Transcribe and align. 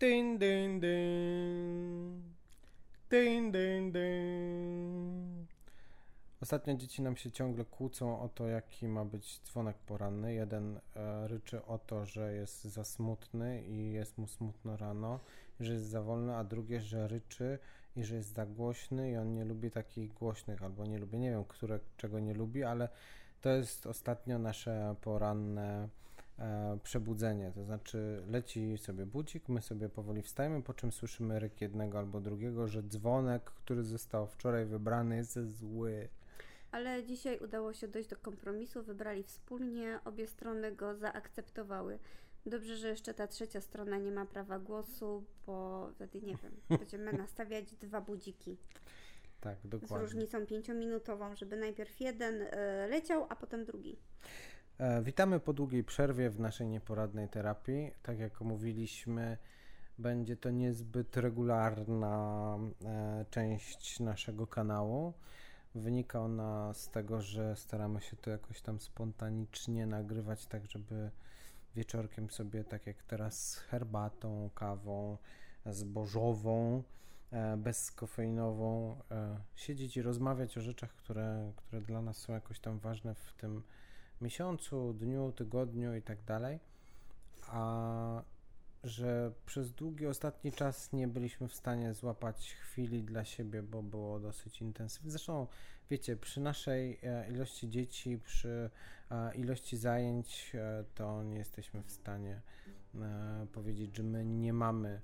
Dyn, 0.00 0.38
dyn, 0.38 0.80
dyn. 0.80 2.22
Dyn, 3.10 3.52
dyn, 3.52 3.92
dyn. 3.92 5.46
Ostatnio 6.42 6.74
dzieci 6.74 7.02
nam 7.02 7.16
się 7.16 7.30
ciągle 7.30 7.64
kłócą 7.64 8.20
o 8.20 8.28
to, 8.28 8.48
jaki 8.48 8.88
ma 8.88 9.04
być 9.04 9.40
dzwonek 9.40 9.76
poranny. 9.76 10.34
Jeden 10.34 10.80
e, 10.96 11.28
ryczy 11.28 11.64
o 11.64 11.78
to, 11.78 12.06
że 12.06 12.34
jest 12.34 12.64
za 12.64 12.84
smutny 12.84 13.62
i 13.62 13.92
jest 13.92 14.18
mu 14.18 14.26
smutno 14.26 14.76
rano, 14.76 15.20
że 15.60 15.72
jest 15.72 15.86
za 15.86 16.02
wolny, 16.02 16.36
a 16.36 16.44
drugie, 16.44 16.80
że 16.80 17.08
ryczy 17.08 17.58
i 17.96 18.04
że 18.04 18.16
jest 18.16 18.34
za 18.34 18.46
głośny 18.46 19.10
i 19.10 19.16
on 19.16 19.34
nie 19.34 19.44
lubi 19.44 19.70
takich 19.70 20.12
głośnych, 20.12 20.62
albo 20.62 20.86
nie 20.86 20.98
lubi, 20.98 21.18
nie 21.18 21.30
wiem, 21.30 21.44
które, 21.44 21.80
czego 21.96 22.20
nie 22.20 22.34
lubi, 22.34 22.64
ale 22.64 22.88
to 23.40 23.50
jest 23.50 23.86
ostatnio 23.86 24.38
nasze 24.38 24.94
poranne 25.00 25.88
przebudzenie. 26.82 27.52
To 27.54 27.64
znaczy 27.64 28.22
leci 28.28 28.78
sobie 28.78 29.06
budzik, 29.06 29.48
my 29.48 29.62
sobie 29.62 29.88
powoli 29.88 30.22
wstajemy, 30.22 30.62
po 30.62 30.74
czym 30.74 30.92
słyszymy 30.92 31.38
ryk 31.38 31.60
jednego 31.60 31.98
albo 31.98 32.20
drugiego, 32.20 32.68
że 32.68 32.82
dzwonek, 32.82 33.44
który 33.44 33.84
został 33.84 34.26
wczoraj 34.26 34.66
wybrany 34.66 35.16
jest 35.16 35.38
zły. 35.46 36.08
Ale 36.70 37.04
dzisiaj 37.04 37.38
udało 37.38 37.72
się 37.72 37.88
dojść 37.88 38.08
do 38.08 38.16
kompromisu, 38.16 38.82
wybrali 38.82 39.22
wspólnie, 39.22 39.98
obie 40.04 40.26
strony 40.26 40.72
go 40.72 40.94
zaakceptowały. 40.96 41.98
Dobrze, 42.46 42.76
że 42.76 42.88
jeszcze 42.88 43.14
ta 43.14 43.26
trzecia 43.26 43.60
strona 43.60 43.98
nie 43.98 44.12
ma 44.12 44.26
prawa 44.26 44.58
głosu, 44.58 45.24
bo 45.46 45.88
wtedy 45.94 46.20
nie 46.20 46.36
wiem, 46.36 46.52
będziemy 46.78 47.12
nastawiać 47.12 47.74
dwa 47.76 48.00
budziki. 48.00 48.56
Tak, 49.40 49.58
Z 49.64 49.68
dokładnie. 49.68 49.98
różnicą 49.98 50.46
pięciominutową, 50.46 51.36
żeby 51.36 51.56
najpierw 51.56 52.00
jeden 52.00 52.42
e, 52.42 52.88
leciał, 52.88 53.26
a 53.28 53.36
potem 53.36 53.64
drugi. 53.64 53.98
E, 54.78 55.02
Witamy 55.02 55.40
po 55.40 55.52
długiej 55.52 55.84
przerwie 55.84 56.30
w 56.30 56.40
naszej 56.40 56.68
nieporadnej 56.68 57.28
terapii. 57.28 57.90
Tak 58.02 58.18
jak 58.18 58.40
mówiliśmy, 58.40 59.38
będzie 59.98 60.36
to 60.36 60.50
niezbyt 60.50 61.16
regularna 61.16 62.58
e, 62.84 63.24
część 63.30 64.00
naszego 64.00 64.46
kanału. 64.46 65.12
Wynika 65.74 66.20
ona 66.20 66.74
z 66.74 66.90
tego, 66.90 67.20
że 67.20 67.56
staramy 67.56 68.00
się 68.00 68.16
to 68.16 68.30
jakoś 68.30 68.60
tam 68.60 68.80
spontanicznie 68.80 69.86
nagrywać, 69.86 70.46
tak 70.46 70.70
żeby 70.70 71.10
wieczorkiem 71.74 72.30
sobie, 72.30 72.64
tak 72.64 72.86
jak 72.86 73.02
teraz, 73.02 73.48
z 73.48 73.56
herbatą, 73.56 74.50
kawą 74.54 75.18
zbożową, 75.66 76.82
e, 77.30 77.56
bezkofeinową, 77.56 78.98
siedzieć 79.54 79.96
i 79.96 80.02
rozmawiać 80.02 80.58
o 80.58 80.60
rzeczach, 80.60 80.90
które, 80.90 81.52
które 81.56 81.82
dla 81.82 82.02
nas 82.02 82.16
są 82.16 82.32
jakoś 82.32 82.60
tam 82.60 82.78
ważne 82.78 83.14
w 83.14 83.32
tym 83.32 83.62
miesiącu, 84.20 84.92
dniu, 84.92 85.32
tygodniu 85.32 85.94
i 85.94 86.02
tak 86.02 86.24
dalej. 86.24 86.60
A 87.46 88.22
że 88.84 89.32
przez 89.46 89.72
długi 89.72 90.06
ostatni 90.06 90.52
czas 90.52 90.92
nie 90.92 91.08
byliśmy 91.08 91.48
w 91.48 91.54
stanie 91.54 91.94
złapać 91.94 92.54
chwili 92.54 93.02
dla 93.02 93.24
siebie, 93.24 93.62
bo 93.62 93.82
było 93.82 94.20
dosyć 94.20 94.60
intensywne. 94.60 95.10
Zresztą, 95.10 95.46
wiecie, 95.90 96.16
przy 96.16 96.40
naszej 96.40 96.98
e, 97.02 97.30
ilości 97.30 97.70
dzieci, 97.70 98.18
przy 98.18 98.70
e, 99.10 99.34
ilości 99.34 99.76
zajęć, 99.76 100.52
e, 100.54 100.84
to 100.94 101.22
nie 101.22 101.36
jesteśmy 101.36 101.82
w 101.82 101.90
stanie 101.90 102.40
powiedzieć, 103.52 103.96
że 103.96 104.02
my 104.02 104.24
nie 104.24 104.52
mamy 104.52 105.00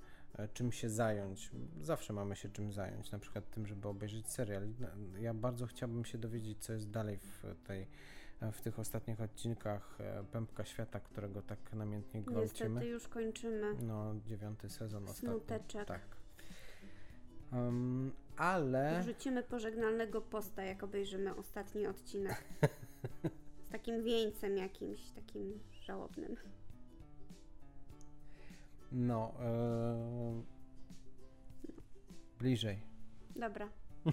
czym 0.52 0.72
się 0.72 0.90
zająć. 0.90 1.50
Zawsze 1.80 2.12
mamy 2.12 2.36
się 2.36 2.48
czym 2.48 2.72
zająć, 2.72 3.12
na 3.12 3.18
przykład 3.18 3.50
tym, 3.50 3.66
żeby 3.66 3.88
obejrzeć 3.88 4.30
serial. 4.30 4.68
Ja 5.20 5.34
bardzo 5.34 5.66
chciałbym 5.66 6.04
się 6.04 6.18
dowiedzieć, 6.18 6.58
co 6.58 6.72
jest 6.72 6.90
dalej 6.90 7.18
w 7.18 7.42
tej 7.64 7.86
w 8.52 8.60
tych 8.60 8.78
ostatnich 8.78 9.20
odcinkach 9.20 9.98
e, 10.00 10.24
Pępka 10.24 10.64
Świata, 10.64 11.00
którego 11.00 11.42
tak 11.42 11.72
namiętnie 11.72 12.22
gwałcimy. 12.22 12.70
Niestety 12.70 12.86
już 12.86 13.08
kończymy. 13.08 13.74
No, 13.82 14.14
dziewiąty 14.26 14.70
sezon 14.70 15.04
ostatni. 15.04 15.28
Smuteczek. 15.28 15.84
Tak. 15.88 16.16
Um, 17.52 18.12
ale 18.36 19.00
Wrzucimy 19.02 19.42
pożegnalnego 19.42 20.20
posta, 20.20 20.62
jak 20.62 20.82
obejrzymy 20.82 21.34
ostatni 21.34 21.86
odcinek. 21.86 22.44
Z 23.66 23.68
takim 23.68 24.04
wieńcem 24.04 24.56
jakimś, 24.56 25.10
takim 25.10 25.60
żałobnym. 25.82 26.36
no 28.92 29.34
e, 29.40 30.42
bliżej. 32.38 32.80
Dobra. 33.36 33.68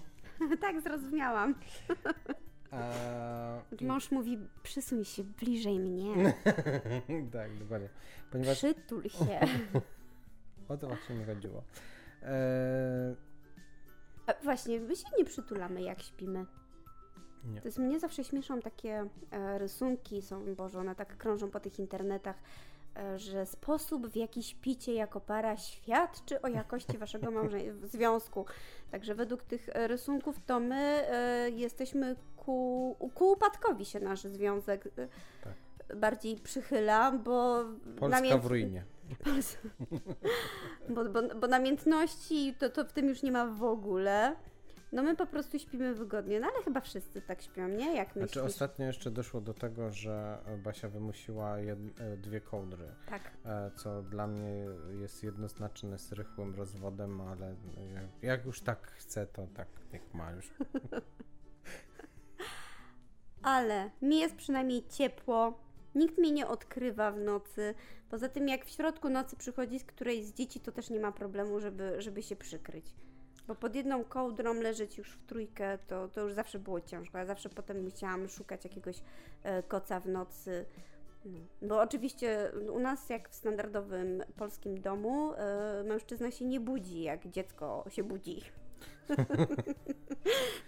tak, 0.62 0.82
zrozumiałam. 0.82 1.56
E, 2.74 3.62
i- 3.80 3.86
Mąż 3.86 4.12
mówi, 4.12 4.38
przysuń 4.64 5.06
się 5.06 5.24
bliżej 5.24 5.80
mnie, 5.80 6.34
tak, 7.34 7.58
dokładnie. 7.60 7.90
Ponieważ 8.32 8.58
przytul 8.58 9.04
się. 9.20 9.40
o 10.70 10.78
to 10.78 10.88
właśnie 10.88 11.16
mi 11.16 11.26
chodziło. 11.26 11.64
E, 12.24 13.16
A 14.28 14.34
właśnie, 14.44 14.80
my 14.80 14.96
się 14.96 15.08
nie 15.18 15.26
przytulamy, 15.26 15.82
jak 15.82 16.02
śpimy. 16.02 16.46
nie. 17.44 17.62
To 17.62 17.68
jest 17.68 17.78
mnie 17.80 18.00
zawsze 18.00 18.24
śmieszą 18.24 18.60
takie 18.60 19.06
e, 19.32 19.58
rysunki, 19.60 20.22
są, 20.22 20.56
Boże, 20.56 20.80
one 20.80 20.96
tak 20.96 21.18
krążą 21.18 21.52
po 21.52 21.60
tych 21.60 21.80
internetach, 21.80 22.36
e, 22.98 23.20
że 23.20 23.46
sposób, 23.46 24.08
w 24.08 24.16
jaki 24.16 24.44
śpicie 24.44 24.94
jako 24.94 25.22
para 25.22 25.58
świadczy 25.58 26.42
o 26.42 26.48
jakości 26.48 26.98
waszego 26.98 27.32
małże- 27.38 27.88
związku. 27.88 28.46
Także 28.92 29.16
według 29.16 29.44
tych 29.44 29.70
e, 29.70 29.88
rysunków 29.88 30.42
to 30.46 30.60
my 30.60 30.76
e, 31.10 31.50
jesteśmy 31.50 32.16
ku, 32.46 32.96
ku 33.16 33.32
upadkowi 33.32 33.86
się 33.86 34.00
nasz 34.00 34.24
związek 34.24 34.88
e, 34.88 35.08
Tak. 35.44 35.54
bardziej 35.98 36.38
przychyla, 36.38 37.12
bo 37.12 37.66
Polska 38.00 38.22
namięt- 38.22 38.42
w 38.42 38.46
ruinie. 38.46 38.84
bo, 40.96 41.06
bo, 41.06 41.36
bo 41.36 41.48
namiętności 41.48 42.56
to, 42.60 42.70
to 42.70 42.86
w 42.86 42.94
tym 42.94 43.10
już 43.10 43.24
nie 43.24 43.32
ma 43.32 43.46
w 43.46 43.64
ogóle. 43.64 44.36
No 44.92 45.04
my 45.04 45.16
po 45.16 45.26
prostu 45.26 45.60
śpimy 45.60 45.94
wygodnie, 45.94 46.40
no 46.40 46.48
ale 46.54 46.64
chyba 46.64 46.82
wszyscy 46.82 47.22
tak 47.22 47.42
śpią, 47.42 47.68
nie? 47.68 47.96
Jak 47.96 48.08
myślisz? 48.16 48.32
Znaczy 48.32 48.44
ostatnio 48.44 48.86
jeszcze 48.86 49.12
doszło 49.12 49.42
do 49.42 49.54
tego, 49.54 49.92
że 49.92 50.38
Basia 50.64 50.90
wymusiła 50.90 51.60
jed, 51.60 51.80
e, 52.00 52.18
dwie 52.18 52.42
kołdry. 52.42 52.86
Tak. 53.10 53.22
E, 53.46 53.72
co 53.76 54.02
dla 54.02 54.28
mnie 54.28 54.66
jest 55.02 55.24
jednoznaczne 55.24 56.00
z 56.00 56.12
rychłym 56.12 56.56
rozwodem, 56.56 57.22
ale 57.22 57.56
jak, 57.94 58.06
jak 58.22 58.46
już 58.46 58.62
tak 58.62 58.88
chce, 58.88 59.28
to 59.28 59.48
tak 59.56 59.68
niech 59.94 60.14
ma 60.14 60.32
już. 60.32 60.54
Ale 63.44 63.90
mi 64.02 64.20
jest 64.20 64.36
przynajmniej 64.36 64.84
ciepło, 64.90 65.54
nikt 65.96 66.18
mnie 66.18 66.32
nie 66.32 66.48
odkrywa 66.48 67.12
w 67.12 67.20
nocy. 67.20 67.76
Poza 68.10 68.30
tym, 68.30 68.48
jak 68.48 68.66
w 68.66 68.70
środku 68.70 69.10
nocy 69.10 69.36
przychodzi 69.36 69.80
z 69.80 69.84
którejś 69.84 70.26
z 70.26 70.34
dzieci, 70.34 70.60
to 70.60 70.72
też 70.72 70.90
nie 70.90 71.00
ma 71.00 71.12
problemu, 71.12 71.60
żeby, 71.60 72.02
żeby 72.02 72.24
się 72.24 72.36
przykryć. 72.36 72.86
Bo 73.48 73.56
pod 73.56 73.76
jedną 73.76 74.04
kołdrą 74.04 74.54
leżeć 74.54 74.98
już 74.98 75.12
w 75.12 75.26
trójkę, 75.26 75.78
to, 75.88 76.08
to 76.08 76.22
już 76.22 76.34
zawsze 76.34 76.60
było 76.60 76.82
ciężko. 76.82 77.18
Ja 77.18 77.26
zawsze 77.26 77.50
potem 77.50 77.84
musiałam 77.84 78.30
szukać 78.30 78.64
jakiegoś 78.64 79.02
e, 79.44 79.64
koca 79.64 80.00
w 80.00 80.08
nocy. 80.08 80.66
No. 81.26 81.40
Bo 81.62 81.82
oczywiście 81.82 82.52
u 82.74 82.80
nas, 82.80 83.10
jak 83.10 83.30
w 83.30 83.36
standardowym 83.36 84.24
polskim 84.36 84.82
domu, 84.82 85.34
e, 85.34 85.84
mężczyzna 85.84 86.32
się 86.32 86.46
nie 86.46 86.60
budzi, 86.60 87.02
jak 87.02 87.28
dziecko 87.28 87.86
się 87.90 88.04
budzi. 88.04 88.42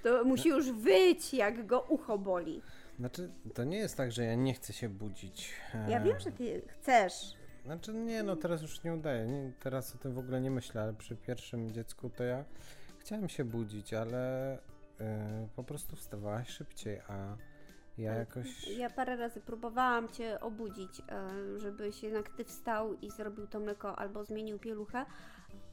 To 0.03 0.23
musi 0.23 0.49
już 0.49 0.71
wyć, 0.71 1.33
jak 1.33 1.65
go 1.65 1.81
ucho 1.81 2.17
boli. 2.17 2.61
Znaczy, 2.99 3.29
to 3.53 3.63
nie 3.63 3.77
jest 3.77 3.97
tak, 3.97 4.11
że 4.11 4.23
ja 4.23 4.35
nie 4.35 4.53
chcę 4.53 4.73
się 4.73 4.89
budzić. 4.89 5.53
E, 5.75 5.91
Ja 5.91 5.99
wiem, 5.99 6.19
że 6.19 6.31
ty 6.31 6.61
chcesz. 6.67 7.13
Znaczy, 7.65 7.93
nie, 7.93 8.23
no 8.23 8.35
teraz 8.35 8.61
już 8.61 8.83
nie 8.83 8.93
udaje. 8.93 9.25
Nie, 9.27 9.51
teraz 9.59 9.95
o 9.95 9.97
tym 9.97 10.13
w 10.13 10.17
ogóle 10.17 10.41
nie 10.41 10.51
myślę, 10.51 10.81
ale 10.81 10.93
przy 10.93 11.15
pierwszym 11.15 11.71
dziecku 11.71 12.09
to 12.09 12.23
ja 12.23 12.45
chciałem 12.99 13.29
się 13.29 13.45
budzić, 13.45 13.93
ale 13.93 14.53
e, 14.99 15.47
po 15.55 15.63
prostu 15.63 15.95
wstawałaś 15.95 16.49
szybciej, 16.49 16.99
a 17.07 17.37
ja 17.97 18.13
jakoś... 18.13 18.67
Ja 18.67 18.89
parę 18.89 19.15
razy 19.15 19.41
próbowałam 19.41 20.09
Cię 20.09 20.39
obudzić, 20.39 20.99
e, 21.09 21.59
żebyś 21.59 22.03
jednak 22.03 22.29
Ty 22.29 22.45
wstał 22.45 22.93
i 22.93 23.11
zrobił 23.11 23.47
to 23.47 23.59
mleko 23.59 23.95
albo 23.99 24.23
zmienił 24.23 24.59
pieluchę, 24.59 25.05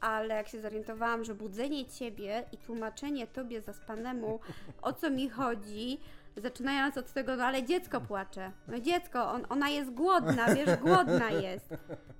ale 0.01 0.35
jak 0.35 0.47
się 0.47 0.61
zorientowałam, 0.61 1.23
że 1.23 1.35
budzenie 1.35 1.85
Ciebie 1.85 2.43
i 2.51 2.57
tłumaczenie 2.57 3.27
Tobie 3.27 3.61
zaspanemu, 3.61 4.39
o 4.81 4.93
co 4.93 5.09
mi 5.09 5.29
chodzi, 5.29 5.99
zaczynając 6.37 6.97
od 6.97 7.13
tego, 7.13 7.35
no 7.35 7.43
ale 7.43 7.63
dziecko 7.63 8.01
płacze. 8.01 8.51
No 8.67 8.79
dziecko, 8.79 9.31
on, 9.31 9.45
ona 9.49 9.69
jest 9.69 9.91
głodna, 9.91 10.55
wiesz, 10.55 10.79
głodna 10.79 11.29
jest. 11.31 11.69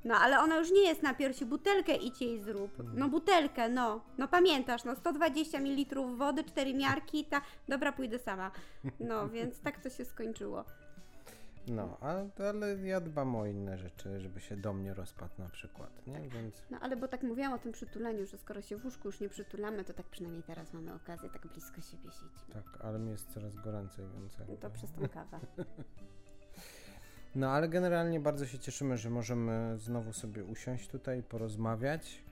No 0.05 0.15
ale 0.15 0.39
ona 0.39 0.57
już 0.57 0.71
nie 0.71 0.81
jest 0.81 1.03
na 1.03 1.13
piersi, 1.13 1.45
butelkę 1.45 1.95
idź 1.95 2.21
jej 2.21 2.39
zrób. 2.39 2.71
No 2.93 3.09
butelkę, 3.09 3.69
no. 3.69 4.01
No 4.17 4.27
pamiętasz, 4.27 4.83
no 4.83 4.95
120 4.95 5.59
ml 5.59 6.01
wody, 6.15 6.43
cztery 6.43 6.73
miarki, 6.73 7.25
ta... 7.25 7.41
Dobra, 7.67 7.91
pójdę 7.91 8.19
sama. 8.19 8.51
No, 8.99 9.29
więc 9.29 9.59
tak 9.59 9.83
to 9.83 9.89
się 9.89 10.05
skończyło. 10.05 10.65
No, 11.67 11.97
a, 12.01 12.43
ale 12.49 12.77
ja 12.87 13.01
dbam 13.01 13.35
o 13.35 13.45
inne 13.45 13.77
rzeczy, 13.77 14.19
żeby 14.19 14.41
się 14.41 14.57
do 14.57 14.73
mnie 14.73 14.93
rozpadł 14.93 15.33
na 15.37 15.49
przykład, 15.49 16.07
nie? 16.07 16.29
Więc 16.29 16.63
No 16.71 16.79
ale 16.81 16.95
bo 16.97 17.07
tak 17.07 17.23
mówiłam 17.23 17.53
o 17.53 17.59
tym 17.59 17.71
przytuleniu, 17.71 18.25
że 18.25 18.37
skoro 18.37 18.61
się 18.61 18.77
w 18.77 18.85
łóżku 18.85 19.07
już 19.07 19.19
nie 19.19 19.29
przytulamy, 19.29 19.83
to 19.83 19.93
tak 19.93 20.05
przynajmniej 20.05 20.43
teraz 20.43 20.73
mamy 20.73 20.93
okazję 20.93 21.29
tak 21.29 21.47
blisko 21.47 21.81
siebie 21.81 22.11
siedzieć. 22.11 22.53
tak, 22.53 22.85
ale 22.85 22.99
mi 22.99 23.11
jest 23.11 23.33
coraz 23.33 23.55
goręcej, 23.55 24.05
więc... 24.19 24.37
No 24.39 24.45
jakby- 24.45 24.57
to 24.57 24.69
przez 24.69 24.91
tą 24.91 25.09
kawę. 25.09 25.39
No 27.35 27.49
ale 27.49 27.69
generalnie 27.69 28.19
bardzo 28.19 28.45
się 28.45 28.59
cieszymy, 28.59 28.97
że 28.97 29.09
możemy 29.09 29.77
znowu 29.77 30.13
sobie 30.13 30.43
usiąść 30.43 30.87
tutaj 30.87 31.23
porozmawiać, 31.23 32.23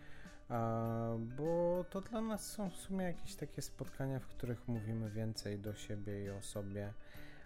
bo 1.37 1.85
to 1.89 2.01
dla 2.01 2.21
nas 2.21 2.51
są 2.51 2.69
w 2.69 2.75
sumie 2.75 3.05
jakieś 3.05 3.35
takie 3.35 3.61
spotkania, 3.61 4.19
w 4.19 4.27
których 4.27 4.67
mówimy 4.67 5.09
więcej 5.09 5.59
do 5.59 5.73
siebie 5.73 6.25
i 6.25 6.29
o 6.29 6.41
sobie, 6.41 6.93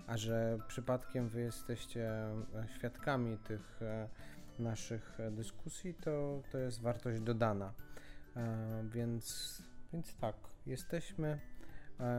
a 0.08 0.18
że 0.18 0.60
przypadkiem 0.68 1.30
wy 1.30 1.42
jesteście 1.42 2.10
e, 2.10 2.36
świadkami 2.76 3.38
tych 3.38 3.82
e, 3.82 4.08
naszych 4.60 5.18
dyskusji, 5.32 5.94
to, 5.94 6.42
to 6.52 6.58
jest 6.58 6.82
wartość 6.82 7.22
dodana. 7.22 7.74
E, 8.36 8.84
więc, 8.92 9.58
więc 9.94 10.16
tak, 10.16 10.36
jesteśmy. 10.66 11.40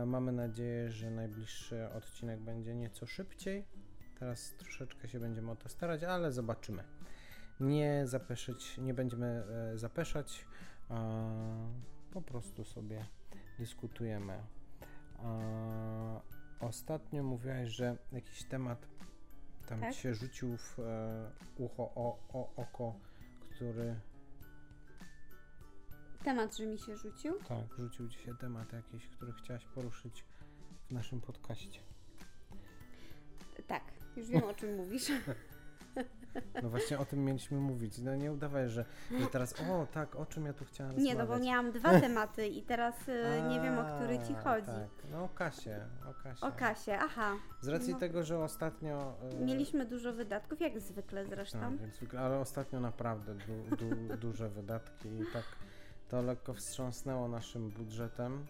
Mamy 0.05 0.31
nadzieję, 0.31 0.91
że 0.91 1.11
najbliższy 1.11 1.89
odcinek 1.89 2.39
będzie 2.39 2.75
nieco 2.75 3.05
szybciej 3.05 3.65
Teraz 4.19 4.53
troszeczkę 4.57 5.07
się 5.07 5.19
będziemy 5.19 5.51
o 5.51 5.55
to 5.55 5.69
starać, 5.69 6.03
ale 6.03 6.31
zobaczymy. 6.31 6.83
Nie 7.59 8.01
zapeszyć, 8.07 8.77
nie 8.77 8.93
będziemy 8.93 9.43
e, 9.73 9.77
zapeszać, 9.77 10.45
po 12.11 12.21
prostu 12.21 12.65
sobie 12.65 13.05
dyskutujemy. 13.59 14.43
Ostatnio 16.59 17.23
mówiłaś, 17.23 17.69
że 17.69 17.97
jakiś 18.11 18.43
temat 18.43 18.87
tam 19.67 19.79
tak? 19.79 19.93
się 19.93 20.15
rzucił 20.15 20.57
w 20.57 20.79
e, 20.79 21.31
ucho, 21.57 21.83
o, 21.83 22.19
o, 22.33 22.55
oko, 22.55 22.93
który 23.39 23.95
Temat, 26.23 26.57
że 26.57 26.65
mi 26.65 26.79
się 26.79 26.97
rzucił? 26.97 27.39
Tak, 27.39 27.77
rzucił 27.77 28.09
ci 28.09 28.19
się 28.19 28.35
temat 28.37 28.73
jakiś, 28.73 29.07
który 29.07 29.33
chciałaś 29.33 29.65
poruszyć 29.65 30.25
w 30.89 30.91
naszym 30.91 31.21
podcaście. 31.21 31.79
Tak. 33.67 33.83
Już 34.15 34.27
wiem, 34.27 34.43
o 34.43 34.53
czym 34.53 34.75
mówisz. 34.75 35.11
No 36.63 36.69
właśnie 36.69 36.99
o 36.99 37.05
tym 37.05 37.25
mieliśmy 37.25 37.57
mówić. 37.57 37.97
No 37.99 38.15
nie 38.15 38.31
udawaj, 38.31 38.69
że, 38.69 38.85
że 39.19 39.27
teraz, 39.27 39.53
o 39.61 39.87
tak, 39.93 40.15
o 40.15 40.25
czym 40.25 40.45
ja 40.45 40.53
tu 40.53 40.65
chciałam 40.65 40.93
rozmawiać. 40.93 41.17
Nie, 41.17 41.23
no 41.23 41.27
bo 41.27 41.39
miałam 41.39 41.71
dwa 41.71 41.99
tematy 42.01 42.47
i 42.47 42.63
teraz 42.63 43.07
y, 43.07 43.41
A, 43.43 43.47
nie 43.47 43.61
wiem, 43.61 43.79
o 43.79 43.95
który 43.95 44.19
ci 44.27 44.33
chodzi. 44.43 44.65
Tak. 44.65 45.11
No 45.11 45.23
o 45.23 45.29
Kasie, 45.29 45.85
o 46.09 46.23
Kasie. 46.23 46.45
O 46.45 46.51
Kasie, 46.51 46.97
aha. 46.99 47.31
Z 47.61 47.67
racji 47.67 47.93
no. 47.93 47.99
tego, 47.99 48.23
że 48.23 48.39
ostatnio... 48.39 49.17
Y, 49.41 49.45
mieliśmy 49.45 49.85
dużo 49.85 50.13
wydatków, 50.13 50.61
jak 50.61 50.79
zwykle 50.79 51.25
zresztą. 51.25 51.59
Tak, 51.59 51.77
więc, 51.77 52.13
ale 52.17 52.39
ostatnio 52.39 52.79
naprawdę 52.79 53.35
du, 53.35 53.75
du, 53.75 53.95
duże 54.27 54.49
wydatki 54.49 55.09
i 55.09 55.23
tak 55.33 55.43
to 56.09 56.21
lekko 56.21 56.53
wstrząsnęło 56.53 57.27
naszym 57.27 57.69
budżetem. 57.69 58.45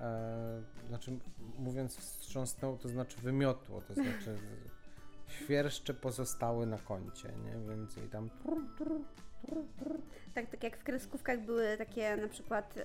E, 0.00 0.62
znaczy, 0.88 1.18
mówiąc 1.58 1.96
wstrząsnęło, 1.96 2.76
to 2.76 2.88
znaczy 2.88 3.20
wymiotło, 3.20 3.80
to 3.80 3.94
znaczy 3.94 4.38
świerszcze 5.32 5.94
pozostały 5.94 6.66
na 6.66 6.78
koncie, 6.78 7.28
nie? 7.44 7.68
Więc 7.68 7.96
i 7.96 8.08
tam... 8.08 8.30
Tak, 10.34 10.50
tak 10.50 10.62
jak 10.62 10.76
w 10.76 10.84
kreskówkach 10.84 11.40
były 11.40 11.76
takie 11.78 12.16
na 12.16 12.28
przykład 12.28 12.74
e, 12.76 12.80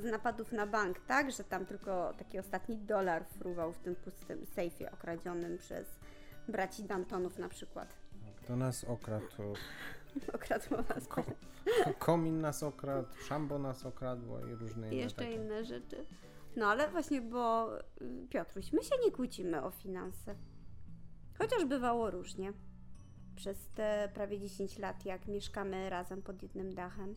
z 0.00 0.04
napadów 0.04 0.52
na 0.52 0.66
bank, 0.66 1.00
tak? 1.00 1.30
Że 1.32 1.44
tam 1.44 1.66
tylko 1.66 2.12
taki 2.18 2.38
ostatni 2.38 2.78
dolar 2.78 3.24
fruwał 3.38 3.72
w 3.72 3.78
tym 3.78 3.94
pustym 3.94 4.46
sejfie 4.46 4.90
okradzionym 4.92 5.58
przez 5.58 5.86
braci 6.48 6.84
Dantonów 6.84 7.38
na 7.38 7.48
przykład. 7.48 7.88
To 8.46 8.56
nas 8.56 8.84
okradł. 8.84 9.24
okradł 10.34 10.64
nas. 10.94 11.08
Ko 11.08 11.24
komin 11.98 12.40
nas 12.40 12.62
okradł, 12.62 13.08
szambo 13.28 13.58
nas 13.58 13.86
okradło 13.86 14.40
i 14.40 14.54
różne 14.54 14.86
inne 14.86 14.96
I 14.96 14.98
jeszcze 14.98 15.22
takie. 15.22 15.34
inne 15.34 15.64
rzeczy. 15.64 16.06
No 16.56 16.66
ale 16.66 16.88
właśnie, 16.88 17.20
bo 17.20 17.76
y, 17.78 18.26
Piotruś, 18.30 18.72
my 18.72 18.82
się 18.82 18.94
nie 19.04 19.12
kłócimy 19.12 19.62
o 19.62 19.70
finanse. 19.70 20.34
Chociaż 21.38 21.64
bywało 21.64 22.10
różnie. 22.10 22.52
Przez 23.36 23.68
te 23.68 24.08
prawie 24.14 24.40
10 24.40 24.78
lat, 24.78 25.04
jak 25.04 25.26
mieszkamy 25.26 25.90
razem 25.90 26.22
pod 26.22 26.42
jednym 26.42 26.74
dachem. 26.74 27.14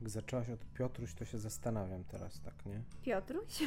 Jak 0.00 0.10
zaczęłaś 0.10 0.50
od 0.50 0.64
Piotruś, 0.64 1.14
to 1.14 1.24
się 1.24 1.38
zastanawiam 1.38 2.04
teraz, 2.04 2.40
tak, 2.40 2.66
nie? 2.66 2.82
Piotruś? 3.02 3.62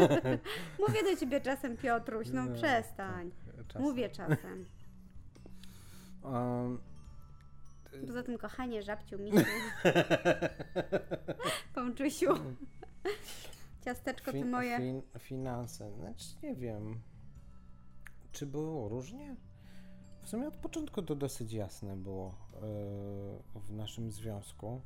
Mówię 0.86 1.02
do 1.02 1.16
ciebie 1.20 1.40
czasem 1.40 1.76
Piotruś, 1.76 2.30
no, 2.30 2.44
no 2.44 2.54
przestań. 2.54 3.30
Tak, 3.30 3.66
czasem. 3.66 3.82
Mówię 3.82 4.08
czasem. 4.08 4.66
Um, 6.22 6.80
Poza 8.06 8.22
tym 8.22 8.38
kochanie, 8.38 8.82
żabciu, 8.82 9.18
misiu. 9.18 9.46
Pączusiu. 11.74 12.34
Ciasteczko 13.84 14.32
fin, 14.32 14.42
ty 14.42 14.50
moje. 14.50 14.76
Fin, 14.76 15.02
finanse, 15.18 15.92
znaczy 15.92 16.24
nie 16.42 16.54
wiem. 16.54 17.00
Czy 18.36 18.46
było 18.46 18.88
różnie? 18.88 19.36
W 20.22 20.28
sumie 20.28 20.48
od 20.48 20.56
początku 20.56 21.02
to 21.02 21.14
dosyć 21.14 21.52
jasne 21.52 21.96
było 21.96 22.34
yy, 22.52 23.60
w 23.60 23.72
naszym 23.72 24.10
związku. 24.10 24.80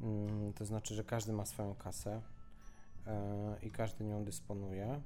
Yy, 0.00 0.52
to 0.52 0.64
znaczy, 0.64 0.94
że 0.94 1.04
każdy 1.04 1.32
ma 1.32 1.44
swoją 1.44 1.74
kasę 1.74 2.22
yy, 3.06 3.12
i 3.62 3.70
każdy 3.70 4.04
nią 4.04 4.24
dysponuje. 4.24 5.00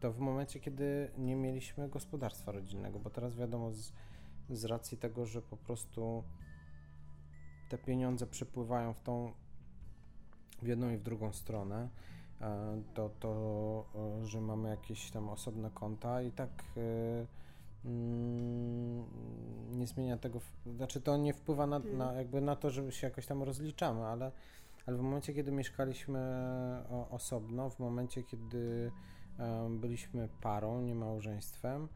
To 0.00 0.12
w 0.12 0.18
momencie, 0.18 0.60
kiedy 0.60 1.10
nie 1.18 1.36
mieliśmy 1.36 1.88
gospodarstwa 1.88 2.52
rodzinnego, 2.52 2.98
bo 2.98 3.10
teraz 3.10 3.36
wiadomo, 3.36 3.72
z, 3.72 3.92
z 4.50 4.64
racji 4.64 4.98
tego, 4.98 5.26
że 5.26 5.42
po 5.42 5.56
prostu 5.56 6.24
te 7.68 7.78
pieniądze 7.78 8.26
przepływają 8.26 8.94
w 8.94 9.00
tą 9.00 9.32
w 10.62 10.66
jedną 10.66 10.90
i 10.90 10.96
w 10.96 11.02
drugą 11.02 11.32
stronę, 11.32 11.88
E, 11.88 12.21
to, 12.94 13.10
to 13.20 13.84
e, 13.94 14.26
że 14.26 14.40
mamy 14.40 14.68
jakieś 14.68 15.10
tam 15.10 15.28
osobne 15.28 15.70
konta 15.70 16.22
i 16.22 16.30
tak 16.30 16.50
e, 16.76 17.26
mm, 17.84 19.04
nie 19.78 19.86
zmienia 19.86 20.16
tego, 20.16 20.40
znaczy 20.76 21.00
to 21.00 21.16
nie 21.16 21.32
wpływa 21.32 21.66
na, 21.66 21.80
hmm. 21.80 21.98
na, 21.98 22.12
jakby 22.12 22.40
na 22.40 22.56
to, 22.56 22.70
że 22.70 22.92
się 22.92 23.06
jakoś 23.06 23.26
tam 23.26 23.42
rozliczamy, 23.42 24.04
ale, 24.04 24.32
ale 24.86 24.96
w 24.96 25.00
momencie, 25.00 25.34
kiedy 25.34 25.52
mieszkaliśmy 25.52 26.20
osobno, 27.10 27.70
w 27.70 27.78
momencie, 27.78 28.22
kiedy 28.22 28.92
byliśmy 29.70 30.28
parą, 30.40 30.80
nie 30.80 30.94
małżeństwem, 30.94 31.88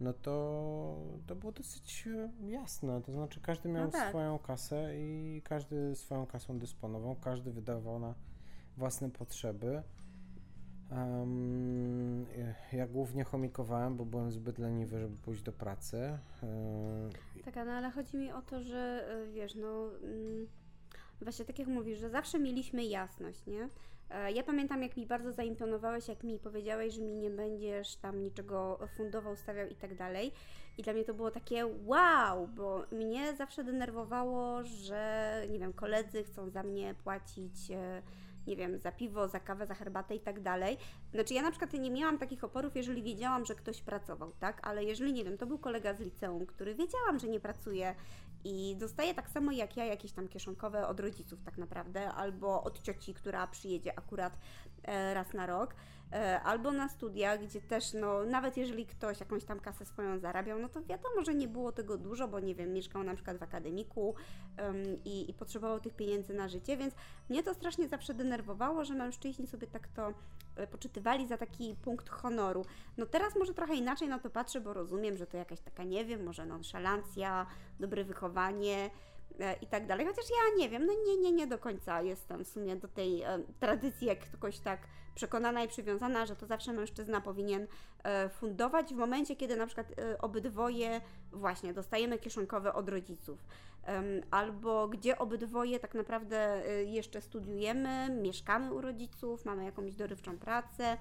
no 0.00 0.12
to, 0.12 0.96
to 1.26 1.36
było 1.36 1.52
dosyć 1.52 2.08
jasne. 2.46 3.02
To 3.02 3.12
znaczy, 3.12 3.40
każdy 3.40 3.68
miał 3.68 3.84
no 3.84 3.90
tak. 3.90 4.08
swoją 4.08 4.38
kasę 4.38 4.92
i 4.98 5.42
każdy 5.44 5.96
swoją 5.96 6.26
kasą 6.26 6.58
dysponował, 6.58 7.16
każdy 7.16 7.52
wydawał 7.52 7.98
na 7.98 8.14
własne 8.76 9.10
potrzeby. 9.10 9.82
Um, 10.90 12.26
ja 12.72 12.86
głównie 12.86 13.24
chomikowałem, 13.24 13.96
bo 13.96 14.04
byłem 14.04 14.32
zbyt 14.32 14.58
leniwy, 14.58 15.00
żeby 15.00 15.16
pójść 15.16 15.42
do 15.42 15.52
pracy. 15.52 16.18
Um, 16.42 17.10
tak, 17.44 17.66
no 17.66 17.72
ale 17.72 17.90
chodzi 17.90 18.16
mi 18.16 18.32
o 18.32 18.42
to, 18.42 18.62
że 18.62 19.08
e, 19.08 19.32
wiesz, 19.32 19.54
no 19.54 19.88
mm, 20.02 20.46
właśnie 21.20 21.44
tak 21.44 21.58
jak 21.58 21.68
mówisz, 21.68 21.98
że 21.98 22.10
zawsze 22.10 22.38
mieliśmy 22.38 22.84
jasność, 22.84 23.46
nie? 23.46 23.68
E, 24.10 24.32
ja 24.32 24.42
pamiętam, 24.42 24.82
jak 24.82 24.96
mi 24.96 25.06
bardzo 25.06 25.32
zaimponowałeś, 25.32 26.08
jak 26.08 26.24
mi 26.24 26.38
powiedziałeś, 26.38 26.94
że 26.94 27.02
mi 27.02 27.14
nie 27.14 27.30
będziesz 27.30 27.96
tam 27.96 28.22
niczego 28.24 28.78
fundował, 28.96 29.36
stawiał 29.36 29.68
i 29.68 29.74
tak 29.74 29.96
dalej. 29.96 30.32
I 30.78 30.82
dla 30.82 30.92
mnie 30.92 31.04
to 31.04 31.14
było 31.14 31.30
takie 31.30 31.66
wow, 31.66 32.48
bo 32.48 32.84
mnie 32.92 33.36
zawsze 33.36 33.64
denerwowało, 33.64 34.62
że 34.62 35.42
nie 35.50 35.58
wiem, 35.58 35.72
koledzy 35.72 36.24
chcą 36.24 36.50
za 36.50 36.62
mnie 36.62 36.94
płacić 37.04 37.70
e, 37.70 38.02
nie 38.46 38.56
wiem, 38.56 38.78
za 38.78 38.92
piwo, 38.92 39.28
za 39.28 39.40
kawę, 39.40 39.66
za 39.66 39.74
herbatę 39.74 40.14
i 40.14 40.20
tak 40.20 40.40
dalej. 40.40 40.76
Znaczy 41.14 41.34
ja 41.34 41.42
na 41.42 41.50
przykład 41.50 41.72
nie 41.72 41.90
miałam 41.90 42.18
takich 42.18 42.44
oporów, 42.44 42.76
jeżeli 42.76 43.02
wiedziałam, 43.02 43.44
że 43.44 43.54
ktoś 43.54 43.82
pracował, 43.82 44.32
tak? 44.32 44.68
Ale 44.68 44.84
jeżeli, 44.84 45.12
nie 45.12 45.24
wiem, 45.24 45.38
to 45.38 45.46
był 45.46 45.58
kolega 45.58 45.94
z 45.94 46.00
liceum, 46.00 46.46
który 46.46 46.74
wiedziałam, 46.74 47.18
że 47.18 47.28
nie 47.28 47.40
pracuje 47.40 47.94
i 48.44 48.76
dostaje 48.76 49.14
tak 49.14 49.30
samo 49.30 49.52
jak 49.52 49.76
ja 49.76 49.84
jakieś 49.84 50.12
tam 50.12 50.28
kieszonkowe 50.28 50.86
od 50.86 51.00
rodziców 51.00 51.42
tak 51.42 51.58
naprawdę, 51.58 52.12
albo 52.12 52.62
od 52.62 52.82
cioci, 52.82 53.14
która 53.14 53.46
przyjedzie 53.46 53.98
akurat 53.98 54.38
raz 55.14 55.32
na 55.34 55.46
rok, 55.46 55.74
E, 56.12 56.40
albo 56.42 56.72
na 56.72 56.88
studiach, 56.88 57.40
gdzie 57.40 57.60
też, 57.60 57.92
no, 57.92 58.24
nawet 58.24 58.56
jeżeli 58.56 58.86
ktoś 58.86 59.20
jakąś 59.20 59.44
tam 59.44 59.60
kasę 59.60 59.84
swoją 59.84 60.18
zarabiał, 60.18 60.58
no 60.58 60.68
to 60.68 60.82
wiadomo, 60.82 61.22
że 61.26 61.34
nie 61.34 61.48
było 61.48 61.72
tego 61.72 61.98
dużo, 61.98 62.28
bo 62.28 62.40
nie 62.40 62.54
wiem, 62.54 62.72
mieszkał 62.72 63.02
na 63.02 63.14
przykład 63.14 63.38
w 63.38 63.42
akademiku 63.42 64.14
um, 64.58 65.04
i, 65.04 65.30
i 65.30 65.34
potrzebował 65.34 65.80
tych 65.80 65.94
pieniędzy 65.94 66.34
na 66.34 66.48
życie, 66.48 66.76
więc 66.76 66.94
mnie 67.28 67.42
to 67.42 67.54
strasznie 67.54 67.88
zawsze 67.88 68.14
denerwowało, 68.14 68.84
że 68.84 68.94
mężczyźni 68.94 69.46
sobie 69.46 69.66
tak 69.66 69.88
to 69.88 70.12
e, 70.56 70.66
poczytywali 70.66 71.26
za 71.26 71.38
taki 71.38 71.76
punkt 71.82 72.08
honoru. 72.08 72.64
No 72.96 73.06
teraz 73.06 73.36
może 73.36 73.54
trochę 73.54 73.74
inaczej 73.74 74.08
na 74.08 74.18
to 74.18 74.30
patrzę, 74.30 74.60
bo 74.60 74.72
rozumiem, 74.72 75.16
że 75.16 75.26
to 75.26 75.36
jakaś 75.36 75.60
taka, 75.60 75.84
nie 75.84 76.04
wiem, 76.04 76.24
może 76.24 76.46
nonszalancja, 76.46 77.46
dobre 77.80 78.04
wychowanie, 78.04 78.90
E, 79.11 79.11
i 79.60 79.66
tak 79.66 79.86
dalej. 79.86 80.06
Chociaż 80.06 80.24
ja 80.30 80.58
nie 80.58 80.68
wiem, 80.68 80.86
no 80.86 80.92
nie, 81.06 81.16
nie, 81.16 81.32
nie 81.32 81.46
do 81.46 81.58
końca 81.58 82.02
jestem 82.02 82.44
w 82.44 82.48
sumie 82.48 82.76
do 82.76 82.88
tej 82.88 83.22
e, 83.22 83.38
tradycji 83.60 84.06
jakoś 84.06 84.58
tak 84.58 84.80
przekonana 85.14 85.64
i 85.64 85.68
przywiązana, 85.68 86.26
że 86.26 86.36
to 86.36 86.46
zawsze 86.46 86.72
mężczyzna 86.72 87.20
powinien 87.20 87.66
e, 88.02 88.28
fundować 88.28 88.94
w 88.94 88.96
momencie, 88.96 89.36
kiedy 89.36 89.56
na 89.56 89.66
przykład 89.66 89.86
e, 89.98 90.18
obydwoje 90.18 91.00
właśnie 91.32 91.72
dostajemy 91.74 92.18
kieszonkowe 92.18 92.72
od 92.72 92.88
rodziców. 92.88 93.44
Albo 94.30 94.88
gdzie 94.88 95.18
obydwoje 95.18 95.80
tak 95.80 95.94
naprawdę 95.94 96.66
e, 96.66 96.84
jeszcze 96.84 97.20
studiujemy, 97.20 98.08
mieszkamy 98.22 98.74
u 98.74 98.80
rodziców, 98.80 99.44
mamy 99.44 99.64
jakąś 99.64 99.94
dorywczą 99.94 100.38
pracę 100.38 100.96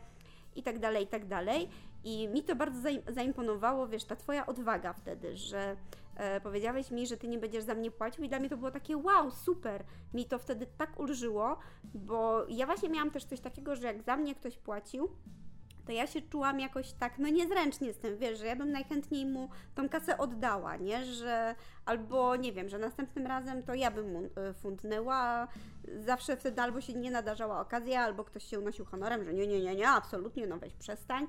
i 0.55 0.63
tak 0.63 0.79
dalej, 0.79 1.03
i 1.03 1.07
tak 1.07 1.27
dalej. 1.27 1.69
I 2.03 2.27
mi 2.27 2.43
to 2.43 2.55
bardzo 2.55 2.89
zaimponowało, 3.07 3.87
wiesz, 3.87 4.03
ta 4.03 4.15
twoja 4.15 4.45
odwaga 4.45 4.93
wtedy, 4.93 5.37
że 5.37 5.75
e, 6.21 6.41
powiedziałeś 6.41 6.91
mi, 6.91 7.07
że 7.07 7.17
ty 7.17 7.27
nie 7.27 7.39
będziesz 7.39 7.63
za 7.63 7.75
mnie 7.75 7.91
płacił 7.91 8.23
i 8.23 8.29
dla 8.29 8.39
mnie 8.39 8.49
to 8.49 8.57
było 8.57 8.71
takie 8.71 8.97
wow, 8.97 9.31
super. 9.31 9.83
Mi 10.13 10.25
to 10.25 10.39
wtedy 10.39 10.67
tak 10.77 10.99
ulżyło, 10.99 11.57
bo 11.83 12.45
ja 12.49 12.65
właśnie 12.65 12.89
miałam 12.89 13.11
też 13.11 13.25
coś 13.25 13.39
takiego, 13.39 13.75
że 13.75 13.87
jak 13.87 14.01
za 14.01 14.17
mnie 14.17 14.35
ktoś 14.35 14.57
płacił, 14.57 15.09
to 15.85 15.91
ja 15.91 16.07
się 16.07 16.21
czułam 16.21 16.59
jakoś 16.59 16.93
tak, 16.93 17.19
no 17.19 17.27
niezręcznie 17.27 17.93
z 17.93 17.97
tym, 17.97 18.17
wiesz, 18.17 18.39
że 18.39 18.45
ja 18.45 18.55
bym 18.55 18.71
najchętniej 18.71 19.25
mu 19.25 19.49
tą 19.75 19.89
kasę 19.89 20.17
oddała, 20.17 20.77
nie, 20.77 21.05
że 21.05 21.55
albo 21.85 22.35
nie 22.35 22.53
wiem, 22.53 22.69
że 22.69 22.79
następnym 22.79 23.27
razem 23.27 23.63
to 23.63 23.73
ja 23.73 23.91
bym 23.91 24.11
mu 24.11 24.25
y, 24.25 24.53
fundnęła, 24.53 25.47
zawsze 25.99 26.37
wtedy 26.37 26.61
albo 26.61 26.81
się 26.81 26.93
nie 26.93 27.11
nadarzała 27.11 27.59
okazja, 27.59 28.01
albo 28.01 28.23
ktoś 28.23 28.43
się 28.43 28.59
unosił 28.59 28.85
honorem, 28.85 29.23
że 29.23 29.33
nie, 29.33 29.47
nie, 29.47 29.61
nie, 29.61 29.75
nie, 29.75 29.89
absolutnie, 29.89 30.47
no 30.47 30.57
weź 30.57 30.73
przestań. 30.73 31.27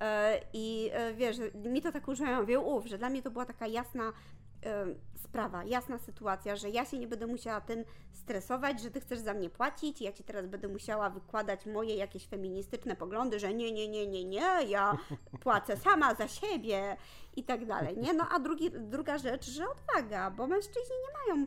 E, 0.00 0.40
I 0.52 0.90
e, 0.92 1.14
wiesz, 1.14 1.36
mi 1.54 1.82
to 1.82 1.92
tak 1.92 2.08
używają, 2.08 2.40
mówię, 2.40 2.60
uf, 2.60 2.86
że 2.86 2.98
dla 2.98 3.10
mnie 3.10 3.22
to 3.22 3.30
była 3.30 3.44
taka 3.44 3.66
jasna 3.66 4.12
sprawa, 5.14 5.64
jasna 5.64 5.98
sytuacja, 5.98 6.56
że 6.56 6.70
ja 6.70 6.84
się 6.84 6.98
nie 6.98 7.06
będę 7.08 7.26
musiała 7.26 7.60
tym 7.60 7.84
stresować, 8.12 8.80
że 8.80 8.90
ty 8.90 9.00
chcesz 9.00 9.18
za 9.18 9.34
mnie 9.34 9.50
płacić, 9.50 10.00
ja 10.00 10.12
ci 10.12 10.24
teraz 10.24 10.46
będę 10.46 10.68
musiała 10.68 11.10
wykładać 11.10 11.66
moje 11.66 11.96
jakieś 11.96 12.26
feministyczne 12.26 12.96
poglądy, 12.96 13.38
że 13.38 13.54
nie, 13.54 13.72
nie, 13.72 13.88
nie, 13.88 14.06
nie, 14.06 14.24
nie, 14.24 14.64
ja 14.68 14.98
płacę 15.40 15.76
sama 15.76 16.14
za 16.14 16.28
siebie 16.28 16.96
i 17.36 17.44
tak 17.44 17.66
dalej, 17.66 17.98
nie? 17.98 18.14
No 18.14 18.28
a 18.30 18.38
drugi, 18.38 18.70
druga 18.70 19.18
rzecz, 19.18 19.50
że 19.50 19.64
odwaga, 19.68 20.30
bo 20.30 20.46
mężczyźni 20.46 20.96
nie 21.06 21.34
mają 21.34 21.46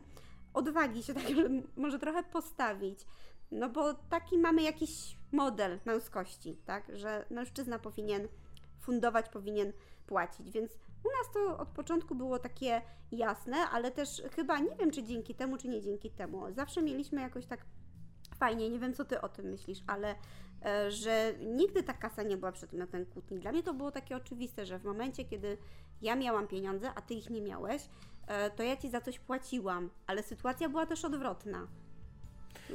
odwagi 0.54 1.02
się 1.02 1.14
tak 1.14 1.24
może 1.76 1.98
trochę 1.98 2.22
postawić, 2.22 3.06
no 3.50 3.68
bo 3.68 3.94
taki 3.94 4.38
mamy 4.38 4.62
jakiś 4.62 5.16
model 5.32 5.78
męskości, 5.84 6.56
tak, 6.66 6.96
że 6.96 7.24
mężczyzna 7.30 7.78
powinien 7.78 8.28
fundować, 8.90 9.28
powinien 9.28 9.72
płacić, 10.06 10.50
więc 10.50 10.72
u 11.04 11.08
nas 11.08 11.34
to 11.34 11.58
od 11.58 11.68
początku 11.68 12.14
było 12.14 12.38
takie 12.38 12.82
jasne, 13.12 13.56
ale 13.56 13.90
też 13.90 14.22
chyba 14.36 14.58
nie 14.58 14.76
wiem, 14.76 14.90
czy 14.90 15.02
dzięki 15.02 15.34
temu, 15.34 15.56
czy 15.56 15.68
nie 15.68 15.80
dzięki 15.80 16.10
temu. 16.10 16.52
Zawsze 16.52 16.82
mieliśmy 16.82 17.20
jakoś 17.20 17.46
tak 17.46 17.60
fajnie, 18.36 18.70
nie 18.70 18.78
wiem 18.78 18.94
co 18.94 19.04
ty 19.04 19.20
o 19.20 19.28
tym 19.28 19.46
myślisz, 19.46 19.78
ale 19.86 20.14
e, 20.64 20.90
że 20.90 21.34
nigdy 21.40 21.82
ta 21.82 21.92
kasa 21.92 22.22
nie 22.22 22.36
była 22.36 22.52
przedmiotem 22.52 23.06
kłótni. 23.06 23.38
Dla 23.38 23.52
mnie 23.52 23.62
to 23.62 23.74
było 23.74 23.90
takie 23.90 24.16
oczywiste, 24.16 24.66
że 24.66 24.78
w 24.78 24.84
momencie, 24.84 25.24
kiedy 25.24 25.58
ja 26.02 26.16
miałam 26.16 26.48
pieniądze, 26.48 26.90
a 26.94 27.00
ty 27.00 27.14
ich 27.14 27.30
nie 27.30 27.42
miałeś, 27.42 27.88
e, 28.26 28.50
to 28.50 28.62
ja 28.62 28.76
ci 28.76 28.90
za 28.90 29.00
coś 29.00 29.18
płaciłam, 29.18 29.90
ale 30.06 30.22
sytuacja 30.22 30.68
była 30.68 30.86
też 30.86 31.04
odwrotna. 31.04 31.66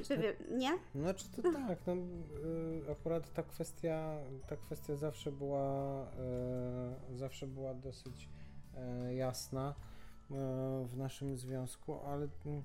Czy 0.07 0.17
wie, 0.17 0.35
nie? 0.51 0.77
Znaczy 0.95 1.25
to 1.35 1.41
tak, 1.41 1.79
no, 1.87 1.93
y, 1.93 2.91
akurat 2.91 3.33
ta 3.33 3.43
kwestia, 3.43 4.17
ta 4.47 4.55
kwestia 4.55 4.95
zawsze 4.95 5.31
była, 5.31 6.03
y, 7.13 7.17
zawsze 7.17 7.47
była 7.47 7.73
dosyć 7.73 8.29
y, 9.09 9.13
jasna 9.13 9.75
w 10.85 10.93
naszym 10.97 11.37
związku, 11.37 11.99
ale 11.99 12.27
mm, 12.45 12.61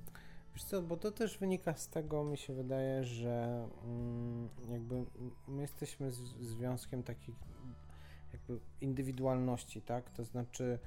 wiesz 0.54 0.64
co, 0.64 0.82
bo 0.82 0.96
to 0.96 1.10
też 1.10 1.38
wynika 1.38 1.74
z 1.74 1.88
tego, 1.88 2.24
mi 2.24 2.38
się 2.38 2.54
wydaje, 2.54 3.04
że 3.04 3.68
mm, 3.84 4.48
jakby 4.70 5.04
my 5.48 5.62
jesteśmy 5.62 6.10
związkiem 6.40 7.02
takich 7.02 7.34
jakby 8.32 8.58
indywidualności, 8.80 9.82
tak? 9.82 10.10
To 10.10 10.24
znaczy 10.24 10.78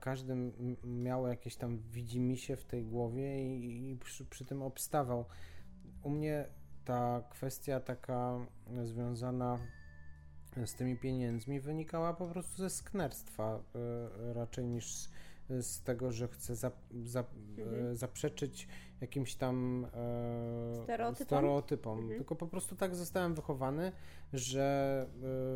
każdy 0.00 0.36
miał 0.84 1.26
jakieś 1.26 1.56
tam 1.56 1.78
widzimisię 1.78 2.56
w 2.56 2.64
tej 2.64 2.84
głowie 2.84 3.56
i, 3.56 3.90
i 3.90 3.96
przy, 3.96 4.24
przy 4.24 4.44
tym 4.44 4.62
obstawał. 4.62 5.24
U 6.02 6.10
mnie 6.10 6.48
ta 6.84 7.22
kwestia 7.30 7.80
taka 7.80 8.46
związana 8.84 9.58
z 10.64 10.74
tymi 10.74 10.96
pieniędzmi 10.96 11.60
wynikała 11.60 12.14
po 12.14 12.26
prostu 12.26 12.56
ze 12.56 12.70
sknerstwa 12.70 13.58
y, 14.30 14.32
raczej 14.32 14.66
niż 14.66 15.08
z, 15.48 15.82
tego, 15.82 16.12
że 16.12 16.28
chcę 16.28 16.56
za, 16.56 16.70
za, 17.04 17.24
mhm. 17.58 17.92
E, 17.92 17.96
zaprzeczyć 17.96 18.68
jakimś 19.00 19.34
tam 19.34 19.86
e, 19.94 20.82
stereotypom, 20.82 21.26
stereotypom. 21.26 21.98
Mhm. 21.98 22.18
tylko 22.18 22.36
po 22.36 22.46
prostu 22.46 22.76
tak 22.76 22.94
zostałem 22.94 23.34
wychowany, 23.34 23.92
że 24.32 25.06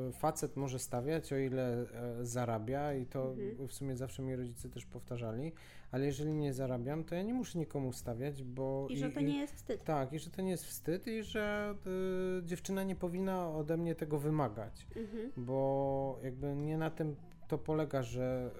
e, 0.08 0.12
facet 0.12 0.56
może 0.56 0.78
stawiać 0.78 1.32
o 1.32 1.38
ile 1.38 1.72
e, 1.72 2.26
zarabia 2.26 2.94
i 2.94 3.06
to 3.06 3.30
mhm. 3.30 3.68
w 3.68 3.72
sumie 3.72 3.96
zawsze 3.96 4.22
mi 4.22 4.36
rodzice 4.36 4.68
też 4.68 4.86
powtarzali, 4.86 5.52
ale 5.90 6.06
jeżeli 6.06 6.34
nie 6.34 6.52
zarabiam, 6.52 7.04
to 7.04 7.14
ja 7.14 7.22
nie 7.22 7.34
muszę 7.34 7.58
nikomu 7.58 7.92
stawiać, 7.92 8.42
bo... 8.42 8.86
I, 8.90 8.92
i 8.92 8.96
że 8.98 9.10
to 9.10 9.20
nie 9.20 9.38
jest 9.38 9.54
wstyd. 9.54 9.84
Tak, 9.84 10.12
i 10.12 10.18
że 10.18 10.30
to 10.30 10.42
nie 10.42 10.50
jest 10.50 10.64
wstyd 10.64 11.06
i 11.06 11.22
że 11.22 11.74
y, 12.40 12.46
dziewczyna 12.46 12.82
nie 12.82 12.96
powinna 12.96 13.50
ode 13.50 13.76
mnie 13.76 13.94
tego 13.94 14.18
wymagać, 14.18 14.86
mhm. 14.96 15.32
bo 15.36 16.18
jakby 16.22 16.56
nie 16.56 16.78
na 16.78 16.90
tym 16.90 17.16
to 17.50 17.58
polega, 17.58 18.02
że 18.02 18.50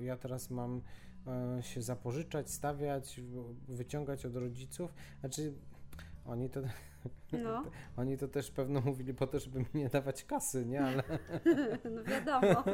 y, 0.00 0.04
ja 0.04 0.16
teraz 0.16 0.50
mam 0.50 0.82
y, 1.58 1.62
się 1.62 1.82
zapożyczać, 1.82 2.50
stawiać, 2.50 3.20
wyciągać 3.68 4.26
od 4.26 4.36
rodziców, 4.36 4.94
znaczy 5.20 5.52
oni 6.26 6.50
to 6.50 6.60
no. 7.32 7.64
Oni 7.96 8.18
to 8.18 8.28
też 8.28 8.50
pewno 8.50 8.80
mówili 8.80 9.14
po 9.14 9.26
to, 9.26 9.38
żeby 9.38 9.58
mi 9.58 9.66
nie 9.74 9.88
dawać 9.88 10.24
kasy, 10.24 10.66
nie? 10.66 10.80
Ale... 10.80 11.02
No 11.94 12.04
wiadomo. 12.04 12.64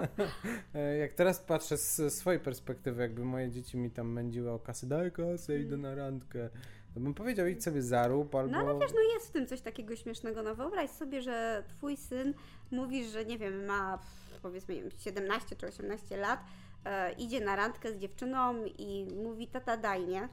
Jak 1.01 1.13
teraz 1.13 1.41
patrzę 1.41 1.77
z 1.77 2.15
swojej 2.15 2.41
perspektywy, 2.41 3.03
jakby 3.03 3.25
moje 3.25 3.51
dzieci 3.51 3.79
mi 3.79 3.91
tam 3.91 4.13
mędziły 4.13 4.51
o 4.51 4.59
kasy, 4.59 4.89
daj 4.89 5.13
kasę, 5.13 5.61
idę 5.61 5.77
na 5.77 5.95
randkę. 5.95 6.51
To 6.95 7.01
bym 7.01 7.15
powiedział, 7.15 7.47
idź 7.47 7.65
sobie 7.65 7.83
zarób 7.83 8.35
albo... 8.35 8.53
No 8.53 8.59
ale 8.59 8.79
wiesz, 8.79 8.93
no 8.95 9.15
jest 9.15 9.29
w 9.29 9.31
tym 9.31 9.47
coś 9.47 9.61
takiego 9.61 9.97
śmiesznego. 9.97 10.43
No 10.43 10.55
wyobraź 10.55 10.91
sobie, 10.91 11.23
że 11.23 11.65
twój 11.69 11.97
syn 11.97 12.35
mówisz, 12.71 13.07
że 13.07 13.25
nie 13.25 13.39
wiem, 13.39 13.65
ma 13.65 13.99
powiedzmy 14.43 14.75
17 14.99 15.57
czy 15.57 15.67
18 15.67 16.17
lat, 16.17 16.41
e, 16.85 17.13
idzie 17.13 17.41
na 17.41 17.57
randkę 17.57 17.93
z 17.93 17.99
dziewczyną 17.99 18.65
i 18.65 19.07
mówi 19.25 19.49
tata 19.49 19.77
daj, 19.77 20.07
nie? 20.07 20.29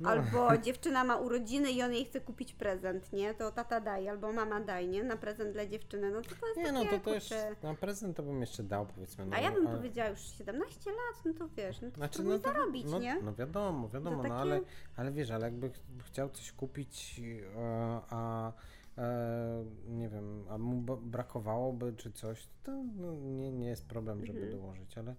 No. 0.00 0.10
Albo 0.10 0.48
dziewczyna 0.64 1.04
ma 1.04 1.16
urodziny 1.16 1.70
i 1.70 1.82
on 1.82 1.92
jej 1.92 2.04
chce 2.04 2.20
kupić 2.20 2.52
prezent, 2.52 3.12
nie? 3.12 3.34
To 3.34 3.52
tata 3.52 3.80
daj, 3.80 4.08
albo 4.08 4.32
mama 4.32 4.60
daj, 4.60 4.88
nie? 4.88 5.04
Na 5.04 5.16
prezent 5.16 5.52
dla 5.52 5.66
dziewczyny. 5.66 6.10
No 6.10 6.22
to, 6.22 6.28
to 6.28 6.46
jest 6.46 6.56
Nie, 6.56 6.72
no 6.72 6.84
to 6.84 6.98
też 6.98 7.30
na 7.62 7.74
prezent 7.74 8.16
to 8.16 8.22
bym 8.22 8.40
jeszcze 8.40 8.62
dał, 8.62 8.86
powiedzmy. 8.86 9.26
No, 9.26 9.36
A 9.36 9.40
ja 9.40 9.52
bym 9.52 9.66
ale... 9.66 9.76
powiedziała 9.76 10.08
już 10.08 10.20
17 10.20 10.90
lat, 10.90 11.24
no 11.24 11.32
to 11.32 11.48
wiesz, 11.48 11.80
no 11.80 11.90
to 11.90 11.96
znaczy, 11.96 12.22
no 12.22 12.38
to, 12.38 12.52
zarobić, 12.52 12.86
no, 12.90 12.98
nie? 12.98 13.20
No 13.22 13.34
wiadomo, 13.34 13.88
wiadomo, 13.88 14.16
takie... 14.16 14.28
no 14.28 14.40
ale, 14.40 14.60
ale 14.96 15.12
wiesz, 15.12 15.30
ale 15.30 15.44
jakby 15.44 15.70
chciał 16.04 16.30
coś 16.30 16.52
kupić, 16.52 17.20
e, 17.56 18.00
a 18.10 18.52
nie 19.88 20.08
wiem, 20.08 20.44
a 20.48 20.58
mu 20.58 20.80
brakowałoby 20.96 21.92
czy 21.96 22.12
coś, 22.12 22.48
to 22.62 22.84
no, 22.96 23.14
nie, 23.14 23.52
nie 23.52 23.66
jest 23.66 23.86
problem, 23.86 24.26
żeby 24.26 24.38
mhm. 24.38 24.58
dołożyć, 24.58 24.98
ale, 24.98 25.14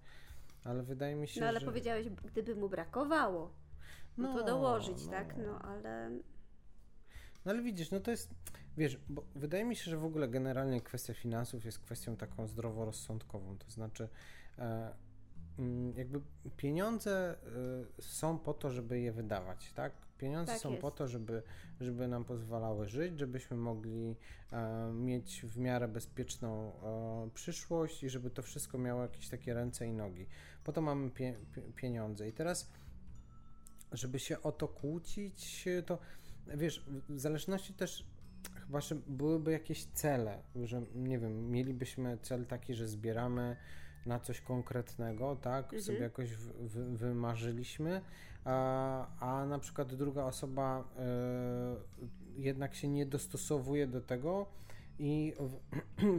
ale 0.64 0.84
wydaje 0.84 1.16
mi 1.16 1.28
się, 1.28 1.42
No 1.42 1.48
ale 1.48 1.60
że... 1.60 1.66
powiedziałeś, 1.66 2.10
gdyby 2.10 2.56
mu 2.56 2.70
brakowało 2.70 3.54
no, 4.18 4.34
to 4.34 4.46
dołożyć, 4.46 5.06
no. 5.06 5.12
tak? 5.12 5.38
No 5.38 5.62
ale. 5.62 6.10
No 7.46 7.52
ale 7.52 7.62
widzisz, 7.62 7.92
no 7.92 8.00
to 8.00 8.12
jest, 8.12 8.36
wiesz, 8.78 9.00
bo 9.10 9.24
wydaje 9.36 9.66
mi 9.66 9.76
się, 9.76 9.92
że 9.92 9.98
w 9.98 10.06
ogóle 10.06 10.28
generalnie 10.28 10.82
kwestia 10.82 11.14
finansów 11.14 11.66
jest 11.66 11.80
kwestią 11.80 12.16
taką 12.18 12.48
zdroworozsądkową, 12.48 13.58
to 13.58 13.72
znaczy 13.72 14.10
e, 14.58 14.94
jakby 15.96 16.22
pieniądze 16.58 17.36
e, 17.98 18.02
są 18.02 18.40
po 18.40 18.54
to, 18.54 18.72
żeby 18.72 19.00
je 19.00 19.12
wydawać, 19.12 19.74
tak? 19.74 19.94
Pieniądze 20.20 20.52
tak 20.52 20.62
są 20.62 20.70
jest. 20.70 20.82
po 20.82 20.92
to, 20.92 21.08
żeby, 21.08 21.44
żeby 21.82 22.08
nam 22.08 22.26
pozwalały 22.26 22.88
żyć, 22.88 23.20
żebyśmy 23.20 23.58
mogli 23.58 24.16
e, 24.52 24.92
mieć 24.94 25.42
w 25.42 25.58
miarę 25.58 25.88
bezpieczną 25.88 26.72
e, 26.84 27.30
przyszłość 27.34 28.04
i 28.04 28.10
żeby 28.10 28.30
to 28.30 28.42
wszystko 28.42 28.78
miało 28.78 29.02
jakieś 29.02 29.30
takie 29.30 29.54
ręce 29.54 29.88
i 29.88 29.94
nogi. 29.94 30.28
Po 30.64 30.72
to 30.72 30.82
mamy 30.82 31.12
pie, 31.12 31.36
pie, 31.56 31.62
pieniądze. 31.62 32.30
I 32.30 32.34
teraz 32.34 32.70
żeby 33.92 34.20
się 34.20 34.42
o 34.42 34.52
to 34.52 34.68
kłócić, 34.68 35.66
to 35.86 36.00
wiesz, 36.48 36.86
w 37.10 37.20
zależności 37.20 37.74
też 37.74 38.06
chyba, 38.56 38.82
że 38.82 38.96
byłyby 38.96 39.52
jakieś 39.52 39.86
cele, 39.86 40.44
że 40.64 40.82
nie 40.96 41.20
wiem, 41.20 41.52
mielibyśmy 41.52 42.18
cel 42.22 42.46
taki, 42.46 42.74
że 42.74 42.88
zbieramy 42.88 43.58
na 44.06 44.20
coś 44.20 44.42
konkretnego, 44.42 45.36
tak, 45.36 45.66
mhm. 45.66 45.82
sobie 45.82 46.00
jakoś 46.00 46.30
wymarzyliśmy, 46.94 48.02
a, 48.46 49.08
a 49.20 49.46
na 49.46 49.60
przykład 49.60 49.96
druga 49.96 50.24
osoba 50.24 50.84
y, 52.38 52.42
jednak 52.42 52.76
się 52.76 52.88
nie 52.88 53.06
dostosowuje 53.06 53.88
do 53.88 54.02
tego, 54.02 54.46
i 55.00 55.34
w, 55.40 55.60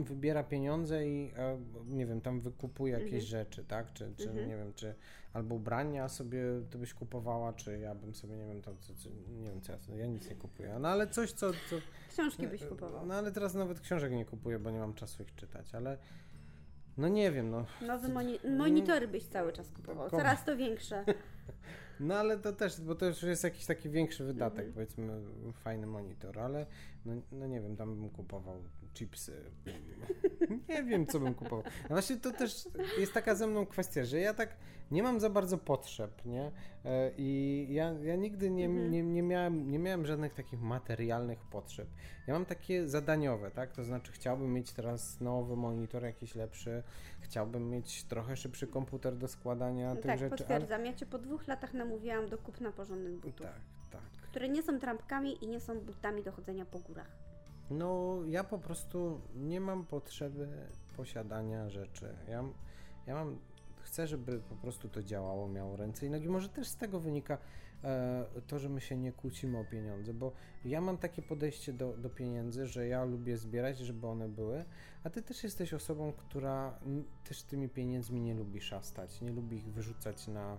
wybiera 0.09 0.43
pieniądze 0.43 1.07
i 1.07 1.31
e, 1.37 1.57
nie 1.87 2.05
wiem, 2.05 2.21
tam 2.21 2.39
wykupuje 2.39 2.93
jakieś 2.93 3.23
mhm. 3.23 3.25
rzeczy, 3.25 3.63
tak? 3.63 3.93
Czy, 3.93 4.13
czy 4.17 4.29
mhm. 4.29 4.47
nie 4.47 4.57
wiem, 4.57 4.73
czy 4.73 4.95
albo 5.33 5.55
ubrania 5.55 6.09
sobie 6.09 6.43
to 6.69 6.77
byś 6.77 6.93
kupowała, 6.93 7.53
czy 7.53 7.79
ja 7.79 7.95
bym 7.95 8.15
sobie, 8.15 8.37
nie 8.37 8.45
wiem, 8.45 8.61
to, 8.61 8.75
co, 8.75 8.93
co, 8.95 9.09
nie 9.41 9.49
wiem, 9.49 9.61
co 9.61 9.71
ja, 9.71 9.95
ja 9.95 10.05
nic 10.05 10.29
nie 10.29 10.35
kupuję, 10.35 10.77
no 10.79 10.89
ale 10.89 11.07
coś, 11.07 11.31
co... 11.31 11.51
co 11.51 11.75
Książki 12.09 12.47
byś 12.47 12.65
kupował. 12.65 13.05
No 13.05 13.13
ale 13.13 13.31
teraz 13.31 13.53
nawet 13.53 13.79
książek 13.79 14.11
nie 14.11 14.25
kupuję, 14.25 14.59
bo 14.59 14.71
nie 14.71 14.79
mam 14.79 14.93
czasu 14.93 15.23
ich 15.23 15.35
czytać, 15.35 15.75
ale 15.75 15.97
no 16.97 17.07
nie 17.07 17.31
wiem, 17.31 17.49
no. 17.49 17.65
Nowe 17.87 18.07
moni 18.07 18.39
monitory 18.57 19.07
byś 19.07 19.23
cały 19.23 19.53
czas 19.53 19.71
kupował, 19.71 20.09
coraz 20.09 20.45
to 20.45 20.57
większe. 20.57 21.05
No 21.99 22.15
ale 22.15 22.37
to 22.37 22.53
też, 22.53 22.81
bo 22.81 22.95
to 22.95 23.05
już 23.05 23.23
jest 23.23 23.43
jakiś 23.43 23.65
taki 23.65 23.89
większy 23.89 24.23
wydatek, 24.23 24.59
Mhm. 24.67 24.73
powiedzmy, 24.73 25.21
fajny 25.53 25.87
monitor, 25.87 26.39
ale 26.39 26.65
no, 27.05 27.13
no 27.31 27.47
nie 27.47 27.61
wiem, 27.61 27.75
tam 27.75 27.95
bym 27.99 28.09
kupował 28.09 28.63
chipsy. 28.93 29.43
nie 30.69 30.83
wiem, 30.83 31.05
co 31.07 31.19
bym 31.19 31.33
kupował. 31.33 31.63
No 31.81 31.87
właśnie 31.89 32.17
to 32.17 32.31
też 32.31 32.67
jest 32.99 33.13
taka 33.13 33.35
ze 33.35 33.47
mną 33.47 33.65
kwestia, 33.65 34.03
że 34.05 34.19
ja 34.19 34.33
tak 34.33 34.57
nie 34.91 35.03
mam 35.03 35.19
za 35.19 35.29
bardzo 35.29 35.57
potrzeb, 35.57 36.25
nie? 36.25 36.51
E, 36.85 37.11
I 37.17 37.67
ja, 37.69 37.91
ja 38.03 38.15
nigdy 38.15 38.49
nie, 38.49 38.65
Mhm. 38.65 38.91
nie, 38.91 39.03
nie, 39.03 39.23
miałem, 39.23 39.71
nie 39.71 39.79
miałem 39.79 40.05
żadnych 40.05 40.33
takich 40.33 40.61
materialnych 40.61 41.39
potrzeb. 41.39 41.87
Ja 42.27 42.33
mam 42.33 42.45
takie 42.45 42.87
zadaniowe, 42.87 43.51
tak? 43.51 43.71
To 43.71 43.83
znaczy 43.83 44.11
chciałbym 44.11 44.53
mieć 44.53 44.73
teraz 44.73 45.21
nowy 45.21 45.55
monitor, 45.55 46.03
jakiś 46.03 46.35
lepszy, 46.35 46.83
chciałbym 47.19 47.69
mieć 47.69 48.03
trochę 48.03 48.35
szybszy 48.37 48.67
komputer 48.67 49.17
do 49.17 49.27
składania 49.27 49.95
tych 49.95 50.05
tak, 50.05 50.19
rzeczy, 50.19 50.33
ale... 50.33 50.37
potwierdzam. 50.37 50.85
Ja 50.85 50.93
cię 50.93 51.05
po 51.05 51.17
dwóch 51.19 51.47
latach 51.47 51.73
namówiłam 51.73 52.29
do 52.29 52.37
kupna 52.37 52.71
porządnych 52.71 53.13
butów, 53.15 53.45
Tak, 53.47 53.59
tak. 53.91 54.01
Które 54.31 54.49
nie 54.49 54.63
są 54.63 54.79
trampkami 54.79 55.43
i 55.43 55.47
nie 55.47 55.59
są 55.59 55.79
butami 55.79 56.23
do 56.23 56.31
chodzenia 56.31 56.65
po 56.65 56.79
górach. 56.79 57.17
No, 57.69 58.19
ja 58.27 58.43
po 58.43 58.57
prostu 58.57 59.21
nie 59.35 59.59
mam 59.61 59.85
potrzeby 59.85 60.47
posiadania 60.97 61.69
rzeczy. 61.69 62.15
Ja, 62.27 62.43
ja 63.07 63.15
mam, 63.15 63.39
chcę, 63.81 64.07
żeby 64.07 64.39
po 64.39 64.55
prostu 64.55 64.89
to 64.89 65.03
działało, 65.03 65.47
miało 65.47 65.75
ręce 65.75 66.05
i 66.05 66.09
nogi. 66.09 66.29
Może 66.29 66.49
też 66.49 66.67
z 66.67 66.75
tego 66.75 66.99
wynika 66.99 67.37
e, 67.83 68.25
to, 68.47 68.59
że 68.59 68.69
my 68.69 68.81
się 68.81 68.97
nie 68.97 69.11
kłócimy 69.11 69.57
o 69.57 69.65
pieniądze, 69.65 70.13
bo 70.13 70.31
ja 70.65 70.81
mam 70.81 70.97
takie 70.97 71.21
podejście 71.21 71.73
do, 71.73 71.97
do 71.97 72.09
pieniędzy, 72.09 72.67
że 72.67 72.87
ja 72.87 73.03
lubię 73.03 73.37
zbierać, 73.37 73.77
żeby 73.77 74.07
one 74.07 74.29
były, 74.29 74.65
a 75.03 75.09
ty 75.09 75.21
też 75.21 75.43
jesteś 75.43 75.73
osobą, 75.73 76.13
która 76.13 76.79
też 77.23 77.43
tymi 77.43 77.69
pieniędzmi 77.69 78.21
nie 78.21 78.33
lubi 78.33 78.61
szastać, 78.61 79.21
nie 79.21 79.31
lubi 79.31 79.57
ich 79.57 79.71
wyrzucać 79.71 80.27
na, 80.27 80.57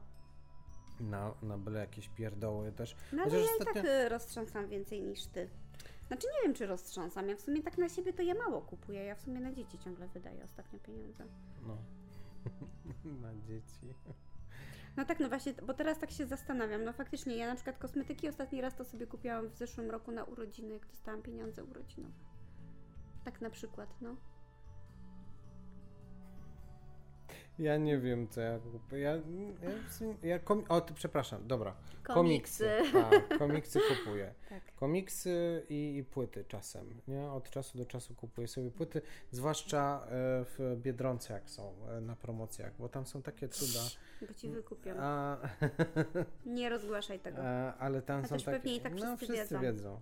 na, 1.00 1.34
na 1.42 1.58
byle 1.58 1.80
jakieś 1.80 2.08
pierdoły 2.08 2.72
też. 2.72 2.96
No 3.12 3.22
ale 3.22 3.32
ja 3.32 3.44
i 3.44 3.58
ostatnio- 3.58 3.74
tak 3.74 3.84
y, 3.84 4.08
roztrząsam 4.08 4.68
więcej 4.68 5.02
niż 5.02 5.26
ty. 5.26 5.48
Znaczy 6.06 6.26
nie 6.26 6.42
wiem, 6.42 6.54
czy 6.54 6.66
roztrząsam. 6.66 7.28
Ja 7.28 7.36
w 7.36 7.40
sumie 7.40 7.62
tak 7.62 7.78
na 7.78 7.88
siebie 7.88 8.12
to 8.12 8.22
ja 8.22 8.34
mało 8.34 8.60
kupuję. 8.62 9.04
Ja 9.04 9.14
w 9.14 9.20
sumie 9.20 9.40
na 9.40 9.52
dzieci 9.52 9.78
ciągle 9.78 10.08
wydaję 10.08 10.44
ostatnio 10.44 10.78
pieniądze. 10.78 11.24
No. 11.66 11.76
na 13.22 13.34
dzieci. 13.34 13.94
No 14.96 15.04
tak, 15.04 15.20
no 15.20 15.28
właśnie, 15.28 15.52
bo 15.66 15.74
teraz 15.74 15.98
tak 15.98 16.10
się 16.10 16.26
zastanawiam. 16.26 16.84
No 16.84 16.92
faktycznie, 16.92 17.36
ja 17.36 17.46
na 17.46 17.54
przykład 17.54 17.78
kosmetyki 17.78 18.28
ostatni 18.28 18.60
raz 18.60 18.76
to 18.76 18.84
sobie 18.84 19.06
kupiłam 19.06 19.48
w 19.48 19.54
zeszłym 19.54 19.90
roku 19.90 20.12
na 20.12 20.24
urodziny, 20.24 20.74
jak 20.74 20.86
dostałam 20.86 21.22
pieniądze 21.22 21.64
urodzinowe. 21.64 22.14
Tak 23.24 23.40
na 23.40 23.50
przykład, 23.50 23.88
no. 24.00 24.16
Ja 27.58 27.76
nie 27.76 27.98
wiem, 27.98 28.28
co 28.28 28.40
ja 28.40 28.58
kupuję. 28.58 29.02
Ja, 29.02 29.12
ja, 30.22 30.28
ja 30.28 30.40
o, 30.68 30.80
ty, 30.80 30.94
przepraszam, 30.94 31.46
dobra. 31.46 31.74
Komiksy. 32.02 32.70
Tak, 32.92 33.38
komiksy 33.38 33.80
kupuję. 33.88 34.34
Tak. 34.48 34.62
Komiksy 34.74 35.66
i, 35.68 35.96
i 35.96 36.04
płyty 36.04 36.44
czasem, 36.48 37.00
nie? 37.08 37.30
Od 37.30 37.50
czasu 37.50 37.78
do 37.78 37.86
czasu 37.86 38.14
kupuję 38.14 38.48
sobie 38.48 38.70
płyty, 38.70 39.02
zwłaszcza 39.30 40.04
e, 40.04 40.08
w 40.44 40.76
Biedronce, 40.76 41.32
jak 41.34 41.50
są 41.50 41.74
e, 41.88 42.00
na 42.00 42.16
promocjach, 42.16 42.72
bo 42.78 42.88
tam 42.88 43.06
są 43.06 43.22
takie 43.22 43.48
cuda. 43.48 43.80
Bo 44.28 44.34
ci 44.34 44.50
wykupią. 44.50 44.94
A, 44.98 45.36
Nie 46.46 46.68
rozgłaszaj 46.70 47.18
tego. 47.20 47.38
a, 47.44 47.74
ale 47.74 48.02
tam 48.02 48.24
A 48.24 48.26
są 48.26 48.36
takie... 48.36 48.50
pewnie 48.50 48.76
i 48.76 48.80
tak 48.80 48.94
no, 48.94 49.16
wszyscy 49.16 49.34
wszyscy 49.34 49.54
wiedzą. 49.54 49.60
wiedzą. 49.60 50.00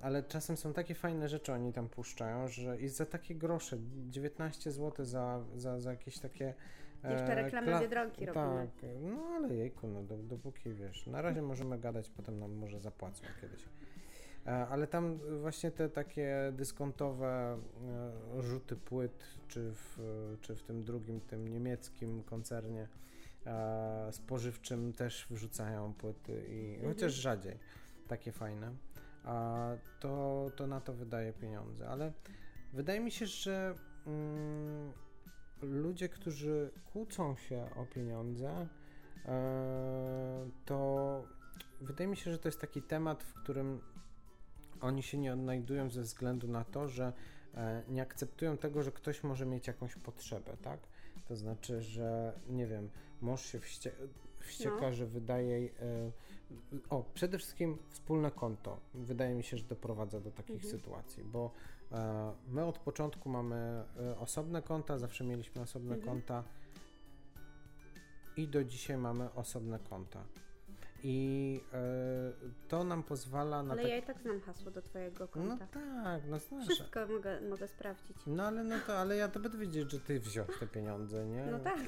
Ale 0.00 0.22
czasem 0.22 0.56
są 0.56 0.72
takie 0.72 0.94
fajne 0.94 1.28
rzeczy 1.28 1.52
oni 1.52 1.72
tam 1.72 1.88
puszczają, 1.88 2.48
że 2.48 2.80
i 2.80 2.88
za 2.88 3.06
takie 3.06 3.34
grosze, 3.34 3.78
19 4.10 4.72
zł 4.72 5.04
za, 5.04 5.44
za, 5.56 5.80
za 5.80 5.90
jakieś 5.90 6.18
takie... 6.18 6.54
e, 7.04 7.12
Jeszcze 7.12 7.34
reklamy 7.34 7.72
kla- 7.72 7.80
Biedronki 7.80 8.26
robimy. 8.26 8.68
Tak, 8.80 8.90
no 9.00 9.22
ale 9.36 9.54
jejku, 9.54 9.86
no 9.88 10.02
do, 10.02 10.16
dopóki 10.16 10.70
wiesz, 10.74 11.06
na 11.06 11.22
razie 11.22 11.42
możemy 11.42 11.78
gadać, 11.78 12.10
potem 12.10 12.38
nam 12.38 12.52
może 12.52 12.80
zapłacą 12.80 13.24
kiedyś. 13.40 13.64
E, 14.46 14.50
Ale 14.50 14.86
tam 14.86 15.18
właśnie 15.40 15.70
te 15.70 15.88
takie 15.88 16.52
dyskontowe 16.52 17.58
e, 18.38 18.42
rzuty 18.42 18.76
płyt, 18.76 19.24
czy 19.48 19.72
w, 19.74 19.98
czy 20.40 20.54
w 20.54 20.62
tym 20.62 20.84
drugim, 20.84 21.20
tym 21.20 21.48
niemieckim 21.48 22.22
koncernie 22.22 22.88
e, 23.46 24.08
spożywczym 24.12 24.92
też 24.92 25.26
wrzucają 25.30 25.94
płyty, 25.94 26.44
i 26.48 26.74
Mhm. 26.74 26.94
chociaż 26.94 27.12
rzadziej, 27.12 27.58
takie 28.08 28.32
fajne, 28.32 28.72
a 29.24 29.68
to, 30.00 30.46
to 30.56 30.66
na 30.66 30.80
to 30.80 30.92
wydaje 30.92 31.32
pieniądze, 31.32 31.88
ale 31.88 32.12
wydaje 32.72 33.00
mi 33.00 33.10
się, 33.10 33.26
że 33.26 33.74
mm, 34.06 34.92
ludzie, 35.64 36.08
którzy 36.08 36.70
kłócą 36.92 37.36
się 37.36 37.68
o 37.76 37.86
pieniądze, 37.86 38.68
e, 39.26 40.48
to 40.64 41.24
wydaje 41.80 42.08
mi 42.10 42.16
się, 42.16 42.32
że 42.32 42.38
to 42.38 42.48
jest 42.48 42.60
taki 42.60 42.82
temat, 42.82 43.22
w 43.22 43.34
którym 43.34 43.80
oni 44.80 45.02
się 45.02 45.18
nie 45.18 45.32
odnajdują 45.32 45.90
ze 45.90 46.02
względu 46.02 46.48
na 46.48 46.64
to, 46.64 46.88
że 46.88 47.12
e, 47.54 47.82
nie 47.88 48.02
akceptują 48.02 48.56
tego, 48.58 48.82
że 48.82 48.92
ktoś 48.92 49.22
może 49.24 49.46
mieć 49.46 49.66
jakąś 49.66 49.94
potrzebę, 49.96 50.56
tak? 50.62 50.80
To 51.28 51.36
znaczy, 51.36 51.80
że 51.80 52.32
nie 52.48 52.66
wiem, 52.66 52.90
mąż 53.20 53.42
się 53.46 53.60
wście- 53.60 53.92
wścieka, 54.38 54.80
No. 54.80 54.92
że 54.92 55.06
wydaje. 55.06 55.70
E, 55.80 56.10
o, 56.90 57.04
przede 57.14 57.38
wszystkim 57.38 57.78
wspólne 57.90 58.30
konto. 58.30 58.80
Wydaje 58.94 59.34
mi 59.34 59.44
się, 59.44 59.56
że 59.56 59.64
doprowadza 59.64 60.20
do 60.20 60.30
takich 60.30 60.64
Mhm. 60.64 60.70
sytuacji, 60.78 61.24
bo 61.24 61.50
my 62.48 62.64
od 62.64 62.78
początku 62.78 63.28
mamy 63.28 63.84
e, 64.00 64.18
osobne 64.18 64.62
konta, 64.62 64.98
zawsze 64.98 65.24
mieliśmy 65.24 65.62
osobne 65.62 65.94
Mhm. 65.94 66.12
konta 66.14 66.44
i 68.36 68.48
do 68.48 68.64
dzisiaj 68.64 68.96
mamy 68.96 69.32
osobne 69.32 69.78
konta. 69.78 70.24
I 71.06 71.60
e, 71.72 71.78
to 72.68 72.84
nam 72.84 73.02
pozwala 73.02 73.62
na 73.62 73.72
Ale 73.72 73.82
tak- 73.82 73.90
ja 73.90 73.96
i 73.96 74.02
tak 74.02 74.20
znam 74.20 74.40
hasło 74.40 74.70
do 74.70 74.82
twojego 74.82 75.18
No 75.24 75.28
konta. 75.28 75.66
tak, 75.66 76.22
no 76.28 76.38
znasz. 76.38 76.64
Wszystko 76.68 77.06
mogę, 77.06 77.40
mogę 77.40 77.68
sprawdzić. 77.68 78.16
No 78.26 78.42
ale 78.42 78.64
no 78.64 78.76
to, 78.86 78.98
ale 78.98 79.16
ja 79.16 79.28
to 79.28 79.40
będę 79.40 79.58
wiedzieć, 79.58 79.90
że 79.90 80.00
ty 80.00 80.20
wziąłeś 80.20 80.58
te 80.60 80.66
pieniądze, 80.66 81.26
nie? 81.26 81.46
No 81.46 81.58
tak. 81.58 81.78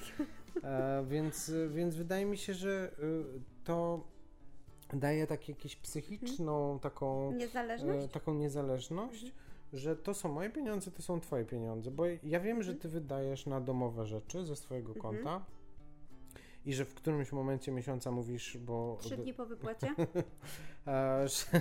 E, 0.62 1.04
więc, 1.08 1.52
więc 1.68 1.94
wydaje 1.94 2.26
mi 2.26 2.38
się, 2.38 2.54
że 2.54 2.90
y, 2.98 3.24
to 3.64 4.04
daje 4.92 5.26
tak 5.26 5.48
jakąś 5.48 5.76
psychiczną 5.76 6.78
taką, 6.78 7.32
Niezależność? 7.32 8.04
e, 8.04 8.08
taką 8.08 8.34
niezależność, 8.34 9.32
że 9.76 9.96
to 9.96 10.14
są 10.14 10.32
moje 10.32 10.50
pieniądze, 10.50 10.90
to 10.90 11.02
są 11.02 11.20
twoje 11.20 11.44
pieniądze, 11.44 11.90
bo 11.90 12.04
ja 12.22 12.40
wiem, 12.40 12.62
że 12.62 12.74
ty 12.74 12.88
wydajesz 12.88 13.46
na 13.46 13.60
domowe 13.60 14.06
rzeczy 14.06 14.44
ze 14.44 14.56
swojego 14.56 14.92
Mhm. 14.94 15.14
konta 15.14 15.44
i 16.64 16.74
że 16.74 16.84
w 16.84 16.94
którymś 16.94 17.32
momencie 17.32 17.72
miesiąca 17.72 18.10
mówisz, 18.10 18.58
bo 18.58 18.98
Trzy 19.00 19.16
dni 19.16 19.34
po 19.34 19.46
wypłacie? 19.46 19.86
e, 20.86 21.28
że, 21.28 21.60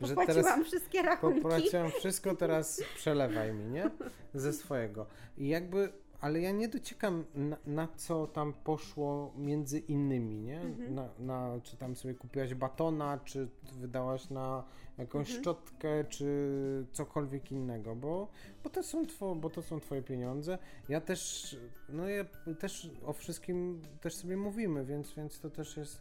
że 0.00 0.14
Popłaciłam 0.14 0.44
teraz 0.44 0.66
wszystkie 0.66 1.02
rachunki. 1.02 1.40
Popłaciłem 1.40 1.90
wszystko, 1.90 2.36
teraz 2.36 2.82
przelewaj 2.96 3.52
mi, 3.52 3.64
nie? 3.64 3.90
Ze 4.34 4.52
swojego. 4.52 5.06
I 5.38 5.48
jakby, 5.48 5.92
ale 6.22 6.40
ja 6.40 6.50
nie 6.50 6.68
dociekam 6.68 7.24
na, 7.34 7.56
na 7.66 7.88
co 7.96 8.26
tam 8.26 8.52
poszło 8.52 9.32
między 9.36 9.78
innymi, 9.78 10.38
nie? 10.40 10.60
Mhm. 10.60 10.94
Na, 10.94 11.08
na, 11.18 11.60
czy 11.62 11.76
tam 11.76 11.96
sobie 11.96 12.14
kupiłaś 12.14 12.54
batona, 12.54 13.18
czy 13.24 13.48
wydałaś 13.72 14.30
na 14.30 14.64
jakąś 14.98 15.26
Mhm. 15.28 15.42
szczotkę, 15.42 16.04
czy 16.04 16.26
cokolwiek 16.92 17.52
innego, 17.52 17.96
bo, 17.96 18.28
bo, 18.64 18.70
to 18.70 18.82
są 18.82 19.06
two, 19.06 19.34
bo 19.34 19.50
to 19.50 19.62
są 19.62 19.80
twoje 19.80 20.02
pieniądze. 20.02 20.58
Ja 20.88 21.00
też, 21.00 21.56
no 21.88 22.08
ja 22.08 22.24
też 22.58 22.90
o 23.06 23.12
wszystkim 23.12 23.82
też 24.00 24.14
sobie 24.14 24.36
mówimy, 24.36 24.84
więc, 24.84 25.14
więc 25.14 25.40
to 25.40 25.50
też 25.50 25.76
jest 25.76 26.00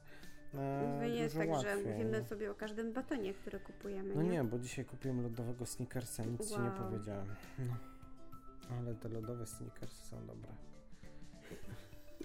e, 0.53 0.99
nie 1.01 1.07
jest 1.15 1.35
tak, 1.37 1.47
że 1.47 1.51
łatwiej. 1.53 1.85
mówimy 1.93 2.23
sobie 2.23 2.51
o 2.51 2.55
każdym 2.55 2.93
batonie, 2.93 3.33
który 3.33 3.59
kupujemy. 3.59 4.15
No 4.15 4.21
nie? 4.21 4.29
nie, 4.29 4.43
bo 4.43 4.59
dzisiaj 4.59 4.85
kupiłem 4.85 5.23
lodowego 5.23 5.65
sneakersa, 5.65 6.23
nic 6.25 6.49
ci 6.49 6.61
nie 6.61 6.69
Wow. 6.69 6.77
powiedziałem. 6.89 7.27
No. 7.59 7.90
Ale 8.71 8.95
te 8.95 9.09
lodowe 9.09 9.45
sneakersy 9.47 10.05
są 10.07 10.27
dobre. 10.27 10.51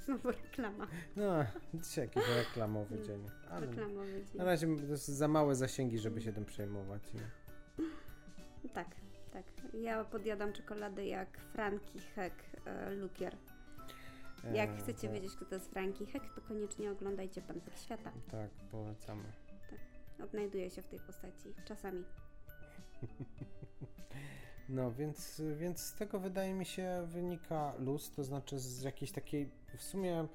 Znowu 0.05 0.31
reklama. 0.31 0.87
No, 1.17 1.45
dzisiaj 1.75 2.05
jakiś 2.05 2.23
reklamowy 2.37 3.03
dzień. 3.03 3.25
Ale 3.51 3.67
Reklamowy 3.67 4.25
dzień. 4.25 4.37
na 4.39 4.45
razie 4.45 4.77
to 4.77 4.83
jest 4.85 5.09
za 5.09 5.29
małe 5.29 5.55
zasięgi, 5.55 5.99
żeby 5.99 6.21
się 6.21 6.33
tym 6.33 6.45
przejmować. 6.45 7.03
Tak, 8.75 8.89
tak. 9.33 9.45
Ja 9.75 10.05
podjadam 10.05 10.53
czekoladę 10.53 11.07
jak 11.07 11.39
Franki 11.39 12.01
Heck 12.01 12.37
e, 12.67 12.95
Lukier. 12.95 13.37
Jak 14.53 14.71
E, 14.71 14.77
chcecie 14.77 15.09
tak, 15.09 15.13
wiedzieć, 15.13 15.37
kto 15.37 15.45
to 15.45 15.55
jest 15.55 15.71
Franki 15.71 16.07
Heck, 16.07 16.35
to 16.35 16.41
koniecznie 16.41 16.91
oglądajcie 16.91 17.43
Pancer 17.43 17.79
Świata. 17.79 18.13
Tak, 18.31 18.51
polecamy. 18.71 19.25
Odnajduje 20.25 20.71
się 20.71 20.83
w 20.83 20.87
tej 20.89 21.01
postaci. 21.01 21.55
Czasami. 21.65 22.05
No, 24.69 24.93
więc, 24.93 25.43
więc 25.57 25.81
z 25.81 25.95
tego 25.95 26.19
wydaje 26.19 26.55
mi 26.55 26.67
się 26.67 27.03
wynika 27.07 27.73
luz, 27.79 28.11
to 28.11 28.25
znaczy 28.25 28.59
z 28.59 28.83
jakiejś 28.83 29.13
takiej 29.13 29.51
w 29.77 29.83
sumie 29.83 30.27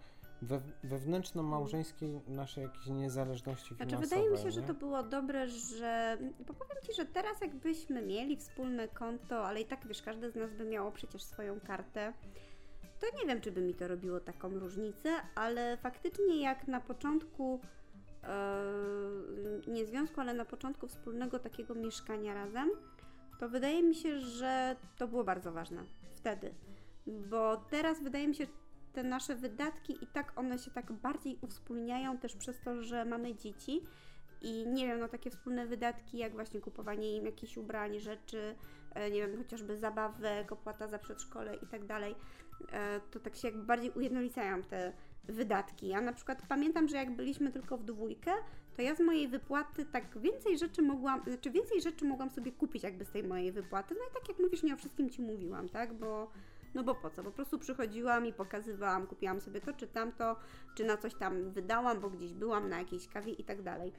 we, 0.41 0.61
wewnętrzno-małżeńskiej 0.83 2.21
naszej 2.27 2.63
jakiejś 2.63 2.87
niezależności 2.87 3.75
Znaczy, 3.75 3.89
finansowej. 3.89 4.09
wydaje 4.09 4.31
mi 4.31 4.37
się, 4.37 4.51
że 4.51 4.61
nie? 4.61 4.67
to 4.67 4.73
było 4.73 5.03
dobre, 5.03 5.47
że. 5.47 6.17
Bo 6.47 6.53
powiem 6.53 6.77
ci, 6.83 6.93
że 6.93 7.05
teraz 7.05 7.41
jakbyśmy 7.41 8.01
mieli 8.01 8.37
wspólne 8.37 8.87
konto, 8.87 9.47
ale 9.47 9.61
i 9.61 9.65
tak 9.65 9.87
wiesz, 9.87 10.01
każdy 10.01 10.31
z 10.31 10.35
nas 10.35 10.53
by 10.53 10.65
miało 10.65 10.91
przecież 10.91 11.23
swoją 11.23 11.59
kartę. 11.59 12.13
To 12.99 13.07
nie 13.21 13.27
wiem, 13.27 13.41
czy 13.41 13.51
by 13.51 13.61
mi 13.61 13.73
to 13.73 13.87
robiło 13.87 14.19
taką 14.19 14.49
różnicę, 14.49 15.09
ale 15.35 15.77
faktycznie 15.77 16.41
jak 16.41 16.67
na 16.67 16.81
początku 16.81 17.59
nie 19.67 19.85
związku, 19.85 20.21
ale 20.21 20.33
na 20.33 20.45
początku 20.45 20.87
wspólnego 20.87 21.39
takiego 21.39 21.75
mieszkania 21.75 22.33
razem, 22.33 22.69
to 23.41 23.49
wydaje 23.49 23.83
mi 23.83 23.95
się, 23.95 24.19
że 24.19 24.75
to 24.97 25.07
było 25.07 25.23
bardzo 25.23 25.51
ważne 25.51 25.83
wtedy. 26.13 26.53
Bo 27.07 27.57
teraz 27.57 28.03
wydaje 28.03 28.27
mi 28.27 28.35
się, 28.35 28.47
te 28.93 29.03
nasze 29.03 29.35
wydatki 29.35 30.03
i 30.03 30.07
tak 30.07 30.39
one 30.39 30.59
się 30.59 30.71
tak 30.71 30.91
bardziej 30.91 31.37
uwspólniają 31.41 32.17
też 32.17 32.35
przez 32.35 32.61
to, 32.61 32.83
że 32.83 33.05
mamy 33.05 33.35
dzieci 33.35 33.81
i 34.41 34.67
nie 34.67 34.87
wiem, 34.87 34.99
no 34.99 35.07
takie 35.07 35.29
wspólne 35.29 35.65
wydatki, 35.65 36.17
jak 36.17 36.33
właśnie 36.33 36.61
kupowanie 36.61 37.17
im 37.17 37.25
jakichś 37.25 37.57
ubrań, 37.57 37.99
rzeczy, 37.99 38.55
e, 38.95 39.11
nie 39.11 39.27
wiem, 39.27 39.37
chociażby 39.37 39.77
zabawek, 39.77 40.51
opłata 40.51 40.87
za 40.87 40.99
przedszkole 40.99 41.55
i 41.55 41.67
tak 41.67 41.85
dalej, 41.85 42.15
e, 42.71 42.99
to 43.11 43.19
tak 43.19 43.35
się 43.35 43.47
jakby 43.47 43.63
bardziej 43.63 43.91
ujednolicają 43.91 44.63
te 44.63 44.93
wydatki. 45.23 45.87
Ja 45.87 46.01
na 46.01 46.13
przykład 46.13 46.41
pamiętam, 46.49 46.87
że 46.87 46.97
jak 46.97 47.15
byliśmy 47.15 47.51
tylko 47.51 47.77
w 47.77 47.83
dwójkę, 47.83 48.31
to 48.75 48.81
ja 48.81 48.95
z 48.95 48.99
mojej 48.99 49.27
wypłaty 49.27 49.85
tak 49.85 50.19
więcej 50.19 50.57
rzeczy 50.57 50.81
mogłam, 50.81 51.23
znaczy 51.23 51.51
więcej 51.51 51.81
rzeczy 51.81 52.05
mogłam 52.05 52.29
sobie 52.29 52.51
kupić 52.51 52.83
jakby 52.83 53.05
z 53.05 53.11
tej 53.11 53.23
mojej 53.23 53.51
wypłaty. 53.51 53.95
No 53.99 54.05
i 54.11 54.13
tak 54.13 54.29
jak 54.29 54.39
mówisz, 54.39 54.63
nie 54.63 54.73
o 54.73 54.77
wszystkim 54.77 55.09
Ci 55.09 55.21
mówiłam, 55.21 55.69
tak, 55.69 55.93
bo 55.93 56.31
no 56.73 56.83
bo 56.83 56.95
po 56.95 57.09
co? 57.09 57.23
Po 57.23 57.31
prostu 57.31 57.59
przychodziłam 57.59 58.25
i 58.25 58.33
pokazywałam, 58.33 59.07
kupiłam 59.07 59.41
sobie 59.41 59.61
to 59.61 59.73
czy 59.73 59.87
tamto, 59.87 60.35
czy 60.75 60.83
na 60.83 60.97
coś 60.97 61.15
tam 61.15 61.51
wydałam, 61.51 61.99
bo 61.99 62.09
gdzieś 62.09 62.33
byłam 62.33 62.69
na 62.69 62.79
jakiejś 62.79 63.07
kawie 63.07 63.33
i 63.33 63.43
tak 63.43 63.61
dalej. 63.61 63.91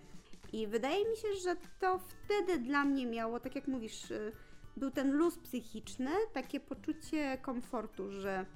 I 0.53 0.67
wydaje 0.67 1.11
mi 1.11 1.17
się, 1.17 1.29
że 1.43 1.57
to 1.81 1.99
wtedy 1.99 2.59
dla 2.59 2.85
mnie 2.85 3.07
miało, 3.07 3.41
tak 3.41 3.55
jak 3.55 3.69
mówisz, 3.69 4.11
y, 4.11 4.33
był 4.77 4.91
ten 4.91 5.13
luz 5.13 5.39
psychiczny, 5.39 6.11
takie 6.33 6.61
poczucie 6.61 7.39
komfortu, 7.43 8.11
że 8.11 8.47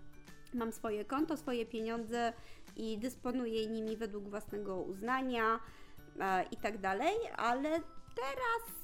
mam 0.55 0.73
swoje 0.73 1.05
konto, 1.05 1.37
swoje 1.37 1.67
pieniądze 1.67 2.33
i 2.77 2.99
dysponuję 2.99 3.67
nimi 3.67 3.97
według 3.97 4.29
własnego 4.29 4.77
uznania 4.77 5.61
i 6.51 6.57
tak 6.57 6.79
dalej, 6.79 7.15
ale 7.37 7.71
teraz 8.15 8.77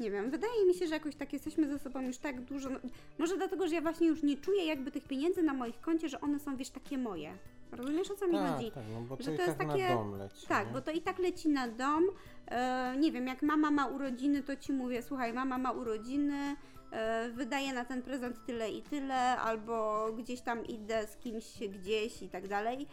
nie 0.00 0.10
wiem, 0.10 0.30
wydaje 0.30 0.66
mi 0.66 0.74
się, 0.74 0.86
że 0.86 0.94
jakoś 0.94 1.16
tak 1.16 1.32
jesteśmy 1.32 1.68
ze 1.68 1.78
sobą 1.78 2.00
już 2.00 2.18
tak 2.18 2.40
dużo. 2.40 2.70
No, 2.70 2.78
może 3.18 3.36
dlatego, 3.36 3.68
że 3.68 3.74
ja 3.74 3.80
właśnie 3.80 4.06
już 4.06 4.22
nie 4.22 4.36
czuję 4.36 4.64
jakby 4.64 4.90
tych 4.90 5.04
pieniędzy 5.04 5.42
na 5.42 5.52
moich 5.52 5.80
koncie, 5.80 6.08
że 6.08 6.20
one 6.20 6.38
są 6.38 6.56
wiesz 6.56 6.70
takie 6.70 6.98
moje. 6.98 7.38
Rozumiesz 7.72 8.10
o 8.10 8.14
co 8.14 8.26
mi 8.26 8.32
tak, 8.34 8.56
chodzi? 8.56 8.70
Tak, 8.70 8.84
no 8.92 9.00
bo 9.00 9.16
że 9.20 9.30
to, 9.30 9.36
to 9.36 9.42
jest 9.42 9.58
tak 9.58 9.68
takie. 9.68 9.88
Na 9.88 9.94
dom 9.94 10.18
leci, 10.18 10.46
tak, 10.46 10.66
nie? 10.66 10.72
bo 10.72 10.80
to 10.80 10.90
i 10.90 11.00
tak 11.00 11.18
leci 11.18 11.48
na 11.48 11.68
dom. 11.68 12.04
E, 12.46 12.96
nie 12.96 13.12
wiem, 13.12 13.26
jak 13.26 13.42
mama 13.42 13.70
ma 13.70 13.86
urodziny, 13.86 14.42
to 14.42 14.56
ci 14.56 14.72
mówię, 14.72 15.02
słuchaj, 15.02 15.32
mama 15.32 15.58
ma 15.58 15.70
urodziny, 15.70 16.56
e, 16.92 17.30
wydaje 17.30 17.72
na 17.72 17.84
ten 17.84 18.02
prezent 18.02 18.36
tyle 18.46 18.70
i 18.70 18.82
tyle, 18.82 19.38
albo 19.38 20.06
gdzieś 20.18 20.40
tam 20.40 20.66
idę 20.66 21.06
z 21.06 21.16
kimś 21.16 21.58
gdzieś 21.68 22.22
i 22.22 22.28
tak 22.28 22.48
dalej. 22.48 22.86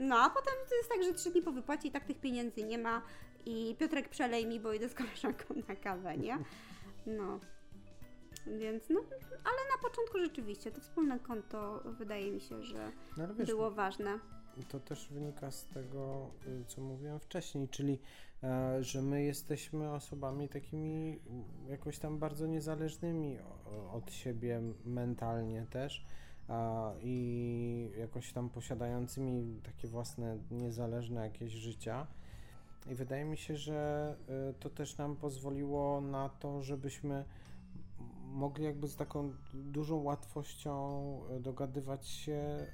No 0.00 0.18
a 0.18 0.30
potem 0.30 0.54
to 0.68 0.74
jest 0.74 0.88
tak, 0.88 1.04
że 1.04 1.12
trzy 1.12 1.30
dni 1.30 1.42
po 1.42 1.52
wypłacie 1.52 1.88
i 1.88 1.90
tak 1.90 2.04
tych 2.04 2.20
pieniędzy 2.20 2.62
nie 2.62 2.78
ma 2.78 3.02
i 3.46 3.76
Piotrek 3.78 4.08
przelej 4.08 4.46
mi, 4.46 4.60
bo 4.60 4.72
idę 4.72 4.88
z 4.88 4.94
koleżanką 4.94 5.54
na 5.68 5.76
kawę, 5.76 6.18
nie? 6.18 6.38
No. 7.06 7.40
Więc 8.46 8.90
no, 8.90 9.00
ale 9.44 9.58
na 9.76 9.88
początku 9.88 10.18
rzeczywiście 10.18 10.72
to 10.72 10.80
wspólne 10.80 11.18
konto 11.18 11.82
wydaje 11.98 12.32
mi 12.32 12.40
się, 12.40 12.62
że 12.62 12.92
no, 13.16 13.34
wiesz, 13.34 13.48
było 13.48 13.70
ważne. 13.70 14.18
To 14.68 14.80
też 14.80 15.08
wynika 15.08 15.50
z 15.50 15.66
tego, 15.66 16.30
y, 16.46 16.64
co 16.64 16.80
mówiłem 16.80 17.20
wcześniej, 17.20 17.68
czyli 17.68 17.98
e, 18.42 18.84
że 18.84 19.02
my 19.02 19.22
jesteśmy 19.22 19.92
osobami 19.92 20.48
takimi 20.48 21.20
jakoś 21.68 21.98
tam 21.98 22.18
bardzo 22.18 22.46
niezależnymi 22.46 23.38
od 23.92 24.12
siebie 24.12 24.62
mentalnie 24.84 25.66
też 25.70 26.06
i 27.02 27.90
jakoś 27.98 28.32
tam 28.32 28.50
posiadającymi 28.50 29.60
takie 29.62 29.88
własne 29.88 30.38
niezależne 30.50 31.20
jakieś 31.20 31.52
życia. 31.52 32.06
I 32.86 32.94
wydaje 32.94 33.24
mi 33.24 33.36
się, 33.36 33.56
że 33.56 34.16
y, 34.50 34.54
to 34.54 34.70
też 34.70 34.96
nam 34.96 35.16
pozwoliło 35.16 36.00
na 36.00 36.28
to, 36.28 36.62
żebyśmy 36.62 37.24
mogli 38.24 38.64
jakby 38.64 38.88
z 38.88 38.96
taką 38.96 39.32
dużą 39.54 39.96
łatwością 39.96 41.00
y, 41.36 41.40
dogadywać 41.40 42.08
się 42.08 42.66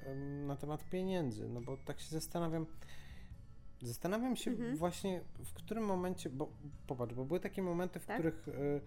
na 0.47 0.55
temat 0.55 0.89
pieniędzy. 0.89 1.49
No 1.49 1.61
bo 1.61 1.77
tak 1.77 1.99
się 1.99 2.09
zastanawiam, 2.09 2.65
zastanawiam 3.81 4.35
się 4.35 4.51
mhm. 4.51 4.77
właśnie 4.77 5.21
w 5.45 5.53
którym 5.53 5.83
momencie, 5.83 6.29
bo 6.29 6.51
popatrz, 6.87 7.13
bo 7.13 7.25
były 7.25 7.39
takie 7.39 7.61
momenty, 7.61 7.99
w 7.99 8.05
tak? 8.05 8.15
których 8.15 8.47
y, 8.47 8.81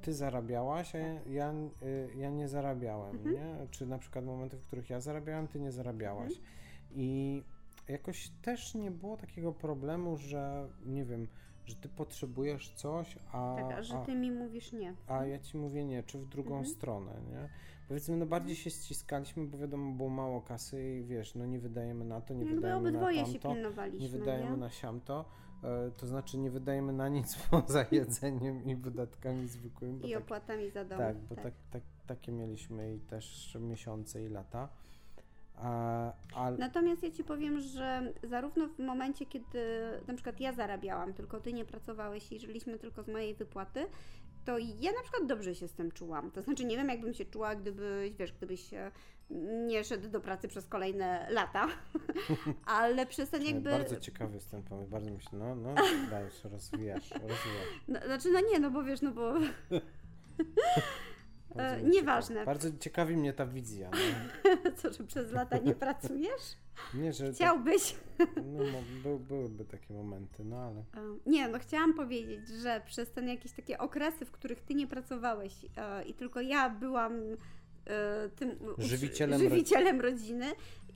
ty 0.00 0.14
zarabiałaś, 0.14 0.94
a 0.94 0.98
ja, 1.30 1.52
y, 1.82 2.08
ja 2.16 2.30
nie 2.30 2.48
zarabiałem, 2.48 3.16
mhm. 3.16 3.34
nie? 3.34 3.66
Czy 3.70 3.86
na 3.86 3.98
przykład 3.98 4.24
momenty, 4.24 4.56
w 4.56 4.62
których 4.62 4.90
ja 4.90 5.00
zarabiałem, 5.00 5.48
ty 5.48 5.60
nie 5.60 5.72
zarabiałaś. 5.72 6.32
Mhm. 6.32 6.46
I 6.94 7.42
jakoś 7.88 8.30
też 8.42 8.74
nie 8.74 8.90
było 8.90 9.16
takiego 9.16 9.52
problemu, 9.52 10.16
że 10.16 10.68
nie 10.86 11.04
wiem, 11.04 11.28
że 11.66 11.74
ty 11.74 11.88
potrzebujesz 11.88 12.70
coś, 12.74 13.18
a. 13.32 13.56
Tak, 13.58 13.78
a 13.78 13.82
że 13.82 13.94
ty 14.06 14.12
a, 14.12 14.14
mi 14.14 14.30
mówisz 14.30 14.72
nie. 14.72 14.94
A 15.06 15.26
ja 15.26 15.38
ci 15.38 15.58
mówię 15.58 15.84
nie, 15.84 16.02
czy 16.02 16.18
w 16.18 16.28
drugą 16.28 16.56
mhm. 16.56 16.66
stronę, 16.66 17.12
nie? 17.30 17.48
Powiedzmy, 17.88 18.16
no 18.16 18.26
bardziej 18.26 18.56
się 18.56 18.70
ściskaliśmy, 18.70 19.46
bo 19.46 19.58
wiadomo, 19.58 19.92
było 19.92 20.08
mało 20.08 20.40
kasy 20.40 20.98
i 20.98 21.04
wiesz, 21.04 21.34
no 21.34 21.46
nie 21.46 21.58
wydajemy 21.58 22.04
na 22.04 22.20
to, 22.20 22.34
nie 22.34 22.40
Jakby 22.44 22.56
wydajemy 22.56 22.92
na 22.92 23.00
tamto, 23.00 23.54
nie 23.98 24.08
wydajemy 24.08 24.50
nie? 24.50 24.56
na 24.56 24.70
siamto. 24.70 25.24
E, 25.64 25.90
to 25.96 26.06
znaczy 26.06 26.38
nie 26.38 26.50
wydajemy 26.50 26.92
na 26.92 27.08
nic 27.08 27.36
poza 27.50 27.84
jedzeniem 27.90 28.64
i 28.64 28.76
wydatkami 28.76 29.48
zwykłymi. 29.48 30.10
I 30.10 30.12
tak, 30.12 30.22
opłatami 30.22 30.70
za 30.70 30.84
dom. 30.84 30.98
Tak, 30.98 31.16
bo 31.16 31.34
tak. 31.34 31.44
Tak, 31.44 31.54
tak, 31.70 31.82
takie 32.06 32.32
mieliśmy 32.32 32.94
i 32.94 33.00
też 33.00 33.56
miesiące 33.60 34.22
i 34.22 34.28
lata. 34.28 34.68
A, 35.56 36.12
a... 36.34 36.50
Natomiast 36.50 37.02
ja 37.02 37.10
Ci 37.10 37.24
powiem, 37.24 37.60
że 37.60 38.12
zarówno 38.22 38.68
w 38.68 38.78
momencie, 38.78 39.26
kiedy 39.26 39.58
na 40.06 40.14
przykład 40.14 40.40
ja 40.40 40.52
zarabiałam, 40.52 41.14
tylko 41.14 41.40
Ty 41.40 41.52
nie 41.52 41.64
pracowałeś 41.64 42.32
i 42.32 42.38
żyliśmy 42.38 42.78
tylko 42.78 43.02
z 43.02 43.08
mojej 43.08 43.34
wypłaty, 43.34 43.86
to 44.44 44.58
ja 44.58 44.92
na 44.92 45.02
przykład 45.02 45.26
dobrze 45.26 45.54
się 45.54 45.68
z 45.68 45.72
tym 45.72 45.92
czułam. 45.92 46.30
To 46.30 46.42
znaczy 46.42 46.64
nie 46.64 46.76
wiem, 46.76 46.88
jakbym 46.88 47.14
się 47.14 47.24
czuła, 47.24 47.54
gdybyś, 47.54 48.12
wiesz, 48.18 48.32
gdybyś 48.32 48.70
nie 49.66 49.84
szedł 49.84 50.08
do 50.08 50.20
pracy 50.20 50.48
przez 50.48 50.66
kolejne 50.66 51.26
lata, 51.30 51.68
ale 52.64 53.06
przez 53.06 53.30
ten 53.30 53.42
jakby... 53.42 53.70
Bardzo 53.70 53.96
ciekawy 53.96 54.34
jest 54.34 54.50
ten 54.50 54.62
pomysł, 54.62 54.90
bardzo 54.90 55.10
myślę, 55.10 55.38
no, 55.38 55.54
no, 55.54 55.74
dajesz, 56.10 56.44
rozwijasz, 56.44 57.10
rozwijasz. 57.10 57.80
No, 57.88 58.00
znaczy, 58.06 58.30
no 58.32 58.40
nie, 58.52 58.58
no 58.58 58.70
bo 58.70 58.84
wiesz, 58.84 59.02
no 59.02 59.12
bo... 59.12 59.34
E, 61.56 61.82
nieważne. 61.82 62.44
Bardzo 62.44 62.68
ciekawi 62.78 63.16
mnie 63.16 63.32
ta 63.32 63.46
wizja. 63.46 63.90
No. 63.90 64.72
Co, 64.76 64.92
że 64.92 65.04
przez 65.04 65.32
lata 65.32 65.58
nie 65.58 65.74
pracujesz? 65.74 66.42
Nie, 66.94 67.12
że. 67.12 67.32
Chciałbyś. 67.32 67.96
Tak, 68.18 68.28
no, 68.36 68.64
by, 69.02 69.18
byłyby 69.18 69.64
takie 69.64 69.94
momenty, 69.94 70.44
no 70.44 70.56
ale. 70.56 70.80
E, 70.80 70.84
nie, 71.26 71.48
no 71.48 71.58
chciałam 71.58 71.94
powiedzieć, 71.94 72.48
że 72.48 72.82
przez 72.86 73.12
ten 73.12 73.28
jakieś 73.28 73.52
takie 73.52 73.78
okresy, 73.78 74.24
w 74.24 74.30
których 74.30 74.60
ty 74.60 74.74
nie 74.74 74.86
pracowałeś 74.86 75.52
e, 75.76 76.04
i 76.04 76.14
tylko 76.14 76.40
ja 76.40 76.70
byłam 76.70 77.12
tym 78.36 78.50
żywicielem, 78.78 79.40
żywicielem 79.40 80.00
rodziny, 80.00 80.46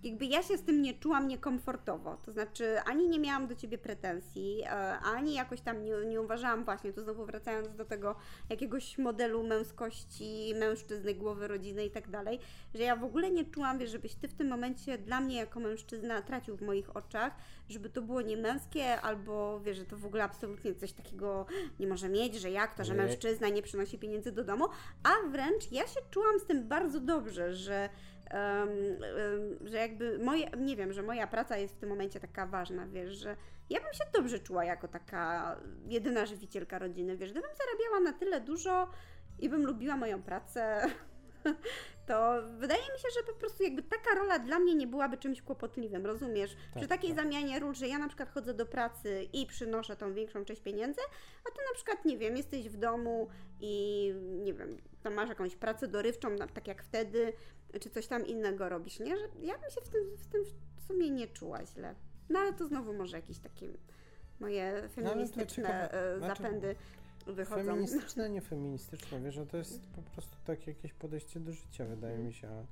jakby 0.03 0.27
ja 0.27 0.43
się 0.43 0.59
z 0.59 0.63
tym 0.63 0.83
nie 0.83 0.95
czułam 0.95 1.29
niekomfortowo. 1.29 2.17
To 2.17 2.33
znaczy, 2.33 2.81
ani 2.81 3.09
nie 3.09 3.19
miałam 3.19 3.47
do 3.47 3.55
ciebie 3.55 3.79
pretensji, 3.79 4.63
e, 4.63 4.99
ani 4.99 5.35
jakoś 5.35 5.61
tam 5.61 5.85
nie, 5.85 5.93
nie 6.07 6.21
uważałam, 6.21 6.65
właśnie 6.65 6.93
tu 6.93 7.03
znowu 7.03 7.27
wracając 7.27 7.77
do 7.77 7.85
tego 7.85 8.17
jakiegoś 8.49 8.99
modelu 8.99 9.43
męskości, 9.43 10.55
mężczyzny, 10.55 11.15
głowy 11.15 11.49
rodziny 11.49 11.85
i 11.85 11.91
tak 11.91 12.11
dalej, 12.11 12.39
że 12.75 12.83
ja 12.83 12.97
w 12.97 13.05
ogóle 13.05 13.31
nie 13.31 13.45
czułam, 13.45 13.79
wiesz, 13.79 13.91
żebyś 13.91 14.15
ty 14.15 14.29
w 14.29 14.35
tym 14.35 14.49
momencie 14.49 14.99
dla 14.99 15.21
mnie 15.21 15.37
jako 15.37 15.61
mężczyzna 15.61 16.23
tracił 16.23 16.57
w 16.57 16.63
moich 16.63 16.97
oczach, 16.97 17.35
żeby 17.69 17.91
to 17.91 18.03
było 18.03 18.21
niemęskie, 18.21 19.01
albo 19.01 19.61
wiesz, 19.61 19.77
że 19.77 19.85
to 19.85 19.97
w 19.97 20.07
ogóle 20.07 20.25
absolutnie 20.25 20.75
coś 20.75 20.93
takiego 20.93 21.47
nie 21.81 21.87
może 21.87 22.09
mieć, 22.09 22.35
że 22.35 22.51
jak 22.51 22.75
to, 22.75 22.85
że 22.85 22.95
mężczyzna 22.95 23.49
nie 23.49 23.63
przynosi 23.63 23.99
pieniędzy 23.99 24.33
do 24.33 24.45
domu, 24.45 24.65
a 25.03 25.29
wręcz 25.29 25.73
ja 25.73 25.87
się 25.87 26.01
czułam 26.11 26.41
z 26.41 26.45
tym 26.45 26.69
bardzo 26.69 27.01
dobrze, 27.01 27.55
że 27.55 27.89
um, 28.35 29.69
że 29.69 29.77
jakby 29.77 30.19
moje, 30.19 30.51
nie 30.59 30.77
wiem, 30.77 30.93
że 30.93 31.03
moja 31.03 31.27
praca 31.27 31.57
jest 31.57 31.75
w 31.75 31.79
tym 31.79 31.89
momencie 31.89 32.21
taka 32.21 32.47
ważna, 32.47 32.87
wiesz, 32.87 33.13
że 33.13 33.37
ja 33.71 33.81
bym 33.81 33.93
się 33.93 34.05
dobrze 34.15 34.39
czuła 34.39 34.65
jako 34.65 34.89
taka 34.89 35.57
jedyna 35.87 36.27
żywicielka 36.27 36.79
rodziny, 36.79 37.17
wiesz, 37.17 37.33
gdybym 37.33 37.51
zarabiała 37.59 38.01
na 38.01 38.19
tyle 38.19 38.41
dużo 38.41 38.89
i 39.39 39.49
bym 39.49 39.67
lubiła 39.67 39.97
moją 39.97 40.23
pracę, 40.23 40.91
to 42.09 42.43
wydaje 42.59 42.83
mi 42.83 42.99
się, 42.99 43.09
że 43.15 43.33
po 43.33 43.39
prostu 43.39 43.63
jakby 43.63 43.83
taka 43.83 44.15
rola 44.15 44.39
dla 44.39 44.59
mnie 44.59 44.75
nie 44.75 44.87
byłaby 44.87 45.17
czymś 45.17 45.43
kłopotliwym, 45.43 46.07
rozumiesz? 46.07 46.55
Tak, 46.55 46.77
Przy 46.77 46.89
takiej 46.89 47.11
tak. 47.11 47.25
zamianie 47.25 47.61
ról, 47.61 47.75
że 47.75 47.89
ja 47.89 47.99
na 47.99 48.09
przykład 48.09 48.31
chodzę 48.31 48.55
do 48.55 48.67
pracy 48.67 49.29
i 49.33 49.47
przynoszę 49.47 49.97
tą 49.97 50.15
większą 50.15 50.45
część 50.45 50.61
pieniędzy, 50.63 51.01
a 51.45 51.51
ty 51.51 51.59
na 51.71 51.75
przykład, 51.75 52.05
nie 52.05 52.19
wiem, 52.19 52.37
jesteś 52.37 52.69
w 52.69 52.77
domu 52.77 53.29
i 53.61 54.15
nie 54.45 54.55
wiem, 54.55 54.77
tam 55.03 55.15
masz 55.15 55.29
jakąś 55.29 55.57
pracę 55.57 55.89
dorywczą, 55.89 56.37
tak 56.55 56.69
jak 56.69 56.83
wtedy, 56.83 57.33
czy 57.81 57.91
coś 57.91 58.07
tam 58.07 58.27
innego 58.27 58.69
robisz, 58.69 59.01
nie? 59.01 59.17
Że 59.17 59.25
ja 59.43 59.59
bym 59.59 59.71
się 59.71 59.81
w 59.81 59.89
tym, 59.89 60.03
w 60.19 60.27
tym 60.27 60.45
w 60.77 60.83
sumie 60.83 61.11
nie 61.11 61.29
czuła 61.29 61.67
źle. 61.67 61.95
No 62.29 62.39
ale 62.39 62.53
to 62.53 62.67
znowu 62.67 62.93
może 62.93 63.17
jakieś 63.17 63.39
takie 63.39 63.69
moje 64.41 64.83
no, 64.83 64.89
feministyczne 64.89 65.91
no, 66.21 66.27
zapędy 66.27 66.75
znaczy, 67.25 67.33
wychodzą. 67.33 67.65
Feministyczne, 67.65 68.31
nie 68.31 68.41
feministyczne, 68.41 69.21
wiesz, 69.21 69.35
że 69.35 69.47
to 69.47 69.57
jest 69.57 69.81
po 69.87 70.03
prostu 70.03 70.37
takie 70.45 70.71
jakieś 70.71 70.93
podejście 70.93 71.41
do 71.41 71.53
życia, 71.53 71.85
wydaje 71.85 72.19
mi 72.19 72.33
się. 72.33 72.67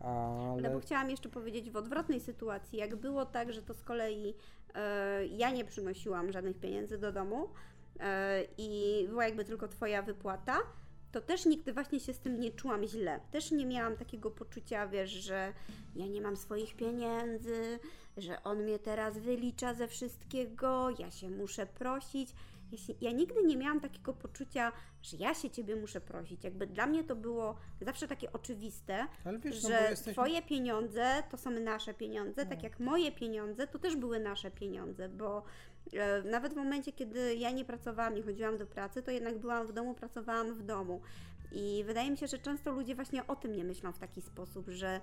Ale... 0.00 0.52
ale 0.58 0.70
bo 0.70 0.80
chciałam 0.80 1.10
jeszcze 1.10 1.28
powiedzieć 1.28 1.70
w 1.70 1.76
odwrotnej 1.76 2.20
sytuacji, 2.20 2.78
jak 2.78 2.96
było 2.96 3.26
tak, 3.26 3.52
że 3.52 3.62
to 3.62 3.74
z 3.74 3.82
kolei 3.82 4.34
e, 4.74 5.26
ja 5.26 5.50
nie 5.50 5.64
przynosiłam 5.64 6.32
żadnych 6.32 6.58
pieniędzy 6.58 6.98
do 6.98 7.12
domu 7.12 7.48
e, 8.00 8.44
i 8.58 9.04
była 9.08 9.24
jakby 9.24 9.44
tylko 9.44 9.68
Twoja 9.68 10.02
wypłata, 10.02 10.58
to 11.12 11.20
też 11.20 11.46
nigdy 11.46 11.72
właśnie 11.72 12.00
się 12.00 12.12
z 12.14 12.18
tym 12.18 12.40
nie 12.40 12.50
czułam 12.50 12.86
źle. 12.86 13.20
Też 13.30 13.50
nie 13.50 13.66
miałam 13.66 13.96
takiego 13.96 14.30
poczucia, 14.30 14.88
wiesz, 14.88 15.10
że 15.10 15.52
ja 15.96 16.06
nie 16.06 16.20
mam 16.20 16.36
swoich 16.36 16.76
pieniędzy, 16.76 17.78
że 18.16 18.42
on 18.42 18.62
mnie 18.62 18.78
teraz 18.78 19.18
wylicza 19.18 19.74
ze 19.74 19.88
wszystkiego, 19.88 20.90
ja 20.98 21.10
się 21.10 21.30
muszę 21.30 21.66
prosić. 21.66 22.30
Ja, 22.72 22.78
się, 22.78 22.92
ja 23.00 23.12
nigdy 23.12 23.42
nie 23.42 23.56
miałam 23.56 23.80
takiego 23.80 24.12
poczucia, 24.12 24.72
że 25.02 25.16
ja 25.16 25.34
się 25.34 25.50
ciebie 25.50 25.76
muszę 25.76 26.00
prosić. 26.00 26.44
Jakby 26.44 26.66
dla 26.66 26.86
mnie 26.86 27.04
to 27.04 27.16
było 27.16 27.56
zawsze 27.80 28.08
takie 28.08 28.32
oczywiste, 28.32 29.06
wiesz, 29.44 29.62
no 29.62 29.68
że 29.68 29.90
jesteśmy... 29.90 30.12
twoje 30.12 30.42
pieniądze 30.42 31.22
to 31.30 31.36
są 31.36 31.50
nasze 31.50 31.94
pieniądze, 31.94 32.34
tak 32.34 32.44
no. 32.44 32.50
tak 32.50 32.62
jak 32.62 32.80
moje 32.80 33.12
pieniądze 33.12 33.66
to 33.66 33.78
też 33.78 33.96
były 33.96 34.20
nasze 34.20 34.50
pieniądze, 34.50 35.08
bo 35.08 35.42
e, 35.92 36.22
nawet 36.22 36.52
w 36.52 36.56
momencie, 36.56 36.92
kiedy 36.92 37.34
ja 37.34 37.50
nie 37.50 37.64
pracowałam, 37.64 38.14
nie 38.14 38.22
chodziłam 38.22 38.58
do 38.58 38.66
pracy, 38.66 39.02
to 39.02 39.10
jednak 39.10 39.38
byłam 39.38 39.66
w 39.66 39.72
domu, 39.72 39.94
pracowałam 39.94 40.54
w 40.54 40.62
domu. 40.62 41.00
I 41.52 41.84
wydaje 41.86 42.10
mi 42.10 42.16
się, 42.16 42.26
że 42.26 42.38
często 42.38 42.72
ludzie 42.72 42.94
właśnie 42.94 43.26
o 43.26 43.36
tym 43.36 43.56
nie 43.56 43.64
myślą 43.64 43.92
w 43.92 43.98
taki 43.98 44.22
sposób, 44.22 44.68
że 44.68 45.00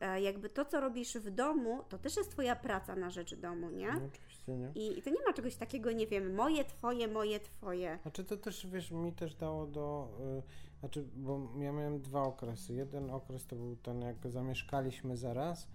jakby 0.00 0.48
to, 0.48 0.64
co 0.64 0.80
robisz 0.80 1.14
w 1.14 1.30
domu, 1.30 1.82
to 1.88 1.98
też 1.98 2.16
jest 2.16 2.30
Twoja 2.30 2.56
praca 2.56 2.96
na 2.96 3.10
rzecz 3.10 3.34
domu, 3.34 3.70
nie? 3.70 3.92
No, 3.92 4.06
oczywiście, 4.06 4.56
nie. 4.56 4.70
I, 4.74 4.98
I 4.98 5.02
to 5.02 5.10
nie 5.10 5.24
ma 5.26 5.32
czegoś 5.32 5.56
takiego, 5.56 5.92
nie 5.92 6.06
wiem, 6.06 6.34
moje, 6.34 6.64
Twoje, 6.64 7.08
moje, 7.08 7.40
Twoje. 7.40 7.98
Znaczy 8.02 8.24
to 8.24 8.36
też, 8.36 8.66
wiesz, 8.66 8.90
mi 8.90 9.12
też 9.12 9.34
dało 9.34 9.66
do... 9.66 10.08
Y, 10.38 10.78
znaczy, 10.80 11.04
bo 11.16 11.48
ja 11.58 11.72
miałem 11.72 12.00
dwa 12.00 12.22
okresy. 12.22 12.74
Jeden 12.74 13.10
okres 13.10 13.46
to 13.46 13.56
był 13.56 13.76
ten, 13.76 14.02
jak 14.02 14.16
zamieszkaliśmy 14.28 15.16
zaraz, 15.16 15.68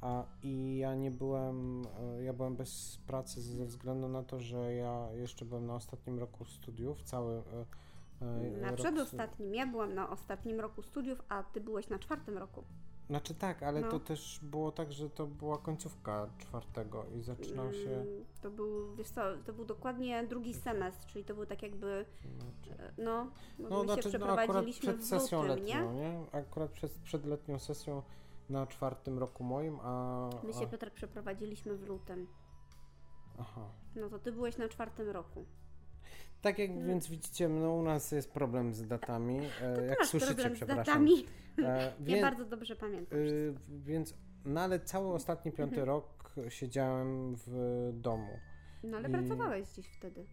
a 0.00 0.24
i 0.42 0.76
ja 0.76 0.94
nie 0.94 1.10
byłem, 1.10 1.82
y, 2.18 2.24
ja 2.24 2.32
byłem 2.32 2.56
bez 2.56 2.98
pracy 3.06 3.42
ze 3.42 3.64
względu 3.64 4.08
na 4.08 4.22
to, 4.22 4.40
że 4.40 4.74
ja 4.74 5.08
jeszcze 5.12 5.44
byłem 5.44 5.66
na 5.66 5.74
ostatnim 5.74 6.18
roku 6.18 6.44
studiów, 6.44 7.02
cały... 7.02 7.42
Y, 8.46 8.60
na 8.60 8.72
przedostatnim. 8.72 9.54
Ja 9.54 9.66
byłam 9.66 9.94
na 9.94 10.10
ostatnim 10.10 10.60
roku 10.60 10.82
studiów, 10.82 11.22
a 11.28 11.42
ty 11.42 11.60
byłeś 11.60 11.88
na 11.88 11.98
czwartym 11.98 12.38
roku. 12.38 12.64
Znaczy 13.06 13.34
tak, 13.34 13.62
ale 13.62 13.80
no. 13.80 13.90
to 13.90 14.00
też 14.00 14.40
było 14.42 14.72
tak, 14.72 14.92
że 14.92 15.10
to 15.10 15.26
była 15.26 15.58
końcówka 15.58 16.30
czwartego 16.38 17.04
i 17.18 17.22
zaczynał 17.22 17.72
się... 17.72 17.90
Mm, 17.90 18.24
to 18.42 18.50
był, 18.50 18.94
wiesz 18.94 19.08
co, 19.08 19.22
to 19.46 19.52
był 19.52 19.64
dokładnie 19.64 20.24
drugi 20.24 20.54
semestr, 20.54 21.06
czyli 21.06 21.24
to 21.24 21.34
był 21.34 21.46
tak 21.46 21.62
jakby, 21.62 22.06
znaczy... 22.38 22.92
no, 22.98 23.30
no 23.58 23.78
my 23.78 23.84
znaczy, 23.84 24.02
się 24.02 24.08
przeprowadziliśmy 24.08 24.92
no, 24.92 24.98
przed 24.98 25.08
sesją 25.08 25.42
lutym, 25.42 25.56
letnią, 25.56 25.94
nie? 25.94 26.00
nie? 26.00 26.26
Akurat 26.32 26.70
przed, 26.70 26.92
przed 26.92 27.26
letnią 27.26 27.58
sesją 27.58 28.02
na 28.50 28.66
czwartym 28.66 29.18
roku 29.18 29.44
moim, 29.44 29.78
a... 29.82 30.30
My 30.42 30.52
się, 30.52 30.64
a... 30.64 30.66
Piotr, 30.66 30.90
przeprowadziliśmy 30.90 31.76
w 31.76 31.88
lutym. 31.88 32.26
Aha. 33.38 33.68
No 33.96 34.08
to 34.08 34.18
ty 34.18 34.32
byłeś 34.32 34.56
na 34.56 34.68
czwartym 34.68 35.10
roku. 35.10 35.44
Tak 36.44 36.58
jak 36.58 36.70
hmm. 36.70 36.88
więc 36.88 37.08
widzicie, 37.08 37.48
no 37.48 37.74
u 37.74 37.82
nas 37.82 38.12
jest 38.12 38.32
problem 38.32 38.74
z 38.74 38.86
datami. 38.86 39.40
E, 39.62 39.86
jak 39.86 40.06
słyszycie, 40.06 40.50
przepraszam. 40.50 40.84
Z 40.84 40.86
datami. 40.86 41.26
E, 41.58 41.92
ja 42.06 42.22
bardzo 42.22 42.44
dobrze 42.44 42.76
pamiętam. 42.76 43.18
E, 43.18 43.22
więc, 43.68 44.14
no 44.44 44.60
ale 44.60 44.80
cały 44.80 45.14
ostatni 45.14 45.52
piąty 45.52 45.80
mhm. 45.80 45.88
rok 45.88 46.34
siedziałem 46.48 47.34
w 47.46 47.90
domu. 47.94 48.38
No 48.82 48.96
ale 48.96 49.08
I... 49.08 49.12
pracowałeś 49.12 49.72
gdzieś 49.72 49.86
wtedy. 49.86 50.24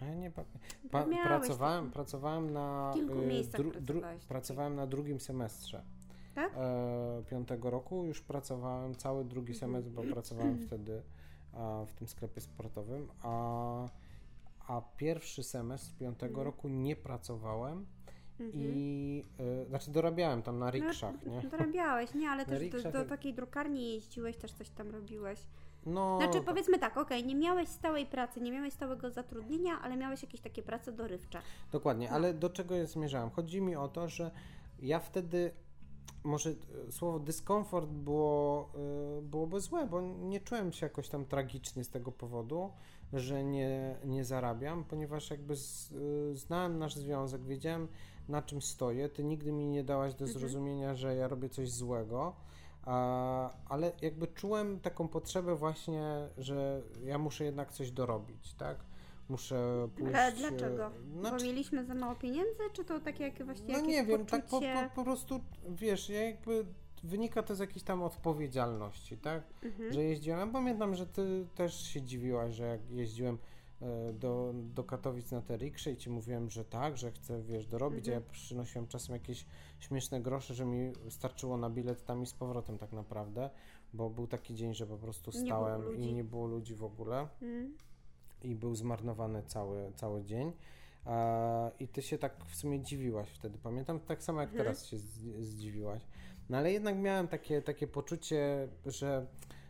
Ja 0.00 0.14
nie 0.14 0.30
pa... 0.30 0.44
Pa 0.90 1.04
pracowałem, 1.24 1.90
pracowałem 1.90 2.52
na 2.52 2.94
y, 2.96 3.56
dru, 3.56 3.72
dru, 3.80 4.00
pracowałem 4.28 4.74
na 4.74 4.86
drugim 4.86 5.20
semestrze. 5.20 5.84
Tak? 6.34 6.52
E, 6.56 7.22
piątego 7.30 7.70
roku 7.70 8.04
już 8.04 8.20
pracowałem 8.20 8.94
cały 8.94 9.24
drugi 9.24 9.52
mhm. 9.52 9.58
semestr, 9.60 9.90
bo 9.90 10.02
pracowałem 10.02 10.58
wtedy 10.66 11.02
a, 11.52 11.84
w 11.84 11.92
tym 11.92 12.08
sklepie 12.08 12.40
sportowym, 12.40 13.08
a 13.22 13.88
a 14.66 14.82
pierwszy 14.96 15.42
semestr 15.42 15.96
piątego 15.96 16.40
mhm. 16.40 16.46
roku 16.46 16.68
nie 16.68 16.96
pracowałem. 16.96 17.86
Mhm. 18.40 18.64
I 18.64 19.24
y, 19.64 19.68
znaczy 19.68 19.90
dorabiałem 19.90 20.42
tam 20.42 20.58
na 20.58 20.64
no, 20.64 20.70
rikszach, 20.70 21.14
no, 21.26 21.32
nie? 21.32 21.48
Dorabiałeś, 21.50 22.14
nie, 22.14 22.30
ale 22.30 22.46
też 22.46 22.68
do, 22.68 22.92
do, 22.92 23.04
takiej 23.04 23.34
drukarni 23.34 23.94
jeździłeś, 23.94 24.36
też 24.36 24.52
coś 24.52 24.70
tam 24.70 24.90
robiłeś. 24.90 25.40
No, 25.86 26.18
znaczy 26.18 26.40
powiedzmy 26.40 26.78
tak, 26.78 26.96
okej, 26.96 27.18
okay, 27.18 27.28
nie 27.28 27.34
miałeś 27.34 27.68
stałej 27.68 28.06
pracy, 28.06 28.40
nie 28.40 28.52
miałeś 28.52 28.72
stałego 28.72 29.10
zatrudnienia, 29.10 29.80
ale 29.82 29.96
miałeś 29.96 30.22
jakieś 30.22 30.40
takie 30.40 30.62
prace 30.62 30.92
dorywcze. 30.92 31.38
Dokładnie, 31.72 32.08
no. 32.08 32.14
ale 32.14 32.34
do 32.34 32.50
czego 32.50 32.74
ja 32.74 32.86
zmierzałem? 32.86 33.30
Chodzi 33.30 33.60
mi 33.60 33.76
o 33.76 33.88
to, 33.88 34.08
że 34.08 34.30
ja 34.78 35.00
wtedy 35.00 35.50
może 36.26 36.50
e, 36.50 36.92
słowo 36.92 37.18
dyskomfort 37.18 37.88
było, 37.88 38.68
y, 39.18 39.22
byłoby 39.22 39.60
złe, 39.60 39.86
bo 39.86 40.00
nie 40.00 40.40
czułem 40.40 40.72
się 40.72 40.86
jakoś 40.86 41.08
tam 41.08 41.24
tragicznie 41.24 41.84
z 41.84 41.90
tego 41.90 42.12
powodu 42.12 42.70
że 43.12 43.44
nie, 43.44 43.96
nie 44.04 44.24
zarabiam, 44.24 44.84
ponieważ 44.84 45.30
jakby 45.30 45.56
z, 45.56 45.92
y, 45.92 46.36
znałem 46.36 46.78
nasz 46.78 46.94
związek, 46.94 47.42
wiedziałem 47.42 47.88
na 48.28 48.42
czym 48.42 48.62
stoję. 48.62 49.08
Ty 49.08 49.24
nigdy 49.24 49.52
mi 49.52 49.66
nie 49.66 49.84
dałaś 49.84 50.14
do 50.14 50.24
mhm. 50.24 50.38
zrozumienia, 50.38 50.94
że 50.94 51.16
ja 51.16 51.28
robię 51.28 51.48
coś 51.48 51.70
złego, 51.70 52.36
a, 52.82 53.50
ale 53.68 53.92
jakby 54.02 54.26
czułem 54.26 54.80
taką 54.80 55.08
potrzebę 55.08 55.56
właśnie, 55.56 56.28
że 56.38 56.82
ja 57.04 57.18
muszę 57.18 57.44
jednak 57.44 57.72
coś 57.72 57.90
dorobić, 57.90 58.54
tak? 58.54 58.78
Muszę 59.28 59.88
pójść... 59.96 60.14
Ale 60.14 60.32
dlaczego? 60.32 60.90
Znaczy, 61.20 61.36
Bo 61.36 61.44
mieliśmy 61.44 61.84
za 61.84 61.94
mało 61.94 62.14
pieniędzy, 62.14 62.62
czy 62.72 62.84
to 62.84 63.00
takie 63.00 63.24
jak 63.24 63.44
właśnie 63.44 63.72
No 63.72 63.80
nie 63.80 64.04
wiem, 64.04 64.26
poczucie... 64.26 64.30
tak 64.30 64.46
po, 64.46 64.60
po, 64.60 64.94
po 64.94 65.04
prostu, 65.04 65.40
wiesz, 65.68 66.10
ja 66.10 66.22
jakby 66.22 66.66
wynika 67.04 67.42
to 67.42 67.54
z 67.54 67.58
jakiejś 67.58 67.82
tam 67.82 68.02
odpowiedzialności, 68.02 69.18
tak? 69.18 69.42
Mhm. 69.62 69.92
Że 69.92 70.04
jeździłem. 70.04 70.40
Ja 70.40 70.46
pamiętam, 70.46 70.94
że 70.94 71.06
ty 71.06 71.46
też 71.54 71.86
się 71.86 72.02
dziwiłaś, 72.02 72.54
że 72.54 72.64
jak 72.64 72.90
jeździłem 72.90 73.38
e, 73.82 74.12
do, 74.12 74.54
do 74.54 74.84
Katowic 74.84 75.30
na 75.30 75.42
te 75.42 75.56
riksze 75.56 75.92
i 75.92 75.96
ci 75.96 76.10
mówiłem, 76.10 76.50
że 76.50 76.64
tak, 76.64 76.98
że 76.98 77.12
chcę, 77.12 77.42
wiesz, 77.42 77.66
dorobić, 77.66 78.08
mhm. 78.08 78.22
a 78.22 78.26
ja 78.26 78.32
przynosiłem 78.32 78.86
czasem 78.86 79.14
jakieś 79.14 79.46
śmieszne 79.80 80.20
grosze, 80.20 80.54
że 80.54 80.64
mi 80.64 80.92
starczyło 81.08 81.56
na 81.56 81.70
bilet 81.70 82.04
tam 82.04 82.22
i 82.22 82.26
z 82.26 82.34
powrotem 82.34 82.78
tak 82.78 82.92
naprawdę, 82.92 83.50
bo 83.92 84.10
był 84.10 84.26
taki 84.26 84.54
dzień, 84.54 84.74
że 84.74 84.86
po 84.86 84.96
prostu 84.96 85.32
stałem 85.32 85.96
i 85.96 86.12
nie 86.12 86.24
było 86.24 86.46
ludzi 86.46 86.74
w 86.74 86.84
ogóle 86.84 87.28
mhm. 87.42 87.76
I 88.42 88.54
był 88.54 88.74
zmarnowany 88.74 89.42
cały, 89.42 89.92
cały 89.94 90.24
dzień. 90.24 90.52
I 91.80 91.88
ty 91.88 92.02
się 92.02 92.18
tak 92.18 92.44
w 92.44 92.56
sumie 92.56 92.80
dziwiłaś 92.80 93.28
wtedy, 93.28 93.58
pamiętam, 93.62 94.00
tak 94.00 94.22
samo 94.22 94.40
jak 94.40 94.50
mhm. 94.50 94.64
teraz 94.64 94.86
się 94.86 94.98
zdziwiłaś. 95.40 96.02
No 96.48 96.58
ale 96.58 96.72
jednak 96.72 96.96
miałem 96.96 97.28
takie, 97.28 97.62
takie 97.62 97.86
poczucie, 97.86 98.68
że 98.86 99.26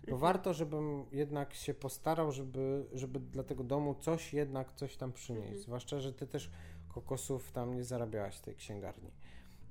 no 0.08 0.16
warto, 0.16 0.54
żebym 0.54 1.04
jednak 1.12 1.54
się 1.54 1.74
postarał, 1.74 2.32
żeby, 2.32 2.86
żeby 2.92 3.20
dla 3.20 3.42
tego 3.42 3.64
domu 3.64 3.94
coś 3.94 4.34
jednak, 4.34 4.72
coś 4.72 4.96
tam 4.96 5.12
przynieść. 5.12 5.46
Mhm. 5.46 5.62
Zwłaszcza, 5.62 6.00
że 6.00 6.12
ty 6.12 6.26
też 6.26 6.50
kokosów 6.88 7.52
tam 7.52 7.74
nie 7.74 7.84
zarabiałaś 7.84 8.36
w 8.36 8.40
tej 8.40 8.54
księgarni. 8.54 9.10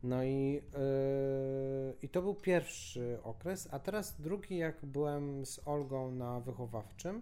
No 0.04 0.24
i, 0.24 0.54
yy, 0.54 0.62
i 2.02 2.10
to 2.10 2.22
był 2.22 2.36
pierwszy 2.36 3.20
okres, 3.24 3.68
a 3.72 3.80
teraz 3.80 4.22
drugi, 4.22 4.58
jak 4.58 4.86
byłem 4.86 5.46
z 5.46 5.60
Olgą 5.66 6.12
na 6.12 6.40
wychowawczym, 6.40 7.22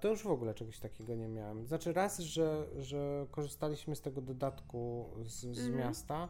to 0.00 0.08
już 0.08 0.22
w 0.22 0.30
ogóle 0.30 0.54
czegoś 0.54 0.78
takiego 0.78 1.14
nie 1.14 1.28
miałem. 1.28 1.66
Znaczy 1.66 1.92
raz, 1.92 2.18
że, 2.18 2.66
że 2.78 3.26
korzystaliśmy 3.30 3.96
z 3.96 4.00
tego 4.00 4.20
dodatku 4.20 5.08
z, 5.24 5.40
z 5.40 5.58
mhm. 5.58 5.76
miasta, 5.76 6.28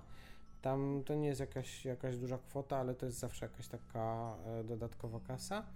tam 0.62 1.02
to 1.06 1.14
nie 1.14 1.28
jest 1.28 1.40
jakaś, 1.40 1.84
jakaś 1.84 2.18
duża 2.18 2.38
kwota, 2.38 2.76
ale 2.76 2.94
to 2.94 3.06
jest 3.06 3.18
zawsze 3.18 3.46
jakaś 3.46 3.68
taka 3.68 4.36
e, 4.46 4.64
dodatkowa 4.64 5.20
kasa. 5.20 5.66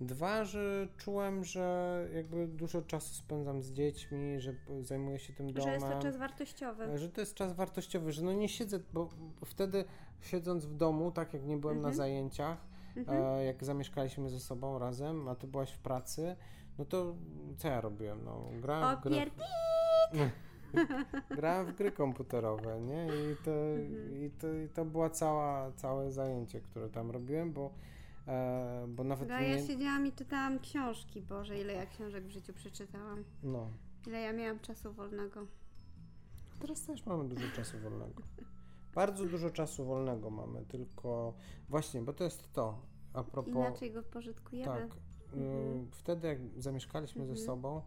Dwa, 0.00 0.44
że 0.44 0.88
czułem, 0.96 1.44
że 1.44 2.08
jakby 2.14 2.46
dużo 2.46 2.82
czasu 2.82 3.14
spędzam 3.14 3.62
z 3.62 3.72
dziećmi, 3.72 4.40
że 4.40 4.54
zajmuję 4.80 5.18
się 5.18 5.32
tym 5.32 5.52
domem. 5.52 5.62
Że 5.62 5.74
jest 5.74 5.86
to 5.86 6.02
czas 6.02 6.16
wartościowy. 6.16 6.84
E, 6.84 6.98
że 6.98 7.08
to 7.08 7.20
jest 7.20 7.34
czas 7.34 7.52
wartościowy, 7.52 8.12
że 8.12 8.22
no 8.22 8.32
nie 8.32 8.48
siedzę, 8.48 8.80
bo 8.92 9.08
wtedy 9.44 9.84
siedząc 10.20 10.66
w 10.66 10.76
domu, 10.76 11.12
tak 11.12 11.34
jak 11.34 11.44
nie 11.44 11.56
byłem 11.56 11.76
mhm. 11.76 11.92
na 11.92 11.96
zajęciach, 11.96 12.58
mhm. 12.96 13.22
e, 13.22 13.44
jak 13.44 13.64
zamieszkaliśmy 13.64 14.30
ze 14.30 14.40
sobą 14.40 14.78
razem, 14.78 15.28
a 15.28 15.34
ty 15.34 15.46
byłaś 15.46 15.72
w 15.72 15.78
pracy, 15.78 16.36
no 16.78 16.84
to 16.84 17.16
co 17.56 17.68
ja 17.68 17.80
robiłem? 17.80 18.24
No, 18.24 18.48
grałem 18.60 18.96
w 18.96 19.02
grę. 19.02 19.26
Grałem 21.30 21.66
w 21.66 21.76
gry 21.76 21.92
komputerowe, 21.92 22.80
nie? 22.80 23.06
I 23.06 23.36
to, 23.44 23.50
mhm. 23.50 24.24
i 24.24 24.30
to, 24.30 24.54
i 24.54 24.68
to 24.68 24.84
była 24.84 25.10
cała, 25.10 25.72
całe 25.72 26.12
zajęcie, 26.12 26.60
które 26.60 26.88
tam 26.88 27.10
robiłem, 27.10 27.52
bo, 27.52 27.74
e, 28.28 28.86
bo 28.88 29.04
nawet 29.04 29.28
no, 29.28 29.40
nie... 29.40 29.48
ja 29.48 29.66
siedziałam 29.66 30.06
i 30.06 30.12
czytałam 30.12 30.58
książki, 30.58 31.22
Boże, 31.22 31.60
ile 31.60 31.72
ja 31.72 31.86
książek 31.86 32.24
w 32.24 32.30
życiu 32.30 32.52
przeczytałam. 32.52 33.24
No. 33.42 33.70
Ile 34.06 34.20
ja 34.20 34.32
miałam 34.32 34.60
czasu 34.60 34.92
wolnego. 34.92 35.46
Teraz 36.60 36.82
też 36.82 37.06
mamy 37.06 37.28
dużo 37.28 37.48
czasu 37.56 37.78
wolnego. 37.78 38.22
Bardzo 38.94 39.26
dużo 39.26 39.50
czasu 39.50 39.84
wolnego 39.84 40.30
mamy, 40.30 40.64
tylko 40.66 41.34
właśnie, 41.68 42.02
bo 42.02 42.12
to 42.12 42.24
jest 42.24 42.52
to, 42.52 42.82
a 43.12 43.24
propos... 43.24 43.54
Inaczej 43.54 43.92
go 43.92 44.02
pożytkujemy. 44.02 44.88
Tak. 44.88 44.96
Mhm. 45.42 45.90
Wtedy, 45.90 46.28
jak 46.28 46.38
zamieszkaliśmy 46.58 47.22
mhm. 47.22 47.38
ze 47.38 47.44
sobą, 47.44 47.82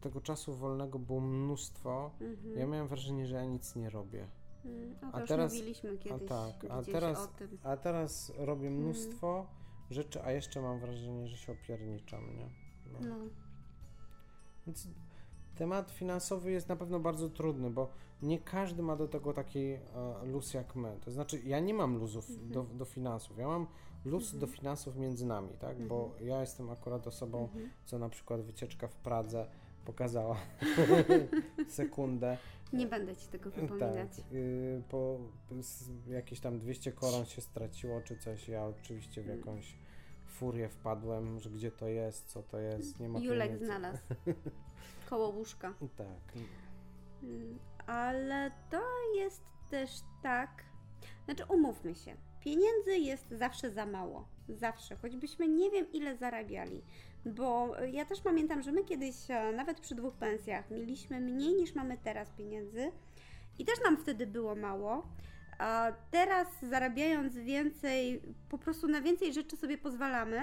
tego 0.00 0.20
czasu 0.20 0.54
wolnego 0.54 0.98
było 0.98 1.20
mnóstwo. 1.20 2.10
Mhm. 2.20 2.58
Ja 2.58 2.66
miałem 2.66 2.88
wrażenie, 2.88 3.26
że 3.26 3.34
ja 3.36 3.44
nic 3.44 3.76
nie 3.76 3.90
robię. 3.90 4.26
Mm, 4.64 4.94
a, 5.02 5.12
A 5.12 5.26
teraz- 5.26 5.52
mówiliśmy 5.54 5.98
kiedyś 5.98 6.22
a 6.22 6.52
tak, 6.52 6.70
a 6.70 6.82
teraz, 6.82 7.24
o 7.24 7.26
tym. 7.26 7.58
a 7.62 7.76
teraz 7.76 8.32
robię 8.36 8.68
Mm. 8.68 8.80
mnóstwo 8.80 9.46
rzeczy, 9.90 10.22
a 10.22 10.32
jeszcze 10.32 10.62
mam 10.62 10.80
wrażenie, 10.80 11.28
że 11.28 11.36
się 11.36 11.52
opierniczam, 11.52 12.36
nie? 12.36 12.50
No. 12.92 12.98
No. 13.08 13.16
Więc 14.66 14.88
temat 15.54 15.90
finansowy 15.90 16.50
jest 16.52 16.68
na 16.68 16.76
pewno 16.76 17.00
bardzo 17.00 17.30
trudny, 17.30 17.70
bo 17.70 17.88
nie 18.22 18.38
każdy 18.38 18.82
ma 18.82 18.96
do 18.96 19.08
tego 19.08 19.32
taki 19.32 19.58
e, 19.58 19.80
luz 20.24 20.54
jak 20.54 20.76
my. 20.76 20.98
To 21.04 21.10
znaczy, 21.10 21.40
ja 21.44 21.60
nie 21.60 21.74
mam 21.74 21.96
luzów 21.96 22.30
Mhm. 22.30 22.48
do, 22.52 22.62
do 22.62 22.84
finansów. 22.84 23.38
Ja 23.38 23.46
mam 23.48 23.66
luz 24.04 24.36
do 24.38 24.46
finansów 24.46 24.96
między 24.96 25.26
nami, 25.26 25.48
tak? 25.58 25.86
Bo 25.88 26.04
Mhm. 26.04 26.26
ja 26.28 26.40
jestem 26.40 26.70
akurat 26.70 27.06
osobą, 27.06 27.48
co 27.84 27.98
na 27.98 28.08
przykład 28.08 28.40
wycieczka 28.40 28.88
w 28.88 28.94
Pradze 28.96 29.46
pokazała 29.84 30.36
sekundę. 31.68 32.38
Nie 32.72 32.86
będę 32.86 33.16
ci 33.16 33.28
tego 33.28 33.50
wypominać. 33.50 34.16
Tak, 34.16 34.32
y, 34.32 34.82
po 34.88 35.18
jakieś 36.08 36.40
tam 36.40 36.58
200 36.58 36.92
koron 36.92 37.24
się 37.24 37.40
straciło 37.40 38.00
czy 38.00 38.18
coś. 38.18 38.48
Ja 38.48 38.64
oczywiście 38.66 39.22
w 39.22 39.24
Mm. 39.24 39.38
jakąś 39.38 39.76
furię 40.26 40.68
wpadłem, 40.68 41.40
że 41.40 41.50
gdzie 41.50 41.70
to 41.70 41.88
jest, 41.88 42.26
co 42.28 42.42
to 42.42 42.58
jest, 42.58 43.00
nie 43.00 43.08
ma 43.08 43.18
Julek 43.20 43.42
pieniędzy. 43.48 43.66
znalazł. 43.66 43.98
Koło 45.10 45.28
łóżka. 45.28 45.74
Tak. 45.96 46.42
Mm, 47.22 47.58
Ale 47.86 48.50
to 48.70 48.82
jest 49.16 49.42
też 49.70 49.90
tak. 50.22 50.50
Znaczy, 51.24 51.44
umówmy 51.48 51.94
się. 51.94 52.16
Pieniędzy 52.40 52.96
jest 52.98 53.30
zawsze 53.30 53.70
za 53.70 53.86
mało. 53.86 54.28
Zawsze. 54.48 54.96
Choćbyśmy 54.96 55.48
nie 55.48 55.70
wiem, 55.70 55.86
ile 55.92 56.16
zarabiali. 56.16 56.82
Bo 57.26 57.76
ja 57.92 58.04
też 58.04 58.20
pamiętam, 58.20 58.62
że 58.62 58.72
my 58.72 58.84
kiedyś, 58.84 59.14
e, 59.30 59.52
nawet 59.52 59.80
przy 59.80 59.94
dwóch 59.94 60.14
pensjach, 60.14 60.70
mieliśmy 60.70 61.20
mniej 61.20 61.54
niż 61.54 61.74
mamy 61.74 61.98
teraz 62.04 62.30
pieniędzy. 62.30 62.92
I 63.58 63.64
też 63.64 63.80
nam 63.84 63.96
wtedy 63.96 64.26
było 64.26 64.54
mało. 64.54 65.06
A 65.58 65.92
teraz 66.10 66.48
zarabiając 66.62 67.36
więcej, 67.36 68.22
po 68.48 68.58
prostu 68.58 68.88
na 68.88 69.00
więcej 69.00 69.32
rzeczy 69.32 69.56
sobie 69.56 69.78
pozwalamy. 69.78 70.40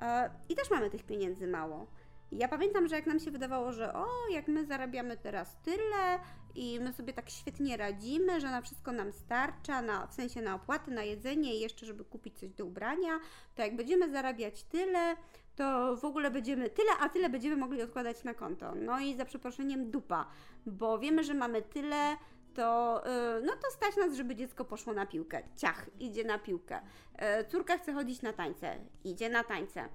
E, 0.00 0.30
I 0.48 0.54
też 0.54 0.70
mamy 0.70 0.90
tych 0.90 1.02
pieniędzy 1.02 1.46
mało. 1.46 1.86
Ja 2.32 2.48
pamiętam, 2.48 2.88
że 2.88 2.96
jak 2.96 3.06
nam 3.06 3.20
się 3.20 3.30
wydawało, 3.30 3.72
że 3.72 3.94
o, 3.94 4.06
jak 4.30 4.48
my 4.48 4.66
zarabiamy 4.66 5.16
teraz 5.16 5.56
tyle 5.62 6.18
i 6.54 6.80
my 6.80 6.92
sobie 6.92 7.12
tak 7.12 7.30
świetnie 7.30 7.76
radzimy, 7.76 8.40
że 8.40 8.50
na 8.50 8.62
wszystko 8.62 8.92
nam 8.92 9.12
starcza, 9.12 9.82
na, 9.82 10.06
w 10.06 10.14
sensie 10.14 10.42
na 10.42 10.54
opłaty, 10.54 10.90
na 10.90 11.02
jedzenie 11.02 11.56
i 11.56 11.60
jeszcze, 11.60 11.86
żeby 11.86 12.04
kupić 12.04 12.38
coś 12.38 12.52
do 12.52 12.64
ubrania, 12.64 13.20
to 13.54 13.62
jak 13.62 13.76
będziemy 13.76 14.10
zarabiać 14.10 14.62
tyle, 14.64 15.16
to 15.56 15.96
w 15.96 16.04
ogóle 16.04 16.30
będziemy 16.30 16.70
tyle, 16.70 16.90
a 17.00 17.08
tyle 17.08 17.30
będziemy 17.30 17.56
mogli 17.56 17.82
odkładać 17.82 18.24
na 18.24 18.34
konto. 18.34 18.74
No 18.74 19.00
i 19.00 19.14
za 19.14 19.24
przeproszeniem 19.24 19.90
dupa, 19.90 20.26
bo 20.66 20.98
wiemy, 20.98 21.24
że 21.24 21.34
mamy 21.34 21.62
tyle, 21.62 22.16
to, 22.54 23.02
yy, 23.36 23.42
no 23.46 23.52
to 23.52 23.70
stać 23.70 23.96
nas, 23.96 24.16
żeby 24.16 24.34
dziecko 24.36 24.64
poszło 24.64 24.92
na 24.92 25.06
piłkę. 25.06 25.42
Ciach, 25.56 25.90
idzie 26.00 26.24
na 26.24 26.38
piłkę. 26.38 26.80
Yy, 27.20 27.44
córka 27.48 27.78
chce 27.78 27.92
chodzić 27.92 28.22
na 28.22 28.32
tańce, 28.32 28.76
idzie 29.04 29.28
na 29.28 29.44
tańce. 29.44 29.88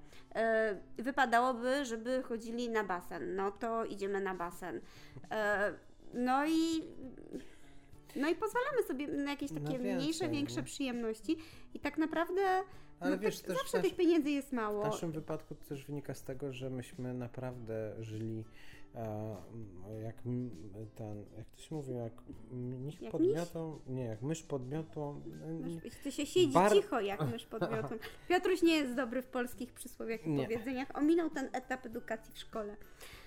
Yy, 0.98 1.04
wypadałoby, 1.04 1.86
żeby 1.86 2.24
chodzili 2.24 2.70
na 2.70 2.84
basen, 2.84 3.36
no 3.36 3.52
to 3.52 3.86
idziemy 3.86 4.22
na 4.22 4.36
basen. 4.36 4.82
No 6.14 6.46
i 6.48 6.84
no 8.16 8.30
i 8.30 8.36
pozwalamy 8.36 8.84
sobie 8.84 9.08
na 9.08 9.32
jakieś 9.32 9.52
takie 9.52 9.68
więcej, 9.68 9.96
mniejsze, 9.96 10.30
większe 10.30 10.56
nie? 10.56 10.64
przyjemności 10.64 11.38
i 11.74 11.80
tak 11.80 11.98
naprawdę 11.98 12.42
Ale 13.00 13.12
no 13.12 13.18
wiesz, 13.20 13.38
tak, 13.40 13.48
też 13.48 13.58
zawsze 13.58 13.78
nasz- 13.78 13.88
tych 13.88 13.96
pieniędzy 13.98 14.30
jest 14.30 14.50
W 14.50 14.54
mało. 14.54 14.84
naszym 14.84 15.12
wypadku 15.12 15.56
to 15.56 15.66
też 15.66 15.86
wynika 15.86 16.14
z 16.14 16.24
tego, 16.24 16.54
że 16.54 16.70
myśmy 16.70 17.14
naprawdę 17.14 17.96
żyli 18.00 18.44
jak 20.04 20.16
m- 20.26 20.52
ten, 20.96 21.26
jak 21.38 21.46
to 21.50 21.62
się 21.62 21.76
mówi, 21.76 21.94
jak 21.96 22.14
mnich 22.52 23.02
Jak 23.02 23.12
pod 23.12 23.22
miś? 23.22 23.36
nie, 23.88 24.04
jak 24.06 24.22
mysz 24.22 24.44
pod 24.44 24.70
miotą, 24.70 25.22
e, 25.48 25.54
nie- 25.54 25.82
Ty 26.04 26.12
się 26.12 26.26
siedzi 26.26 26.54
Bar- 26.54 26.72
cicho 26.74 27.00
jak 27.02 27.32
mysz 27.32 27.46
pod 27.56 27.62
miotłem. 27.72 28.00
Piotruś 28.30 28.62
nie 28.62 28.76
jest 28.78 28.96
dobry 28.96 29.22
w 29.22 29.28
polskich 29.28 29.74
przysłowiach 29.74 30.26
i 30.26 30.30
Nie. 30.30 30.44
powiedzeniach. 30.44 30.88
Ominął 30.98 31.30
ten 31.30 31.50
etap 31.54 31.86
edukacji 31.86 32.34
w 32.34 32.38
szkole. 32.38 32.78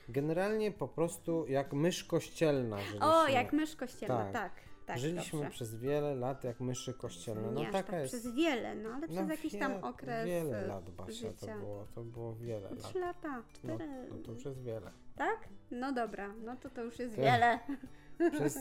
generalnie 0.08 0.72
po 0.72 0.88
prostu 0.88 1.46
jak 1.46 1.72
mysz 1.72 2.04
kościelna. 2.04 2.76
O, 3.00 3.28
jak 3.28 3.52
mysz 3.52 3.76
kościelna, 3.76 4.24
Tak. 4.24 4.32
tak. 4.32 4.52
Tak, 4.90 4.98
Żyliśmy 4.98 5.38
dobrze. 5.38 5.50
przez 5.54 5.74
wiele 5.74 6.14
lat 6.14 6.44
jak 6.44 6.60
myszy 6.60 6.94
kościelne. 6.94 7.50
No 7.50 7.60
nie 7.60 7.66
taka 7.70 7.92
tak 7.92 8.00
jest. 8.00 8.14
przez 8.14 8.34
wiele, 8.34 8.74
no 8.74 8.90
ale 8.90 9.08
przez 9.08 9.26
no, 9.26 9.30
jakiś 9.32 9.52
wie- 9.52 9.58
tam 9.58 9.84
okres 9.84 10.26
Wiele 10.26 10.64
e, 10.64 10.66
lat, 10.66 10.90
Basia, 10.90 11.12
życia. 11.12 11.46
to 11.54 11.58
było, 11.60 11.86
to 11.94 12.02
było 12.04 12.34
wiele 12.34 12.70
lat. 12.70 12.82
Trzy 12.82 12.98
lata, 12.98 13.36
No, 13.36 13.42
cztery. 13.52 13.88
no 14.10 14.16
to 14.16 14.32
przez 14.34 14.62
wiele. 14.62 14.90
Tak? 15.16 15.48
No 15.70 15.92
dobra, 15.92 16.34
no 16.44 16.56
to 16.56 16.70
to 16.70 16.82
już 16.82 16.98
jest 16.98 17.16
To- 17.16 17.22
wiele. 17.22 17.58
Przez, 18.32 18.58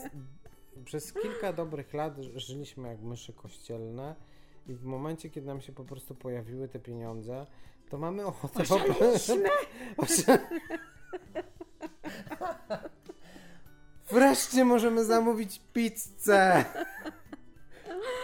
przez 0.84 1.12
kilka 1.22 1.52
dobrych 1.52 1.94
lat 1.94 2.16
żyliśmy 2.36 2.88
jak 2.88 3.00
myszy 3.00 3.32
kościelne 3.32 4.14
i 4.66 4.74
w 4.74 4.84
momencie, 4.84 5.30
kiedy 5.30 5.46
nam 5.46 5.60
się 5.60 5.72
po 5.72 5.84
prostu 5.84 6.14
pojawiły 6.14 6.68
te 6.68 6.78
pieniądze, 6.78 7.46
to 7.88 7.98
mamy 7.98 8.26
ochotę 8.26 8.64
po 8.64 8.94
prostu... 8.94 9.32
Wreszcie 14.12 14.64
możemy 14.64 15.04
zamówić 15.04 15.60
pizzę! 15.72 16.64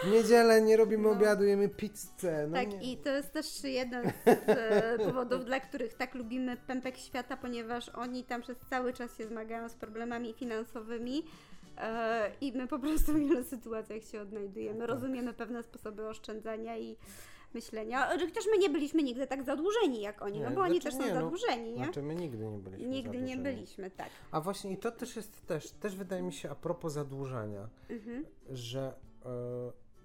W 0.03 0.11
niedzielę 0.11 0.61
nie 0.61 0.77
robimy 0.77 1.03
No. 1.03 1.09
obiadu, 1.09 1.43
jemy 1.43 1.69
pizzę. 1.69 2.47
No 2.49 2.55
tak, 2.57 2.69
nie. 2.69 2.93
i 2.93 2.97
to 2.97 3.09
jest 3.09 3.33
też 3.33 3.63
jeden 3.63 4.11
z 4.25 4.49
e, 4.49 4.97
powodów, 5.05 5.45
dla 5.45 5.59
których 5.59 5.93
tak 5.93 6.15
lubimy 6.15 6.57
Pępek 6.57 6.97
Świata, 6.97 7.37
ponieważ 7.37 7.89
oni 7.89 8.23
tam 8.23 8.41
przez 8.41 8.57
cały 8.69 8.93
czas 8.93 9.17
się 9.17 9.27
zmagają 9.27 9.69
z 9.69 9.73
problemami 9.75 10.33
finansowymi 10.33 11.23
e, 11.77 12.31
i 12.41 12.51
my 12.51 12.67
po 12.67 12.79
prostu 12.79 13.13
w 13.13 13.19
wielu 13.19 13.43
sytuacjach 13.43 14.03
się 14.03 14.21
odnajdujemy. 14.21 14.79
Tak. 14.79 14.87
Rozumiemy 14.87 15.33
pewne 15.33 15.63
sposoby 15.63 16.07
oszczędzania 16.07 16.77
i 16.77 16.97
myślenia. 17.53 18.07
Chociaż 18.19 18.45
my 18.51 18.57
nie 18.57 18.69
byliśmy 18.69 19.03
nigdy 19.03 19.27
tak 19.27 19.43
zadłużeni 19.43 20.01
jak 20.01 20.21
oni, 20.21 20.39
no 20.39 20.49
Nie, 20.49 20.55
bo 20.55 20.61
oni 20.61 20.73
znaczy 20.81 20.83
też 20.83 20.93
są 20.93 20.99
nie, 21.07 21.13
no, 21.13 21.21
zadłużeni, 21.21 21.71
nie? 21.71 21.83
Znaczy 21.83 22.01
my 22.01 22.15
nigdy 22.15 22.45
nie 22.47 22.57
byliśmy 22.57 22.87
Nigdy 22.89 23.09
nie 23.21 23.27
zadłużeni. 23.27 23.43
byliśmy, 23.55 23.91
tak. 23.91 24.09
A 24.31 24.41
właśnie 24.41 24.71
i 24.71 24.77
to 24.77 24.91
też 24.91 25.15
jest 25.15 25.45
też, 25.47 25.71
też 25.71 25.95
wydaje 25.95 26.21
mi 26.23 26.33
się 26.33 26.49
a 26.49 26.55
propos 26.55 26.93
zadłużania, 26.93 27.69
Mhm. 27.89 28.25
że 28.49 28.93
e, 29.25 29.29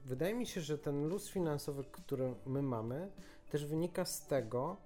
wydaje 0.04 0.34
mi 0.34 0.46
się, 0.46 0.60
że 0.60 0.78
ten 0.78 1.08
luz 1.08 1.28
finansowy, 1.28 1.84
który 1.92 2.34
my 2.46 2.62
mamy, 2.62 3.10
też 3.50 3.66
wynika 3.66 4.04
z 4.04 4.26
tego, 4.26 4.76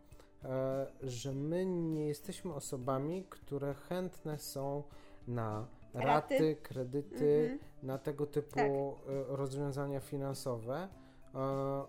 e, 0.45 0.87
że 1.03 1.33
my 1.33 1.67
nie 1.67 2.07
jesteśmy 2.07 2.55
osobami, 2.55 3.25
które 3.31 3.75
chętne 3.75 4.39
są 4.39 4.83
na 5.29 5.67
raty, 5.95 6.35
Raty. 6.35 6.57
kredyty, 6.63 7.41
Mhm. 7.43 7.59
na 7.83 7.99
tego 7.99 8.27
typu 8.27 8.55
Tak. 8.57 8.67
e, 8.67 9.37
rozwiązania 9.37 10.01
finansowe, 10.01 10.89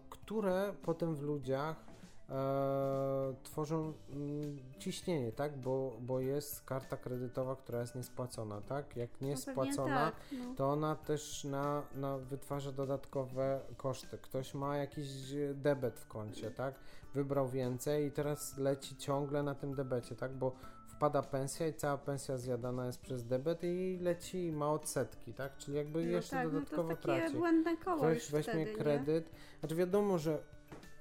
które 0.09 0.73
potem 0.83 1.15
w 1.15 1.21
ludziach 1.21 1.85
e, 2.29 3.33
tworzą 3.43 3.93
mm, 4.09 4.57
ciśnienie, 4.79 5.31
tak? 5.31 5.57
Bo, 5.57 5.97
bo 6.01 6.19
jest 6.19 6.65
karta 6.65 6.97
kredytowa, 6.97 7.55
która 7.55 7.79
jest 7.79 7.95
niespłacona, 7.95 8.61
tak? 8.61 8.95
Jak 8.95 9.21
nie 9.21 9.29
jest 9.29 9.47
No 9.47 9.53
spłacona, 9.53 10.11
tak, 10.11 10.15
no. 10.31 10.55
to 10.55 10.69
ona 10.69 10.95
też 10.95 11.43
na, 11.43 11.83
na 11.95 12.17
wytwarza 12.17 12.71
dodatkowe 12.71 13.59
koszty. 13.77 14.17
Ktoś 14.17 14.53
ma 14.53 14.77
jakiś 14.77 15.07
debet 15.53 15.99
w 15.99 16.07
koncie, 16.07 16.51
tak? 16.51 16.75
Wybrał 17.13 17.47
więcej 17.49 18.05
i 18.05 18.11
teraz 18.11 18.57
leci 18.57 18.97
ciągle 18.97 19.43
na 19.43 19.55
tym 19.55 19.75
debecie, 19.75 20.15
tak? 20.15 20.33
Bo 20.33 20.55
wpada 20.97 21.21
pensja 21.21 21.67
i 21.67 21.73
cała 21.73 21.97
pensja 21.97 22.37
zjadana 22.37 22.85
jest 22.85 23.01
przez 23.01 23.25
debet 23.25 23.63
i 23.63 23.97
leci 24.01 24.45
i 24.45 24.51
ma 24.51 24.71
odsetki, 24.71 25.33
tak? 25.33 25.57
Czyli 25.57 25.77
jakby 25.77 26.05
No 26.05 26.11
jeszcze 26.11 26.31
tak, 26.35 26.45
no 26.45 26.51
to 26.51 26.55
dodatkowo 26.59 26.89
takie 26.89 27.01
traci. 27.01 27.35
błędne 27.37 27.77
koło 27.77 27.97
Ktoś 27.97 28.15
już 28.17 28.31
weźmie 28.31 28.53
wtedy, 28.53 28.71
nie? 28.71 28.77
kredyt. 28.77 29.31
Znaczy 29.59 29.75
wiadomo, 29.75 30.17
że 30.17 30.43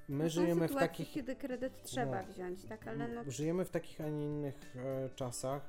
my 0.09 0.25
Są 0.25 0.29
żyjemy 0.41 0.69
w 0.69 0.75
takich 0.75 1.11
kiedy 1.11 1.37
kredyt 1.37 1.83
trzeba 1.83 2.23
No. 2.23 2.29
wziąć, 2.33 2.65
tak, 2.65 2.87
ale 2.89 3.09
no 3.09 3.23
Żyjemy 3.29 3.65
w 3.65 3.71
takich, 3.71 4.01
a 4.01 4.09
nie 4.09 4.25
innych 4.25 4.77
e, 4.77 5.09
czasach 5.15 5.63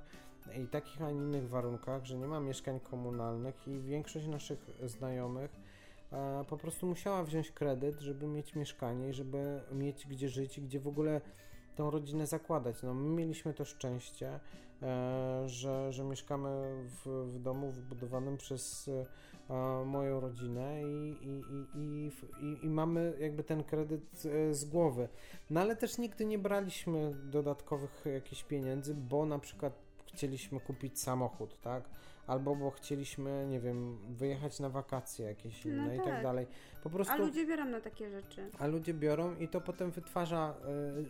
i 0.64 0.68
takich, 0.68 1.02
a 1.02 1.12
nie 1.12 1.18
innych 1.18 1.50
warunkach, 1.50 2.06
że 2.06 2.18
nie 2.18 2.28
ma 2.28 2.40
mieszkań 2.40 2.80
komunalnych 2.80 3.68
i 3.68 3.80
większość 3.80 4.28
naszych 4.28 4.60
znajomych 4.86 5.52
e, 6.12 6.46
po 6.50 6.58
prostu 6.58 6.86
musiała 6.88 7.24
wziąć 7.24 7.52
kredyt, 7.52 8.00
żeby 8.00 8.28
mieć 8.28 8.56
mieszkanie 8.56 9.10
i 9.10 9.14
żeby 9.14 9.62
mieć 9.72 10.08
gdzie 10.08 10.30
żyć 10.30 10.58
i 10.58 10.62
gdzie 10.62 10.80
w 10.80 10.88
ogóle 10.88 11.22
tą 11.78 11.92
rodzinę 11.92 12.28
zakładać. 12.28 12.84
No, 12.84 12.94
my 12.94 13.10
mieliśmy 13.10 13.54
to 13.54 13.66
szczęście, 13.66 14.40
e, 14.82 15.44
że, 15.46 15.94
że 15.94 16.04
mieszkamy 16.04 16.50
w, 16.84 17.08
w 17.08 17.40
domu 17.40 17.72
wybudowanym 17.72 18.38
przez 18.38 18.90
e, 19.50 19.86
moją 19.86 20.20
rodzinę 20.20 20.84
i, 20.84 21.18
i, 21.22 21.44
i, 21.76 22.12
i, 22.46 22.66
i, 22.66 22.70
mamy 22.70 23.14
jakby 23.20 23.44
ten 23.44 23.64
kredyt 23.64 24.24
e, 24.26 24.54
z 24.54 24.66
głowy. 24.66 25.10
No 25.50 25.62
ale 25.62 25.76
też 25.76 25.98
nigdy 25.98 26.26
nie 26.26 26.40
braliśmy 26.40 27.14
dodatkowych 27.24 28.06
jakichś 28.14 28.44
pieniędzy, 28.44 28.96
bo 28.96 29.26
na 29.26 29.40
przykład 29.40 29.74
chcieliśmy 30.06 30.60
kupić 30.60 31.02
samochód, 31.02 31.62
tak? 31.62 31.84
Albo 32.28 32.56
bo 32.56 32.72
chcieliśmy, 32.72 33.48
nie 33.50 33.60
wiem, 33.60 33.98
wyjechać 34.16 34.60
na 34.60 34.70
wakacje 34.70 35.26
jakieś 35.26 35.66
No 35.66 35.72
inne 35.72 35.96
i 35.96 35.98
tak 36.00 36.08
tak. 36.08 36.24
dalej. 36.24 36.48
Po 36.84 36.90
prostu... 36.90 37.14
A 37.14 37.18
ludzie 37.18 37.48
biorą 37.48 37.66
na 37.66 37.82
takie 37.82 38.10
rzeczy. 38.10 38.52
A 38.60 38.68
ludzie 38.68 38.94
biorą 38.94 39.36
i 39.36 39.48
to 39.48 39.62
potem 39.62 39.92
wytwarza 39.92 40.54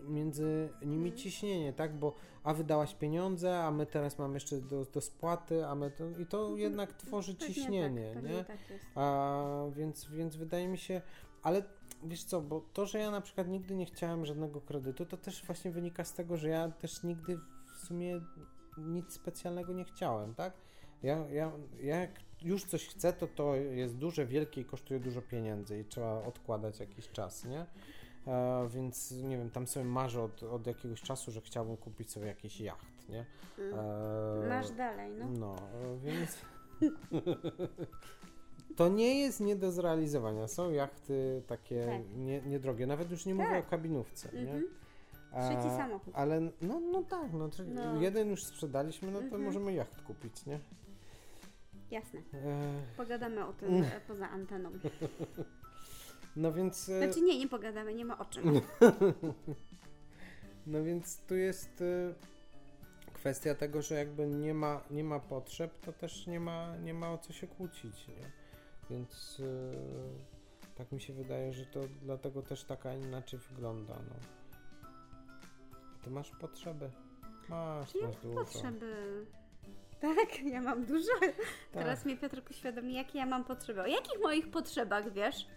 y, 0.05 0.09
między 0.09 0.69
nimi 0.81 0.95
Mhm. 1.09 1.17
ciśnienie, 1.17 1.73
tak? 1.73 1.95
Bo 1.99 2.15
a 2.43 2.53
wydałaś 2.53 2.95
pieniądze, 2.95 3.59
a 3.63 3.71
my 3.71 3.85
teraz 3.85 4.19
mamy 4.19 4.33
jeszcze 4.33 4.57
do, 4.57 4.85
do 4.85 5.01
spłaty, 5.01 5.65
a 5.65 5.75
my 5.75 5.91
to, 5.91 6.09
i 6.09 6.25
to 6.25 6.57
jednak 6.57 6.93
tworzy 6.93 7.35
Pewnie 7.35 7.55
ciśnienie, 7.55 8.11
tak, 8.13 8.23
nie? 8.23 8.43
tak 8.43 8.69
jest. 8.69 8.85
A, 8.95 9.43
więc, 9.75 10.05
więc 10.09 10.35
wydaje 10.35 10.67
mi 10.67 10.77
się, 10.77 11.01
ale 11.43 11.63
wiesz 12.03 12.23
co, 12.23 12.41
bo 12.41 12.61
to, 12.73 12.85
że 12.85 12.99
ja 12.99 13.11
na 13.11 13.21
przykład 13.21 13.47
nigdy 13.47 13.75
nie 13.75 13.85
chciałem 13.85 14.25
żadnego 14.25 14.61
kredytu, 14.61 15.05
to 15.05 15.17
też 15.17 15.45
właśnie 15.45 15.71
wynika 15.71 16.03
z 16.03 16.13
tego, 16.13 16.37
że 16.37 16.49
ja 16.49 16.71
też 16.71 17.03
nigdy 17.03 17.37
w 17.75 17.79
sumie 17.87 18.21
nic 18.77 19.13
specjalnego 19.13 19.73
nie 19.73 19.85
chciałem, 19.85 20.35
tak? 20.35 20.53
Ja, 21.03 21.17
ja, 21.31 21.51
ja 21.81 21.95
jak 21.99 22.09
już 22.41 22.63
coś 22.65 22.87
chcę, 22.87 23.13
to 23.13 23.27
to 23.27 23.55
jest 23.55 23.97
duże, 23.97 24.25
wielkie 24.25 24.61
i 24.61 24.65
kosztuje 24.65 24.99
dużo 24.99 25.21
pieniędzy 25.21 25.79
i 25.79 25.85
trzeba 25.85 26.23
odkładać 26.23 26.79
jakiś 26.79 27.09
czas, 27.09 27.45
nie? 27.45 27.65
E, 28.27 28.67
więc 28.69 29.11
nie 29.11 29.37
wiem, 29.37 29.49
tam 29.49 29.67
sobie 29.67 29.85
marzę 29.85 30.21
od, 30.23 30.43
od 30.43 30.67
jakiegoś 30.67 31.01
czasu, 31.01 31.31
że 31.31 31.41
chciałbym 31.41 31.77
kupić 31.77 32.11
sobie 32.11 32.27
jakiś 32.27 32.61
jacht, 32.61 33.09
nie? 33.09 33.25
Mm. 33.59 33.79
E, 34.43 34.49
Masz 34.49 34.71
dalej, 34.71 35.11
no. 35.19 35.25
no, 35.39 35.55
więc. 36.03 36.37
To 38.75 38.89
nie 38.89 39.19
jest 39.19 39.39
nie 39.39 39.55
do 39.55 39.71
zrealizowania. 39.71 40.47
Są 40.47 40.71
jachty 40.71 41.41
takie 41.47 41.85
Tak. 41.85 42.17
nie, 42.17 42.41
niedrogie. 42.41 42.87
Nawet 42.87 43.11
już 43.11 43.25
nie 43.25 43.35
mówię 43.35 43.49
Tak. 43.49 43.65
o 43.65 43.69
kabinówce. 43.69 44.29
Nie? 44.33 44.41
Mhm. 44.41 44.63
A, 45.31 45.49
Trzeci 45.49 45.77
samochód. 45.77 46.13
Ale 46.15 46.41
no, 46.61 46.79
no 46.79 47.03
tak, 47.03 47.33
no, 47.33 47.49
No. 47.67 48.01
jeden 48.01 48.29
już 48.29 48.43
sprzedaliśmy, 48.43 49.11
no 49.11 49.19
to 49.19 49.23
Mhm. 49.25 49.43
możemy 49.43 49.73
jacht 49.73 50.01
kupić, 50.01 50.45
nie? 50.45 50.59
Jasne. 51.91 52.19
E, 52.33 52.83
Pogadamy 52.97 53.45
o 53.45 53.53
tym 53.53 53.83
e, 53.83 54.01
poza 54.07 54.29
anteną. 54.29 54.71
no 56.35 56.53
więc. 56.53 56.89
e, 56.89 57.05
Znaczy 57.05 57.21
nie, 57.21 57.39
nie 57.39 57.47
pogadamy, 57.47 57.93
nie 57.93 58.05
ma 58.05 58.17
o 58.19 58.25
czym. 58.25 58.43
No 60.67 60.83
więc 60.83 61.21
tu 61.25 61.35
jest 61.35 61.83
kwestia 63.13 63.55
tego, 63.55 63.81
że 63.81 63.95
jakby 63.95 64.27
nie 64.27 64.53
ma, 64.53 64.81
nie 64.91 65.03
ma 65.03 65.19
potrzeb, 65.19 65.79
to 65.85 65.93
też 65.93 66.27
nie 66.27 66.39
ma, 66.39 66.77
nie 66.77 66.93
ma 66.93 67.11
o 67.13 67.17
co 67.17 67.33
się 67.33 67.47
kłócić, 67.47 68.07
nie? 68.07 68.31
Więc 68.89 69.41
tak 70.75 70.91
mi 70.91 71.01
się 71.01 71.13
wydaje, 71.13 71.53
że 71.53 71.65
to 71.65 71.79
dlatego 72.01 72.41
też 72.41 72.63
taka 72.63 72.93
inaczej 72.93 73.39
wygląda, 73.39 73.93
no. 74.09 74.15
Ty 76.03 76.11
masz 76.11 76.31
potrzeby? 76.31 76.89
Masz, 77.49 77.95
masz 77.95 78.15
dużo. 78.23 78.35
potrzeby? 78.39 79.25
Tak, 80.01 80.43
ja 80.53 80.61
mam 80.61 80.85
dużo. 80.85 81.11
Tak. 81.19 81.33
Teraz 81.71 82.05
mnie 82.05 82.17
Piotrek 82.17 82.49
uświadomi, 82.49 82.93
jakie 82.93 83.17
ja 83.19 83.25
mam 83.25 83.43
potrzeby. 83.43 83.81
O 83.81 83.87
jakich 83.87 84.21
moich 84.23 84.51
potrzebach, 84.51 85.13
wiesz? 85.13 85.47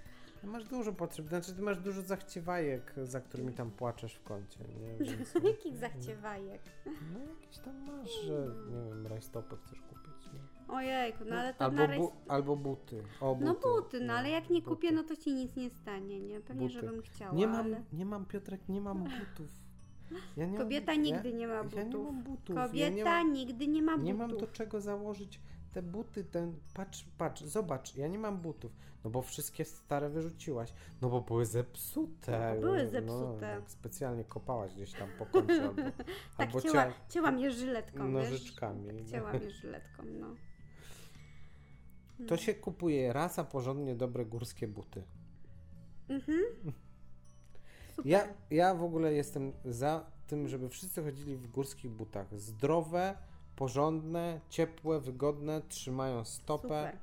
No 0.45 0.53
Masz 0.53 0.64
dużo 0.64 0.93
potrzeb, 0.93 1.28
znaczy 1.28 1.55
ty 1.55 1.62
masz 1.62 1.78
dużo 1.78 2.03
zachciewajek, 2.03 2.95
za 3.05 3.20
którymi 3.20 3.53
tam 3.53 3.70
płaczesz 3.70 4.14
w 4.14 4.22
kącie, 4.22 4.61
nie? 4.80 4.97
Więc, 5.07 5.34
Jakich 5.34 5.76
zachciewajek? 5.76 6.62
no 6.86 7.18
jakieś 7.34 7.59
tam 7.59 7.84
masz, 7.86 8.11
że 8.26 8.32
nie 8.70 8.84
wiem, 8.91 9.07
rajstopy 9.07 9.57
chcesz 9.57 9.80
kupić, 9.80 10.32
nie? 10.32 10.41
Ojejku, 10.74 11.24
no 11.30 11.36
ale 11.36 11.55
to 11.55 11.64
albo, 11.64 11.76
na 11.76 11.86
rejs... 11.86 12.01
bu- 12.03 12.12
albo 12.28 12.57
buty. 12.57 13.03
O, 13.20 13.34
buty. 13.34 13.45
No 13.45 13.55
buty, 13.55 14.01
no 14.01 14.12
ale 14.14 14.30
jak 14.30 14.51
nie 14.51 14.61
buty. 14.62 14.74
kupię, 14.74 14.93
no 14.93 15.03
to 15.05 15.16
ci 15.16 15.34
nic 15.34 15.57
nie 15.57 15.70
stanie, 15.70 16.20
nie? 16.20 16.41
Pewnie, 16.41 16.62
Buty. 16.66 16.74
żebym 16.80 17.03
chciała, 17.03 17.34
Nie 17.34 17.47
mam, 17.47 17.66
ale... 17.66 17.82
nie 17.93 18.05
mam 18.07 18.26
Piotrek, 18.26 18.68
nie 18.68 18.80
mam 18.80 18.99
butów. 19.05 19.51
Ja 20.37 20.47
nie 20.47 20.59
Kobieta 20.59 20.93
mam, 20.93 21.03
nigdy 21.03 21.33
nie 21.33 21.47
ma 21.47 21.55
ja, 21.55 21.65
butów. 21.65 21.79
Ja 21.79 21.85
nie 21.85 21.99
mam 21.99 22.23
butów. 22.23 22.57
Kobieta 22.57 23.11
ja 23.11 23.23
nie 23.23 23.33
nigdy 23.33 23.69
nie 23.69 23.83
ma 23.83 23.93
butów. 23.93 24.07
nie 24.07 24.15
mam 24.15 24.37
do 24.37 24.47
czego 24.47 24.81
założyć 24.81 25.41
te 25.73 25.83
buty, 25.83 26.25
ten, 26.25 26.57
patrz, 26.75 27.05
patrz, 27.19 27.43
zobacz, 27.43 27.97
ja 27.97 28.09
nie 28.09 28.19
mam 28.19 28.39
butów. 28.39 28.73
No 29.05 29.11
bo 29.11 29.23
wszystkie 29.23 29.65
stare 29.65 30.11
wyrzuciłaś. 30.11 30.73
No 31.03 31.09
bo 31.11 31.21
były 31.21 31.47
zepsute. 31.47 32.53
No, 32.55 32.61
były 32.61 32.85
No, 32.85 32.91
zepsute. 32.91 33.47
jak 33.47 33.71
specjalnie 33.71 34.25
kopałaś 34.25 34.75
gdzieś 34.75 34.93
tam 34.93 35.09
po 35.19 35.27
kącie 35.27 35.63
albo, 35.63 35.83
Tak, 36.37 36.49
albo 36.49 36.61
cięła, 36.61 36.93
cięłam 37.09 37.39
je 37.39 37.51
żyletką, 37.53 38.09
nożyczkami. 38.09 38.85
Wiesz? 38.87 38.95
no. 38.95 39.01
Tak, 39.01 39.11
cięłam 39.11 39.43
je 39.43 39.51
żyletką, 39.51 40.03
no. 40.21 40.37
To 42.27 42.37
się 42.37 42.55
kupuje 42.55 43.13
raz, 43.13 43.39
a 43.39 43.45
porządnie 43.45 43.95
dobre 43.95 44.27
górskie 44.27 44.69
buty. 44.69 45.03
Mhm. 46.09 46.41
Super. 48.03 48.12
Ja, 48.12 48.28
ja 48.51 48.74
w 48.74 48.82
ogóle 48.82 49.12
jestem 49.12 49.53
za 49.64 50.07
tym, 50.26 50.48
żeby 50.48 50.68
wszyscy 50.68 51.03
chodzili 51.03 51.36
w 51.36 51.46
górskich 51.51 51.90
butach. 51.90 52.38
Zdrowe, 52.38 53.16
porządne, 53.57 54.40
ciepłe, 54.48 55.01
wygodne, 55.01 55.62
trzymają 55.68 56.24
stopę. 56.24 56.92
Super. 56.92 56.98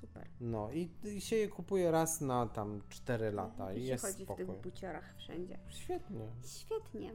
Super. 0.00 0.26
No 0.40 0.72
i, 0.72 0.90
i 1.04 1.20
się 1.20 1.36
je 1.36 1.48
kupuje 1.48 1.90
raz 1.90 2.20
na 2.20 2.46
tam 2.46 2.80
4 2.88 3.30
lata 3.30 3.72
i, 3.74 3.78
I 3.78 3.82
się 3.84 3.88
jest 3.92 4.04
chodzi 4.04 4.22
w 4.24 4.26
spokój. 4.26 4.46
tych 4.46 4.60
buciorach 4.60 5.14
wszędzie. 5.16 5.58
Świetnie. 5.68 6.26
Świetnie. 6.44 7.12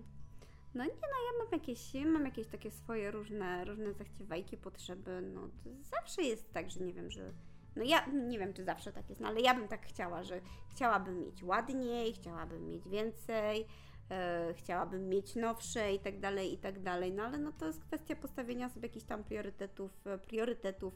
No 0.76 0.84
nie 0.86 0.92
no, 0.92 1.18
ja 1.32 1.44
mam 1.44 1.52
jakieś, 1.52 1.94
mam 1.94 2.26
jakieś 2.26 2.48
takie 2.48 2.72
swoje 2.72 3.12
różne, 3.12 3.66
różne 3.66 3.94
zachciewajki, 3.94 4.58
potrzeby, 4.58 5.22
no 5.34 5.42
to 5.42 5.70
zawsze 5.84 6.22
jest 6.24 6.54
tak, 6.54 6.72
że 6.72 6.80
nie 6.80 6.94
wiem, 6.94 7.12
że 7.12 7.34
no 7.78 7.84
ja 7.84 8.06
nie 8.06 8.40
wiem, 8.40 8.54
czy 8.54 8.64
zawsze 8.64 8.94
tak 8.94 9.10
jest, 9.10 9.22
no 9.22 9.28
ale 9.28 9.42
ja 9.42 9.54
bym 9.54 9.68
tak 9.68 9.86
chciała, 9.86 10.24
że 10.24 10.42
chciałabym 10.70 11.20
mieć 11.20 11.44
ładniej, 11.44 12.14
chciałabym 12.14 12.68
mieć 12.68 12.90
więcej, 12.90 13.66
e, 14.12 14.54
chciałabym 14.54 15.10
mieć 15.10 15.36
nowsze 15.36 15.94
i 15.94 16.00
tak 16.00 16.20
dalej, 16.20 16.54
i 16.54 16.58
tak 16.58 16.84
dalej, 16.84 17.14
no 17.14 17.24
ale 17.24 17.38
no 17.38 17.52
to 17.52 17.68
jest 17.68 17.86
kwestia 17.86 18.16
postawienia 18.16 18.70
sobie 18.70 18.88
jakichś 18.88 19.06
tam 19.06 19.24
priorytetów, 19.24 20.08
e, 20.08 20.18
priorytetów 20.18 20.94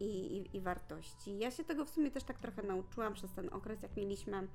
i, 0.00 0.36
i, 0.36 0.56
i 0.56 0.60
wartości. 0.60 1.38
Ja 1.38 1.50
się 1.50 1.64
tego 1.64 1.84
w 1.84 1.90
sumie 1.90 2.10
też 2.10 2.24
tak 2.24 2.38
trochę 2.38 2.62
nauczyłam 2.62 3.14
przez 3.14 3.32
ten 3.32 3.52
okres, 3.52 3.82
jak 3.82 3.96
mieliśmy 3.96 4.48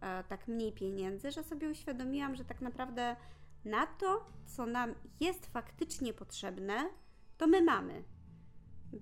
e, 0.00 0.24
tak 0.24 0.48
mniej 0.48 0.72
pieniędzy, 0.72 1.30
że 1.30 1.42
sobie 1.42 1.70
uświadomiłam, 1.70 2.36
że 2.36 2.44
tak 2.44 2.60
naprawdę 2.60 3.16
na 3.64 3.86
to, 3.86 4.24
co 4.46 4.66
nam 4.66 4.94
jest 5.20 5.46
faktycznie 5.46 6.14
potrzebne, 6.14 6.90
to 7.38 7.46
my 7.46 7.62
mamy. 7.62 8.04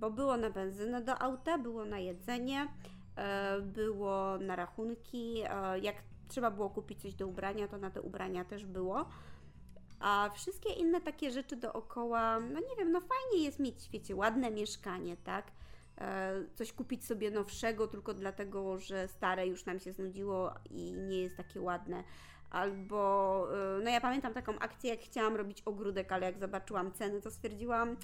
Bo 0.01 0.11
było 0.11 0.36
na 0.36 0.51
benzynę 0.51 1.03
do 1.03 1.22
auta, 1.22 1.59
było 1.59 1.84
na 1.84 1.99
jedzenie, 1.99 2.68
e, 3.16 3.61
było 3.61 4.38
na 4.38 4.57
rachunki. 4.57 5.42
e, 5.51 5.78
Jak 5.78 5.97
trzeba 6.28 6.51
było 6.51 6.70
kupić 6.70 7.03
coś 7.03 7.14
do 7.14 7.26
ubrania, 7.26 7.68
to 7.68 7.78
na 7.78 7.90
te 7.90 8.03
ubrania 8.03 8.45
też 8.45 8.66
było. 8.66 9.09
A 10.01 10.30
wszystkie 10.34 10.72
inne 10.72 11.01
takie 11.01 11.30
rzeczy 11.30 11.57
dookoła, 11.57 12.40
no 12.40 12.61
nie 12.61 12.76
wiem, 12.78 12.92
no 12.92 13.01
fajnie 13.01 13.45
jest 13.45 13.59
mieć, 13.61 13.88
wiecie, 13.92 14.16
ładne 14.16 14.51
mieszkanie, 14.51 15.16
tak? 15.16 15.47
E, 15.99 16.32
Coś 16.55 16.72
kupić 16.72 17.05
sobie 17.07 17.30
nowszego 17.30 17.88
tylko 17.88 18.14
dlatego, 18.14 18.78
że 18.78 19.09
stare 19.09 19.47
już 19.47 19.66
nam 19.66 19.80
się 19.80 19.92
znudziło 19.92 20.55
i 20.70 20.92
nie 20.92 21.18
jest 21.20 21.36
takie 21.36 21.61
ładne. 21.61 22.05
Albo, 22.51 23.49
no 23.84 23.90
ja 23.90 24.01
pamiętam 24.01 24.34
taką 24.34 24.59
akcję, 24.59 24.90
jak 24.90 25.01
chciałam 25.01 25.36
robić 25.36 25.62
ogródek, 25.62 26.12
ale 26.12 26.26
jak 26.26 26.38
zobaczyłam 26.38 26.92
ceny, 26.92 27.20
to 27.22 27.30
stwierdziłam, 27.30 27.97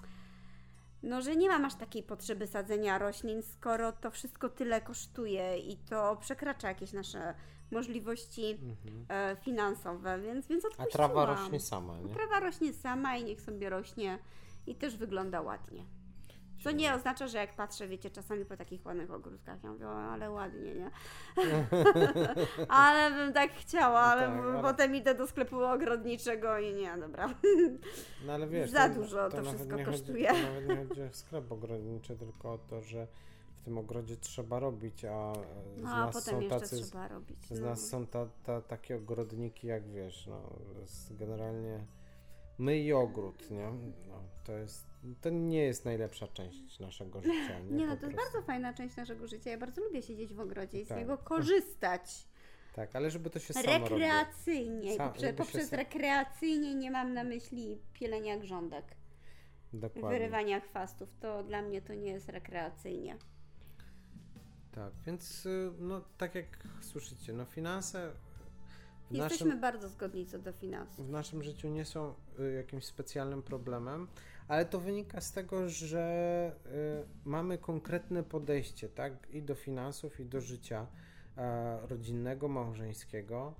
no, 1.02 1.22
że 1.22 1.36
nie 1.36 1.48
mam 1.48 1.64
aż 1.64 1.74
takiej 1.74 2.02
potrzeby 2.02 2.46
sadzenia 2.46 2.98
roślin, 2.98 3.42
skoro 3.42 3.92
to 3.92 4.10
wszystko 4.10 4.48
tyle 4.48 4.80
kosztuje 4.80 5.58
i 5.58 5.76
to 5.76 6.16
przekracza 6.20 6.68
jakieś 6.68 6.92
nasze 6.92 7.34
możliwości 7.70 8.50
Mhm. 8.52 9.06
e, 9.08 9.36
finansowe, 9.36 10.18
więc, 10.20 10.46
więc 10.46 10.64
A 10.64 10.68
odpuściłam. 10.68 10.90
trawa 10.92 11.26
rośnie 11.26 11.60
sama, 11.60 11.98
nie? 11.98 12.14
Trawa 12.14 12.40
rośnie 12.40 12.72
sama 12.72 13.16
i 13.16 13.24
niech 13.24 13.40
sobie 13.40 13.70
rośnie 13.70 14.18
i 14.66 14.74
też 14.74 14.96
wygląda 14.96 15.40
ładnie. 15.40 15.84
Co 16.64 16.70
nie 16.70 16.94
oznacza, 16.94 17.28
że 17.28 17.38
jak 17.38 17.56
patrzę, 17.56 17.88
wiecie, 17.88 18.10
czasami 18.10 18.44
po 18.44 18.56
takich 18.56 18.86
ładnych 18.86 19.10
ogródkach, 19.10 19.64
ja 19.64 19.70
mówię, 19.72 19.86
o, 19.86 19.92
ale 19.92 20.30
ładnie, 20.30 20.74
nie? 20.74 20.90
ale 22.68 23.10
bym 23.10 23.32
tak 23.32 23.52
chciała, 23.52 24.00
ale, 24.00 24.22
Tak, 24.26 24.44
ale- 24.44 24.62
potem 24.62 24.96
idę 24.96 25.14
do 25.14 25.26
sklepu 25.26 25.64
ogrodniczego 25.64 26.58
i 26.58 26.74
nie, 26.74 26.96
dobra. 26.96 27.34
No 28.26 28.32
ale 28.32 28.46
wiesz, 28.48 28.70
Za 28.80 28.88
to- 28.88 28.94
dużo 28.94 29.28
to 29.28 29.36
nawet 29.36 29.54
wszystko 29.54 29.76
nie 29.76 29.84
kosztuje. 29.84 30.28
Chodzi, 30.28 30.42
to 30.42 30.48
nawet 30.48 30.68
nie 30.68 30.76
chodzi 30.88 31.02
o 31.02 31.12
sklep 31.12 31.52
ogrodniczy, 31.52 32.16
tylko 32.16 32.52
o 32.52 32.58
to, 32.58 32.82
że 32.82 33.06
w 33.60 33.64
tym 33.64 33.78
ogrodzie 33.78 34.16
trzeba 34.16 34.58
robić, 34.58 35.04
a 35.04 35.32
z 35.76 35.82
No, 35.82 35.90
a 35.90 36.06
nas 36.06 36.14
potem 36.14 36.34
są 36.34 36.40
jeszcze 36.40 36.60
tacy... 36.60 36.82
trzeba 36.82 37.08
robić. 37.08 37.46
Z 37.50 37.60
no. 37.60 37.66
nas 37.66 37.88
są 37.88 38.06
ta, 38.06 38.26
ta, 38.44 38.60
takie 38.60 38.96
ogrodniki, 38.96 39.66
jak 39.66 39.88
wiesz, 39.88 40.26
no, 40.26 40.42
generalnie 41.10 41.86
my 42.60 42.78
i 42.78 42.92
ogród, 42.92 43.50
nie? 43.50 43.70
No, 44.08 44.22
to 44.44 44.52
jest, 44.52 44.86
to 45.20 45.30
nie 45.30 45.62
jest 45.62 45.84
najlepsza 45.84 46.28
część 46.28 46.78
naszego 46.80 47.20
życia, 47.22 47.58
nie? 47.60 47.70
Nie 47.76 47.86
no, 47.86 47.96
to 47.96 48.06
jest 48.06 48.16
bardzo 48.16 48.42
fajna 48.42 48.74
część 48.74 48.96
naszego 48.96 49.26
życia. 49.26 49.50
Ja 49.50 49.58
bardzo 49.58 49.84
lubię 49.84 50.02
siedzieć 50.02 50.34
w 50.34 50.40
ogrodzie 50.40 50.80
i 50.80 50.84
z 50.84 50.88
Tak. 50.88 50.98
niego 50.98 51.18
korzystać. 51.18 52.28
Tak, 52.74 52.96
ale 52.96 53.10
żeby 53.10 53.30
to 53.30 53.38
się 53.38 53.54
samo. 53.54 53.66
Rekreacyjnie. 53.66 54.96
Sam- 54.96 55.12
poprzez 55.36 55.68
sam- 55.68 55.78
rekreacyjnie 55.78 56.74
nie 56.74 56.90
mam 56.90 57.14
na 57.14 57.24
myśli 57.24 57.78
pielenia 57.92 58.38
grządek, 58.38 58.84
Dokładnie. 59.72 60.10
wyrywania 60.18 60.60
chwastów. 60.60 61.08
To 61.20 61.42
dla 61.44 61.62
mnie 61.62 61.82
to 61.82 61.94
nie 61.94 62.10
jest 62.10 62.28
rekreacyjnie. 62.28 63.16
Tak, 64.72 64.92
więc 65.06 65.46
y, 65.46 65.72
no 65.78 66.00
tak 66.18 66.34
jak 66.34 66.46
słyszycie, 66.80 67.32
no 67.32 67.44
finanse 67.44 68.12
Jesteśmy 69.10 69.46
naszym, 69.46 69.60
bardzo 69.60 69.88
zgodni 69.88 70.26
co 70.26 70.38
do 70.38 70.52
finansów. 70.52 71.06
w 71.06 71.10
naszym 71.10 71.42
życiu 71.42 71.68
nie 71.68 71.84
są 71.84 72.14
y, 72.40 72.52
jakimś 72.52 72.84
specjalnym 72.84 73.42
problemem, 73.42 74.08
ale 74.48 74.64
to 74.64 74.80
wynika 74.80 75.20
z 75.20 75.32
tego, 75.32 75.68
że 75.68 76.52
y, 76.66 77.28
mamy 77.28 77.58
konkretne 77.58 78.22
podejście, 78.22 78.88
tak, 78.88 79.12
i 79.30 79.42
do 79.42 79.54
finansów, 79.54 80.20
i 80.20 80.24
do 80.24 80.40
życia 80.40 80.86
e, 81.36 81.86
rodzinnego, 81.86 82.48
małżeńskiego. 82.48 83.54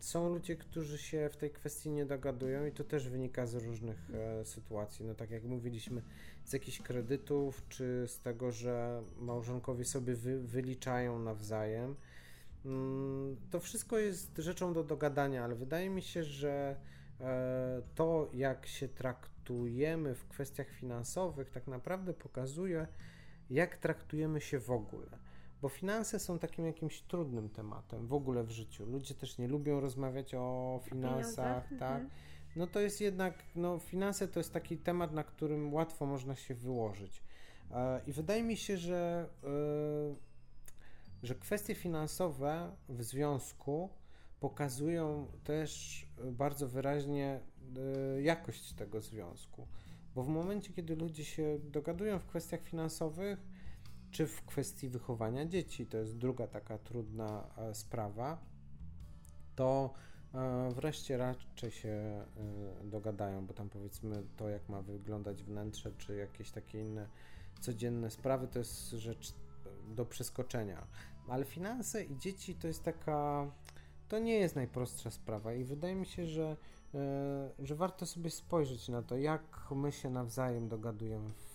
Są 0.00 0.28
ludzie, 0.28 0.56
którzy 0.56 0.98
się 0.98 1.28
w 1.32 1.36
tej 1.36 1.50
kwestii 1.50 1.90
nie 1.90 2.06
dogadują 2.06 2.66
i 2.66 2.72
to 2.72 2.84
też 2.84 3.08
wynika 3.08 3.46
z 3.46 3.54
różnych 3.54 4.10
e, 4.14 4.44
sytuacji. 4.44 5.04
No 5.04 5.14
tak 5.14 5.30
jak 5.30 5.44
mówiliśmy, 5.44 6.02
z 6.44 6.52
jakichś 6.52 6.78
kredytów, 6.80 7.68
czy 7.68 8.04
z 8.06 8.20
tego, 8.20 8.52
że 8.52 9.02
małżonkowie 9.20 9.84
sobie 9.84 10.14
wy, 10.14 10.40
wyliczają 10.40 11.18
nawzajem. 11.18 11.96
Mm, 12.64 13.36
to 13.50 13.60
wszystko 13.60 13.98
jest 13.98 14.38
rzeczą 14.38 14.72
do 14.72 14.84
dogadania, 14.84 15.44
ale 15.44 15.54
wydaje 15.54 15.90
mi 15.90 16.02
się, 16.02 16.24
że 16.24 16.76
e, 17.20 17.82
to, 17.94 18.28
jak 18.32 18.66
się 18.66 18.88
traktujemy 18.88 20.14
w 20.14 20.28
kwestiach 20.28 20.68
finansowych, 20.70 21.50
tak 21.50 21.66
naprawdę 21.66 22.14
pokazuje, 22.14 22.86
jak 23.50 23.76
traktujemy 23.76 24.40
się 24.40 24.58
w 24.58 24.70
ogóle. 24.70 25.18
Bo 25.62 25.68
finanse 25.68 26.18
są 26.18 26.38
takim 26.38 26.66
jakimś 26.66 27.00
trudnym 27.00 27.48
tematem 27.48 28.06
w 28.06 28.12
ogóle 28.12 28.44
w 28.44 28.50
życiu. 28.50 28.86
Ludzie 28.86 29.14
też 29.14 29.38
nie 29.38 29.48
lubią 29.48 29.80
rozmawiać 29.80 30.34
o 30.34 30.80
finansach, 30.84 31.68
tak? 31.78 32.02
Mhm. 32.02 32.10
No 32.56 32.66
to 32.66 32.80
jest 32.80 33.00
jednak, 33.00 33.34
no 33.56 33.78
finanse 33.78 34.28
to 34.28 34.40
jest 34.40 34.52
taki 34.52 34.76
temat, 34.76 35.12
na 35.12 35.24
którym 35.24 35.74
łatwo 35.74 36.06
można 36.06 36.34
się 36.34 36.54
wyłożyć. 36.54 37.22
E, 37.70 38.00
I 38.06 38.12
wydaje 38.12 38.42
mi 38.42 38.56
się, 38.56 38.76
że, 38.76 39.28
e, 39.44 39.48
że 41.22 41.34
kwestie 41.34 41.74
finansowe 41.74 42.76
w 42.88 43.02
związku 43.02 43.90
pokazują 44.40 45.26
też 45.44 46.02
bardzo 46.32 46.68
wyraźnie 46.68 47.40
e, 48.16 48.22
jakość 48.22 48.72
tego 48.72 49.00
związku. 49.00 49.66
Bo 50.14 50.22
w 50.22 50.28
momencie, 50.28 50.72
kiedy 50.72 50.96
ludzie 50.96 51.24
się 51.24 51.58
dogadują 51.58 52.18
w 52.18 52.26
kwestiach 52.26 52.62
finansowych, 52.62 53.38
czy 54.10 54.26
w 54.26 54.42
kwestii 54.44 54.88
wychowania 54.88 55.46
dzieci, 55.46 55.86
to 55.86 55.96
jest 55.96 56.16
druga 56.16 56.46
taka 56.46 56.78
trudna 56.78 57.48
e, 57.56 57.74
sprawa, 57.74 58.38
to 59.56 59.94
e, 60.34 60.70
wreszcie 60.74 61.16
raczej 61.16 61.70
się 61.70 61.88
e, 61.88 62.24
dogadają, 62.84 63.46
bo 63.46 63.54
tam 63.54 63.68
powiedzmy 63.68 64.22
to, 64.36 64.48
jak 64.48 64.68
ma 64.68 64.82
wyglądać 64.82 65.42
wnętrze, 65.42 65.92
czy 65.98 66.16
jakieś 66.16 66.50
takie 66.50 66.80
inne 66.80 67.08
codzienne 67.60 68.10
sprawy, 68.10 68.48
to 68.48 68.58
jest 68.58 68.90
rzecz 68.90 69.34
do 69.88 70.06
przeskoczenia. 70.06 70.86
Ale 71.28 71.44
finanse 71.44 72.04
i 72.04 72.18
dzieci 72.18 72.54
to 72.54 72.66
jest 72.66 72.84
taka, 72.84 73.46
to 74.08 74.18
nie 74.18 74.34
jest 74.34 74.56
najprostsza 74.56 75.10
sprawa 75.10 75.54
i 75.54 75.64
wydaje 75.64 75.94
mi 75.94 76.06
się, 76.06 76.26
że, 76.26 76.56
że 77.58 77.74
warto 77.74 78.06
sobie 78.06 78.30
spojrzeć 78.30 78.88
na 78.88 79.02
to, 79.02 79.16
jak 79.16 79.68
my 79.70 79.92
się 79.92 80.10
nawzajem 80.10 80.68
dogadujemy 80.68 81.30
w 81.30 81.51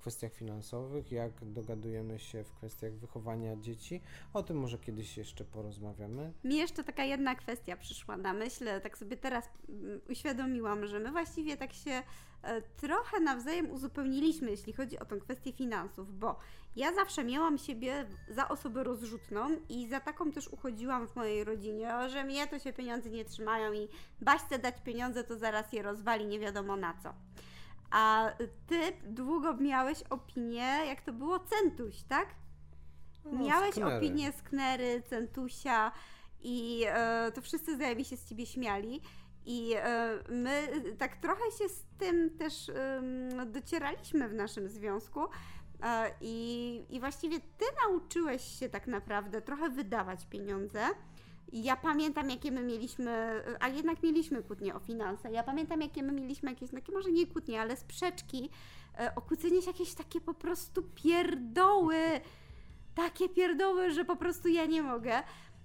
kwestiach 0.00 0.32
finansowych, 0.32 1.12
jak 1.12 1.44
dogadujemy 1.44 2.18
się 2.18 2.44
w 2.44 2.52
kwestiach 2.52 2.92
wychowania 2.92 3.56
dzieci. 3.56 4.00
O 4.34 4.42
tym 4.42 4.56
może 4.56 4.78
kiedyś 4.78 5.16
jeszcze 5.16 5.44
porozmawiamy. 5.44 6.32
Mi 6.44 6.56
jeszcze 6.56 6.84
taka 6.84 7.04
jedna 7.04 7.34
kwestia 7.34 7.76
przyszła 7.76 8.16
na 8.16 8.32
myśl, 8.32 8.64
tak 8.82 8.98
sobie 8.98 9.16
teraz 9.16 9.48
mm, 9.68 10.00
uświadomiłam, 10.10 10.86
że 10.86 11.00
my 11.00 11.10
właściwie 11.10 11.56
tak 11.56 11.72
się 11.72 12.02
e, 12.42 12.62
trochę 12.62 13.20
nawzajem 13.20 13.70
uzupełniliśmy, 13.70 14.50
jeśli 14.50 14.72
chodzi 14.72 14.98
o 14.98 15.04
tę 15.04 15.18
kwestię 15.18 15.52
finansów, 15.52 16.18
bo 16.18 16.36
ja 16.76 16.94
zawsze 16.94 17.24
miałam 17.24 17.58
siebie 17.58 18.06
za 18.28 18.48
osobę 18.48 18.84
rozrzutną 18.84 19.48
i 19.68 19.88
za 19.88 20.00
taką 20.00 20.32
też 20.32 20.48
uchodziłam 20.48 21.08
w 21.08 21.16
mojej 21.16 21.44
rodzinie, 21.44 22.08
że 22.08 22.24
mnie 22.24 22.46
to 22.46 22.58
się 22.58 22.72
pieniądze 22.72 23.10
nie 23.10 23.24
trzymają 23.24 23.72
i 23.72 23.88
baśce 24.20 24.58
dać 24.58 24.74
pieniądze, 24.84 25.24
to 25.24 25.38
zaraz 25.38 25.72
je 25.72 25.82
rozwali 25.82 26.26
nie 26.26 26.38
wiadomo 26.38 26.76
na 26.76 26.94
co. 27.02 27.14
A 27.90 28.32
ty 28.66 28.80
długo 29.04 29.56
miałeś 29.56 30.02
opinię, 30.10 30.78
jak 30.86 31.00
to 31.00 31.12
było, 31.12 31.38
Centuś, 31.38 32.02
tak? 32.02 32.28
No, 33.24 33.38
miałeś 33.38 33.70
sknery. 33.74 33.96
opinię 33.96 34.32
Sknery, 34.32 35.02
Centusia 35.02 35.92
i 36.40 36.84
e, 36.88 37.32
to 37.34 37.40
wszyscy 37.40 37.74
zdaje 37.74 38.04
się 38.04 38.16
z 38.16 38.28
ciebie 38.28 38.46
śmiali. 38.46 39.00
I 39.44 39.74
e, 39.76 40.18
my 40.28 40.82
tak 40.98 41.16
trochę 41.16 41.50
się 41.58 41.68
z 41.68 41.84
tym 41.98 42.30
też 42.38 42.68
e, 42.68 43.02
docieraliśmy 43.46 44.28
w 44.28 44.34
naszym 44.34 44.68
związku. 44.68 45.20
E, 45.82 46.10
I, 46.20 46.84
I 46.90 47.00
właściwie 47.00 47.40
ty 47.40 47.64
nauczyłeś 47.86 48.42
się 48.42 48.68
tak 48.68 48.86
naprawdę 48.86 49.42
trochę 49.42 49.70
wydawać 49.70 50.26
pieniądze. 50.26 50.80
Ja 51.52 51.76
pamiętam, 51.76 52.30
jakie 52.30 52.52
my 52.52 52.62
mieliśmy, 52.62 53.42
a 53.60 53.68
jednak 53.68 54.02
mieliśmy 54.02 54.42
kłótnie 54.42 54.74
o 54.74 54.80
finanse. 54.80 55.32
Ja 55.32 55.42
pamiętam, 55.42 55.80
jakie 55.80 56.02
my 56.02 56.12
mieliśmy 56.12 56.50
jakieś, 56.50 56.70
takie 56.70 56.92
może 56.92 57.10
nie 57.10 57.26
kłótnie, 57.26 57.60
ale 57.60 57.76
sprzeczki, 57.76 58.50
e, 58.98 59.14
okłócenie 59.14 59.62
się 59.62 59.70
jakieś 59.70 59.94
takie 59.94 60.20
po 60.20 60.34
prostu 60.34 60.82
pierdoły. 60.94 61.96
Takie 62.94 63.28
pierdoły, 63.28 63.90
że 63.90 64.04
po 64.04 64.16
prostu 64.16 64.48
ja 64.48 64.66
nie 64.66 64.82
mogę 64.82 65.22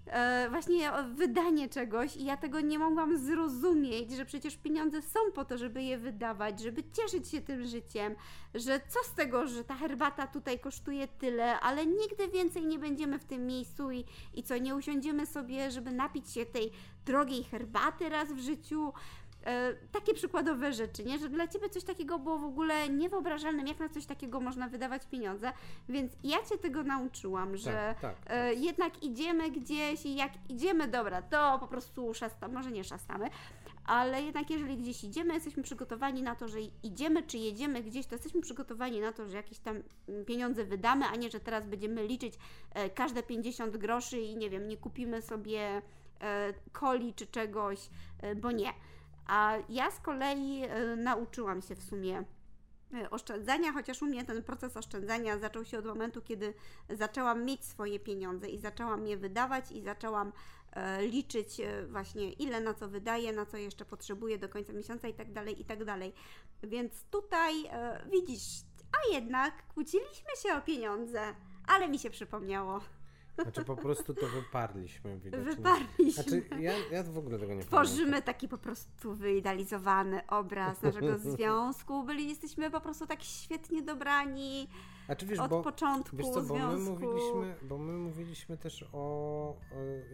e, 0.07 0.49
właśnie 0.49 0.91
wydanie 1.15 1.69
czegoś 1.69 2.15
i 2.15 2.25
ja 2.25 2.37
tego 2.37 2.61
nie 2.61 2.79
mogłam 2.79 3.17
zrozumieć, 3.17 4.11
że 4.11 4.25
przecież 4.25 4.57
pieniądze 4.57 5.01
są 5.01 5.19
po 5.35 5.45
to, 5.45 5.57
żeby 5.57 5.83
je 5.83 5.97
wydawać, 5.97 6.59
żeby 6.61 6.83
cieszyć 6.91 7.27
się 7.27 7.41
tym 7.41 7.67
życiem, 7.67 8.15
że 8.53 8.79
co 8.87 8.99
z 9.03 9.15
tego, 9.15 9.47
że 9.47 9.63
ta 9.63 9.75
herbata 9.75 10.27
tutaj 10.27 10.59
kosztuje 10.59 11.07
tyle, 11.07 11.59
ale 11.59 11.85
nigdy 11.85 12.27
więcej 12.27 12.65
nie 12.65 12.79
będziemy 12.79 13.19
w 13.19 13.25
tym 13.25 13.47
miejscu 13.47 13.91
i, 13.91 14.05
i 14.33 14.43
co, 14.43 14.57
nie 14.57 14.75
usiądziemy 14.75 15.25
sobie, 15.25 15.71
żeby 15.71 15.91
napić 15.91 16.31
się 16.31 16.45
tej 16.45 16.71
drogiej 17.05 17.43
herbaty 17.43 18.09
raz 18.09 18.33
w 18.33 18.39
życiu, 18.39 18.93
takie 19.91 20.13
przykładowe 20.13 20.73
rzeczy, 20.73 21.03
nie? 21.03 21.19
Że 21.19 21.29
dla 21.29 21.47
Ciebie 21.47 21.69
coś 21.69 21.83
takiego 21.83 22.19
było 22.19 22.39
w 22.39 22.43
ogóle 22.43 22.89
niewyobrażalnym, 22.89 23.67
jak 23.67 23.79
na 23.79 23.89
coś 23.89 24.05
takiego 24.05 24.39
można 24.39 24.69
wydawać 24.69 25.05
pieniądze, 25.05 25.51
więc 25.89 26.13
ja 26.23 26.37
Cię 26.49 26.57
tego 26.57 26.83
nauczyłam, 26.83 27.57
że 27.57 27.71
tak, 27.71 27.99
tak, 27.99 28.15
e, 28.25 28.49
tak. 28.49 28.63
jednak 28.63 29.03
idziemy 29.03 29.51
gdzieś 29.51 30.05
i 30.05 30.15
jak 30.15 30.31
idziemy, 30.49 30.87
dobra, 30.87 31.21
to 31.21 31.57
po 31.59 31.67
prostu 31.67 32.13
szastamy, 32.13 32.53
może 32.53 32.71
nie 32.71 32.83
szastamy, 32.83 33.29
ale 33.85 34.21
jednak 34.21 34.49
jeżeli 34.49 34.77
gdzieś 34.77 35.03
idziemy, 35.03 35.33
jesteśmy 35.33 35.63
przygotowani 35.63 36.23
na 36.23 36.35
to, 36.35 36.47
że 36.47 36.57
idziemy 36.83 37.23
czy 37.23 37.37
jedziemy 37.37 37.83
gdzieś, 37.83 38.05
to 38.07 38.15
jesteśmy 38.15 38.41
przygotowani 38.41 39.01
na 39.01 39.11
to, 39.11 39.27
że 39.27 39.37
jakieś 39.37 39.59
tam 39.59 39.83
pieniądze 40.25 40.65
wydamy, 40.65 41.05
a 41.05 41.15
nie, 41.15 41.29
że 41.29 41.39
teraz 41.39 41.67
będziemy 41.67 42.07
liczyć 42.07 42.33
e, 42.73 42.89
każde 42.89 43.23
50 43.23 43.77
groszy 43.77 44.19
i 44.19 44.37
nie 44.37 44.49
wiem, 44.49 44.67
nie 44.67 44.77
kupimy 44.77 45.21
sobie 45.21 45.81
coli 46.79 47.13
czy 47.13 47.27
czegoś, 47.27 47.89
bo 48.35 48.51
nie. 48.51 48.73
A 49.27 49.57
ja 49.69 49.91
z 49.91 49.99
kolei 49.99 50.63
e, 50.63 50.95
nauczyłam 50.95 51.61
się 51.61 51.75
w 51.75 51.83
sumie 51.83 52.23
e, 52.93 53.09
oszczędzania, 53.09 53.71
chociaż 53.71 54.01
u 54.01 54.05
mnie 54.05 54.25
ten 54.25 54.43
proces 54.43 54.77
oszczędzania 54.77 55.39
zaczął 55.39 55.65
się 55.65 55.79
od 55.79 55.85
momentu, 55.85 56.21
kiedy 56.21 56.53
zaczęłam 56.89 57.45
mieć 57.45 57.65
swoje 57.65 57.99
pieniądze 57.99 58.49
i 58.49 58.59
zaczęłam 58.59 59.07
je 59.07 59.17
wydawać 59.17 59.71
i 59.71 59.81
zaczęłam 59.81 60.33
e, 60.71 61.07
liczyć 61.07 61.61
właśnie 61.89 62.31
ile 62.31 62.61
na 62.61 62.73
co 62.73 62.87
wydaję, 62.87 63.33
na 63.33 63.45
co 63.45 63.57
jeszcze 63.57 63.85
potrzebuję 63.85 64.37
do 64.37 64.49
końca 64.49 64.73
miesiąca 64.73 65.07
i 65.07 65.13
tak 65.13 65.33
dalej, 65.33 65.61
i 65.61 65.65
tak 65.65 65.85
dalej. 65.85 66.13
Więc 66.63 67.03
tutaj 67.03 67.53
widzisz, 68.11 68.61
a 68.91 69.13
jednak 69.13 69.67
kłóciliśmy 69.73 70.29
się 70.43 70.55
o 70.55 70.61
pieniądze, 70.61 71.35
ale 71.67 71.89
mi 71.89 71.99
się 71.99 72.09
przypomniało. 72.09 72.81
Znaczy 73.43 73.65
po 73.65 73.75
prostu 73.75 74.13
to 74.13 74.27
wyparliśmy 74.27 75.19
widocznie. 75.19 75.55
Wyparliśmy. 75.55 76.11
Znaczy 76.23 76.43
ja, 76.59 76.73
ja 76.91 77.03
w 77.03 77.17
ogóle 77.17 77.39
tego 77.39 77.53
nie 77.53 77.61
Tworzymy 77.61 77.97
pamiętam. 77.97 78.21
taki 78.21 78.47
po 78.47 78.57
prostu 78.57 79.15
wyidealizowany 79.15 80.27
obraz 80.27 80.81
naszego 80.81 81.17
związku. 81.35 82.03
Byli, 82.03 82.29
jesteśmy 82.29 82.71
po 82.71 82.81
prostu 82.81 83.07
tak 83.07 83.23
świetnie 83.23 83.81
dobrani 83.81 84.67
znaczy, 85.05 85.25
wiesz, 85.25 85.39
od 85.39 85.49
bo, 85.49 85.63
początku 85.63 86.17
wiesz 86.17 86.27
co, 86.27 86.41
bo 86.41 86.41
związku. 86.41 86.79
My 86.81 86.89
mówiliśmy, 86.89 87.55
bo 87.61 87.77
my 87.77 87.93
mówiliśmy 87.93 88.57
też 88.57 88.83
o, 88.83 88.97
o, 88.97 89.55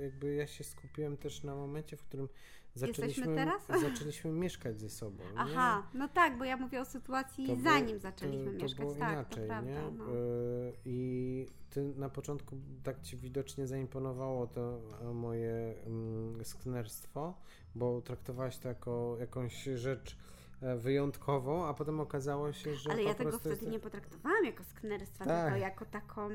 jakby 0.01 0.35
ja 0.35 0.47
się 0.47 0.63
skupiłem 0.63 1.17
też 1.17 1.43
na 1.43 1.55
momencie, 1.55 1.97
w 1.97 2.03
którym 2.03 2.29
zaczęliśmy, 2.75 3.51
zaczęliśmy 3.81 4.31
mieszkać 4.31 4.79
ze 4.79 4.89
sobą. 4.89 5.23
Nie? 5.23 5.39
Aha, 5.39 5.83
no 5.93 6.07
tak, 6.07 6.37
bo 6.37 6.43
ja 6.43 6.57
mówię 6.57 6.81
o 6.81 6.85
sytuacji 6.85 7.47
to 7.47 7.55
zanim 7.55 7.87
było, 7.87 7.99
zaczęliśmy 7.99 8.51
to, 8.51 8.57
to 8.57 8.63
mieszkać. 8.63 8.85
Było 8.85 8.95
tak, 8.95 9.11
inaczej, 9.11 9.47
prawda, 9.47 9.71
nie? 9.71 9.91
No. 9.97 10.05
Y, 10.05 10.73
I 10.85 11.45
ty 11.69 11.93
na 11.95 12.09
początku 12.09 12.57
tak 12.83 13.01
ci 13.01 13.17
widocznie 13.17 13.67
zaimponowało 13.67 14.47
to 14.47 14.81
moje 15.13 15.75
um, 15.85 16.45
sknerstwo, 16.45 17.33
bo 17.75 18.01
traktowałaś 18.01 18.57
to 18.57 18.67
jako 18.67 19.17
jakąś 19.19 19.63
rzecz 19.63 20.17
e, 20.61 20.77
wyjątkową, 20.77 21.65
a 21.65 21.73
potem 21.73 21.99
okazało 21.99 22.53
się, 22.53 22.75
że. 22.75 22.91
Ale 22.91 23.03
ja 23.03 23.13
tego 23.13 23.39
wtedy 23.39 23.55
jest... 23.55 23.67
nie 23.67 23.79
potraktowałam 23.79 24.45
jako 24.45 24.63
sknerstwa, 24.63 25.25
tak. 25.25 25.45
tylko 25.45 25.59
jako 25.59 25.85
taką 25.85 26.29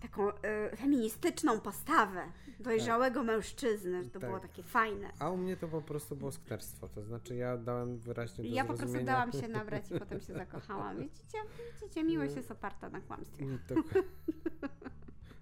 taką 0.00 0.28
y, 0.30 0.76
feministyczną 0.76 1.60
postawę 1.60 2.22
dojrzałego 2.60 3.20
tak. 3.20 3.26
mężczyzny, 3.26 4.04
że 4.04 4.10
to 4.10 4.20
tak. 4.20 4.28
było 4.28 4.40
takie 4.40 4.62
fajne. 4.62 5.12
A 5.18 5.30
u 5.30 5.36
mnie 5.36 5.56
to 5.56 5.68
po 5.68 5.82
prostu 5.82 6.16
było 6.16 6.32
sknerstwo, 6.32 6.88
to 6.88 7.02
znaczy 7.02 7.36
ja 7.36 7.56
dałem 7.56 7.98
wyraźnie 7.98 8.44
do 8.44 8.50
Ja 8.50 8.64
po 8.64 8.74
prostu 8.74 9.04
dałam 9.04 9.32
się 9.32 9.48
nabrać 9.48 9.90
i 9.90 9.98
potem 9.98 10.20
się 10.20 10.32
zakochałam. 10.34 10.98
Widzicie, 10.98 11.38
widzicie 11.80 12.04
miłość 12.04 12.36
jest 12.36 12.50
oparta 12.50 12.88
na 12.88 13.00
kłamstwie. 13.00 13.46
Tak. 13.68 13.78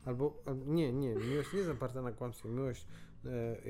Albo, 0.07 0.43
albo, 0.47 0.65
nie, 0.67 0.93
nie, 0.93 1.15
miłość 1.15 1.53
nie 1.53 1.59
jest 1.59 1.71
oparta 1.71 2.03
na 2.03 2.13
kłamstwie, 2.13 2.49
miłość 2.49 2.87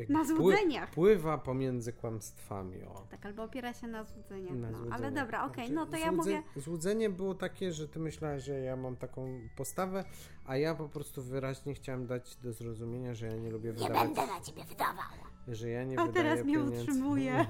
Na 0.08 0.22
pły- 0.24 0.26
złudzeniach. 0.26 0.90
Pływa 0.90 1.38
pomiędzy 1.38 1.92
kłamstwami. 1.92 2.84
O. 2.84 3.06
Tak, 3.10 3.26
albo 3.26 3.42
opiera 3.42 3.72
się 3.74 3.86
na 3.86 4.04
złudzeniach. 4.04 4.54
Na 4.56 4.70
no. 4.70 4.78
Ale 4.90 5.12
dobra, 5.12 5.44
okej, 5.46 5.68
Znaczy, 5.68 5.72
no 5.74 5.86
to 5.86 5.96
ja 5.96 6.12
mówię. 6.12 6.42
Złudzenie 6.56 7.10
było 7.10 7.34
takie, 7.34 7.72
że 7.72 7.88
ty 7.88 7.98
myślałeś, 7.98 8.44
że 8.44 8.60
ja 8.60 8.76
mam 8.76 8.96
taką 8.96 9.40
postawę, 9.56 10.04
a 10.46 10.56
ja 10.56 10.74
po 10.74 10.88
prostu 10.88 11.22
wyraźnie 11.22 11.74
chciałem 11.74 12.06
dać 12.06 12.36
do 12.36 12.52
zrozumienia, 12.52 13.14
że 13.14 13.26
ja 13.26 13.36
nie 13.36 13.50
lubię 13.50 13.68
Nie 13.68 13.74
wydawać. 13.78 14.02
będę 14.04 14.26
na 14.26 14.40
ciebie 14.40 14.64
wydawał. 14.64 15.04
Że 15.48 15.68
ja 15.70 15.84
nie 15.84 16.00
A 16.00 16.08
teraz 16.08 16.44
mnie 16.44 16.54
pieniędzy. 16.54 16.80
utrzymuje. 16.82 17.46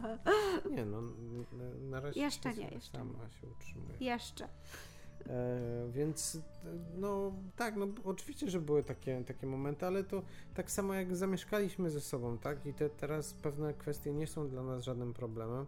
nie 0.76 0.84
no, 0.84 1.02
na 1.90 2.00
razie 2.00 2.20
Jeszcze 2.20 2.52
się 2.52 2.60
nie, 2.60 2.68
jeszcze 2.68 2.98
sama 2.98 3.30
się 3.30 3.46
utrzymuje. 3.46 3.96
Jeszcze. 4.00 4.48
E, 5.28 5.60
więc 5.92 6.38
no 6.96 7.32
tak, 7.56 7.76
no 7.76 7.86
oczywiście, 8.04 8.50
że 8.50 8.60
były 8.60 8.82
takie, 8.82 9.24
takie 9.26 9.46
momenty, 9.46 9.86
ale 9.86 10.04
to 10.04 10.22
tak 10.54 10.70
samo 10.70 10.94
jak 10.94 11.16
zamieszkaliśmy 11.16 11.90
ze 11.90 12.00
sobą, 12.00 12.38
tak? 12.38 12.66
I 12.66 12.74
te, 12.74 12.90
teraz 12.90 13.34
pewne 13.34 13.74
kwestie 13.74 14.12
nie 14.12 14.26
są 14.26 14.48
dla 14.48 14.62
nas 14.62 14.84
żadnym 14.84 15.14
problemem, 15.14 15.66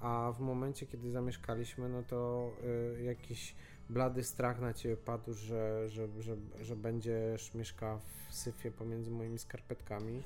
a 0.00 0.32
w 0.36 0.40
momencie, 0.40 0.86
kiedy 0.86 1.10
zamieszkaliśmy, 1.10 1.88
no 1.88 2.02
to 2.02 2.50
y, 2.98 3.02
jakiś 3.02 3.54
blady 3.90 4.24
strach 4.24 4.60
na 4.60 4.74
ciebie 4.74 4.96
padł, 4.96 5.34
że, 5.34 5.88
że, 5.88 6.08
że, 6.18 6.36
że 6.60 6.76
będziesz 6.76 7.54
mieszkała 7.54 7.98
w 7.98 8.34
syfie 8.34 8.70
pomiędzy 8.70 9.10
moimi 9.10 9.38
skarpetkami. 9.38 10.22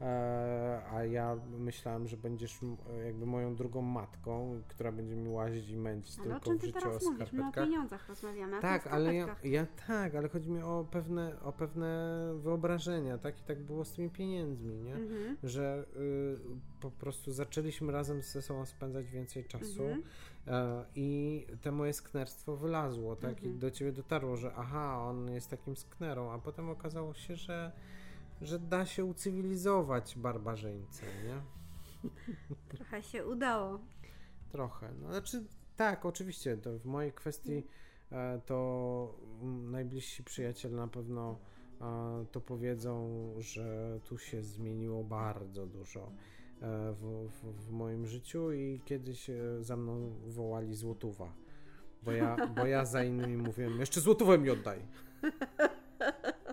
E, 0.00 0.82
a 0.92 1.04
ja 1.04 1.36
myślałem, 1.58 2.08
że 2.08 2.16
będziesz 2.16 2.58
jakby 3.04 3.26
moją 3.26 3.56
drugą 3.56 3.82
matką, 3.82 4.62
która 4.68 4.92
będzie 4.92 5.16
mi 5.16 5.28
łazić 5.28 5.70
i 5.70 5.76
męcić 5.76 6.18
Ale 6.18 6.36
o 6.36 6.40
tylko 6.40 6.44
czym 6.44 6.58
w 6.58 6.60
ty 6.60 6.66
życiu 6.66 6.78
o 6.78 6.80
teraz 6.80 7.04
mówisz? 7.04 7.32
My 7.32 7.48
o 7.48 7.52
pieniądzach 7.52 8.08
rozmawiamy. 8.08 8.60
Tak, 8.60 8.86
o 8.86 8.90
ale 8.90 9.14
ja, 9.14 9.36
ja 9.44 9.66
tak, 9.86 10.14
ale 10.14 10.28
chodzi 10.28 10.50
mi 10.50 10.62
o 10.62 10.86
pewne, 10.90 11.40
o 11.40 11.52
pewne 11.52 12.16
wyobrażenia, 12.38 13.18
tak? 13.18 13.40
I 13.40 13.42
tak 13.42 13.62
było 13.62 13.84
z 13.84 13.92
tymi 13.92 14.10
pieniędzmi, 14.10 14.76
nie? 14.76 14.94
Mhm. 14.94 15.36
Że 15.42 15.84
y, 15.96 16.38
po 16.80 16.90
prostu 16.90 17.32
zaczęliśmy 17.32 17.92
razem 17.92 18.22
ze 18.22 18.42
sobą 18.42 18.66
spędzać 18.66 19.10
więcej 19.10 19.44
czasu 19.44 19.82
Mhm. 19.82 20.02
e, 20.46 20.84
i 20.94 21.46
te 21.62 21.72
moje 21.72 21.92
sknerstwo 21.92 22.56
wylazło, 22.56 23.16
tak? 23.16 23.42
I 23.42 23.46
Mhm. 23.46 23.58
do 23.58 23.70
ciebie 23.70 23.92
dotarło, 23.92 24.36
że 24.36 24.52
aha, 24.56 25.02
on 25.08 25.30
jest 25.30 25.50
takim 25.50 25.76
sknerą, 25.76 26.30
a 26.32 26.38
potem 26.38 26.70
okazało 26.70 27.14
się, 27.14 27.36
że, 27.36 27.72
że 28.40 28.58
da 28.58 28.86
się 28.86 29.04
ucywilizować 29.04 30.18
barbarzyńcę, 30.18 31.06
nie? 31.24 31.42
Trochę 32.76 33.02
się 33.02 33.26
udało. 33.26 33.80
Trochę. 34.48 34.92
No, 35.02 35.08
znaczy, 35.08 35.44
tak, 35.76 36.06
oczywiście, 36.06 36.56
to 36.56 36.78
w 36.78 36.84
mojej 36.84 37.12
kwestii 37.12 37.66
e, 38.12 38.40
to 38.46 39.18
mm, 39.42 39.70
najbliżsi 39.70 40.24
przyjaciele 40.24 40.76
na 40.76 40.88
pewno 40.88 41.38
e, 41.80 42.26
to 42.32 42.40
powiedzą, 42.40 43.10
że 43.38 43.98
tu 44.04 44.18
się 44.18 44.42
zmieniło 44.42 45.04
bardzo 45.04 45.66
dużo 45.66 46.00
e, 46.00 46.12
w, 46.92 47.28
w, 47.30 47.66
w 47.66 47.70
moim 47.70 48.06
życiu 48.06 48.52
i 48.52 48.80
kiedyś 48.84 49.30
za 49.60 49.76
mną 49.76 50.12
wołali 50.26 50.74
złotówa. 50.74 51.32
Bo 52.02 52.12
ja, 52.12 52.36
bo 52.56 52.66
ja 52.66 52.84
za 52.84 53.04
innymi 53.04 53.36
mówiłem, 53.36 53.80
jeszcze 53.80 54.00
złotówę 54.00 54.38
mi 54.38 54.50
oddaj. 54.50 54.82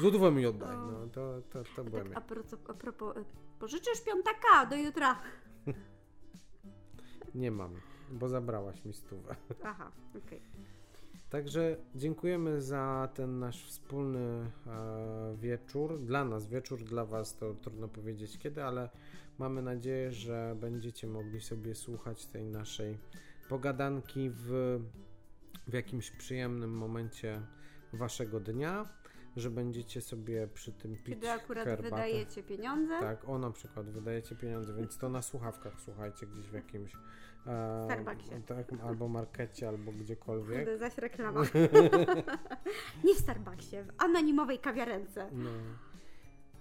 Złotówę 0.00 0.32
mi 0.32 0.46
oddaj. 0.46 0.76
No, 0.76 1.06
to, 1.12 1.42
to, 1.50 1.62
to 1.76 1.84
byłem 1.84 2.04
Tak, 2.04 2.12
ja. 2.12 2.18
a, 2.18 2.20
propos, 2.20 2.58
a 2.68 2.74
propos, 2.74 3.16
y, 3.16 3.24
pożyczysz 3.58 4.00
piątaka 4.04 4.66
do 4.66 4.76
jutra. 4.76 5.20
Nie 7.34 7.50
mam, 7.50 7.74
bo 8.10 8.28
zabrałaś 8.28 8.84
mi 8.84 8.92
stówę. 8.92 9.36
Aha, 9.64 9.92
okej. 10.26 10.42
Także 11.30 11.76
dziękujemy 11.94 12.62
za 12.62 13.08
ten 13.14 13.38
nasz 13.38 13.66
wspólny 13.66 14.50
e, 14.66 15.36
wieczór. 15.36 15.98
Dla 15.98 16.24
nas 16.24 16.46
wieczór, 16.46 16.84
dla 16.84 17.04
Was 17.04 17.36
to 17.36 17.54
trudno 17.54 17.88
powiedzieć 17.88 18.38
kiedy, 18.38 18.64
ale 18.64 18.90
mamy 19.38 19.62
nadzieję, 19.62 20.12
że 20.12 20.56
będziecie 20.60 21.06
mogli 21.06 21.40
sobie 21.40 21.74
słuchać 21.74 22.26
tej 22.26 22.44
naszej 22.46 22.98
pogadanki 23.48 24.30
w, 24.30 24.80
w 25.66 25.72
jakimś 25.72 26.10
przyjemnym 26.10 26.70
momencie 26.70 27.42
Waszego 27.92 28.40
dnia, 28.40 28.88
że 29.36 29.50
będziecie 29.50 30.00
sobie 30.00 30.48
przy 30.54 30.72
tym 30.72 30.96
pić 30.96 31.14
Kiedy 31.14 31.30
akurat 31.30 31.64
herbatę. 31.64 31.90
wydajecie 31.90 32.42
pieniądze. 32.42 33.00
Tak, 33.00 33.28
o 33.28 33.38
na 33.38 33.50
przykład 33.50 33.90
wydajecie 33.90 34.36
pieniądze, 34.36 34.74
więc 34.74 34.98
to 34.98 35.08
na 35.08 35.22
słuchawkach 35.22 35.80
słuchajcie 35.80 36.26
gdzieś 36.26 36.46
w 36.46 36.52
jakimś 36.52 36.92
e, 37.46 37.84
Starbucksie. 37.84 38.30
tak, 38.46 38.66
albo 38.82 39.08
markecie, 39.08 39.68
albo 39.68 39.92
gdziekolwiek. 39.92 40.56
Kurde, 40.58 40.78
zaś 40.78 40.98
reklama. 40.98 41.42
Nie 43.04 43.14
w 43.14 43.18
Starbucksie, 43.18 43.76
w 43.82 44.02
anonimowej 44.02 44.58
kawiarence. 44.58 45.30
No. 45.32 45.50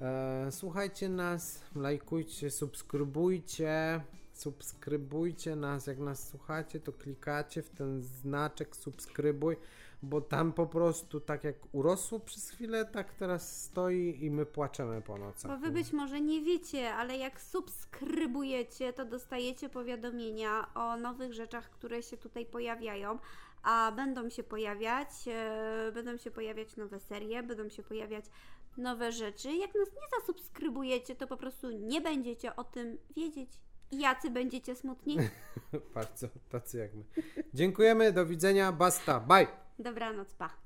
E, 0.02 0.52
słuchajcie 0.52 1.10
nas, 1.10 1.64
lajkujcie, 1.76 2.50
subskrybujcie. 2.52 4.02
Subskrybujcie 4.34 5.56
nas. 5.56 5.88
Jak 5.88 6.00
nas 6.00 6.30
słuchacie, 6.30 6.80
to 6.80 6.94
klikacie 6.94 7.62
w 7.62 7.70
ten 7.70 8.02
znaczek 8.02 8.76
subskrybuj, 8.76 9.58
bo 10.04 10.22
tam 10.22 10.54
po 10.54 10.68
prostu 10.68 11.20
tak 11.20 11.44
jak 11.44 11.56
urosło 11.72 12.20
przez 12.20 12.50
chwilę, 12.50 12.86
tak 12.86 13.14
teraz 13.14 13.62
stoi 13.64 14.18
i 14.22 14.32
my 14.32 14.46
płaczemy 14.46 15.02
po 15.02 15.18
nocach. 15.18 15.52
Bo 15.52 15.58
wy 15.58 15.72
być 15.72 15.94
może 15.94 16.22
nie 16.22 16.42
wiecie, 16.42 16.94
ale 16.94 17.18
jak 17.18 17.42
subskrybujecie, 17.42 18.94
to 18.94 19.06
dostajecie 19.06 19.70
powiadomienia 19.70 20.74
o 20.74 20.98
nowych 20.98 21.34
rzeczach, 21.34 21.70
które 21.70 22.04
się 22.04 22.18
tutaj 22.18 22.46
pojawiają. 22.46 23.20
A 23.64 23.92
będą 23.96 24.30
się 24.30 24.44
pojawiać, 24.44 25.08
e, 25.28 25.92
będą 25.94 26.18
się 26.18 26.32
pojawiać 26.32 26.78
nowe 26.78 27.00
serie, 27.00 27.44
będą 27.44 27.70
się 27.70 27.84
pojawiać 27.84 28.26
nowe 28.78 29.12
rzeczy. 29.12 29.54
Jak 29.54 29.76
nas 29.76 29.88
nie 29.88 30.20
zasubskrybujecie, 30.20 31.16
to 31.16 31.28
po 31.28 31.38
prostu 31.38 31.72
nie 31.72 32.02
będziecie 32.02 32.56
o 32.56 32.64
tym 32.64 32.98
wiedzieć. 33.16 33.50
I 33.92 34.00
jacy 34.00 34.30
będziecie 34.30 34.76
smutni? 34.76 35.18
Bardzo 35.96 36.28
tacy 36.50 36.78
jak 36.78 36.94
my. 36.94 37.04
Dziękujemy, 37.54 38.12
do 38.12 38.26
widzenia, 38.26 38.72
basta, 38.72 39.20
bye! 39.20 39.63
Dobranoc, 39.78 40.34
pa. 40.38 40.54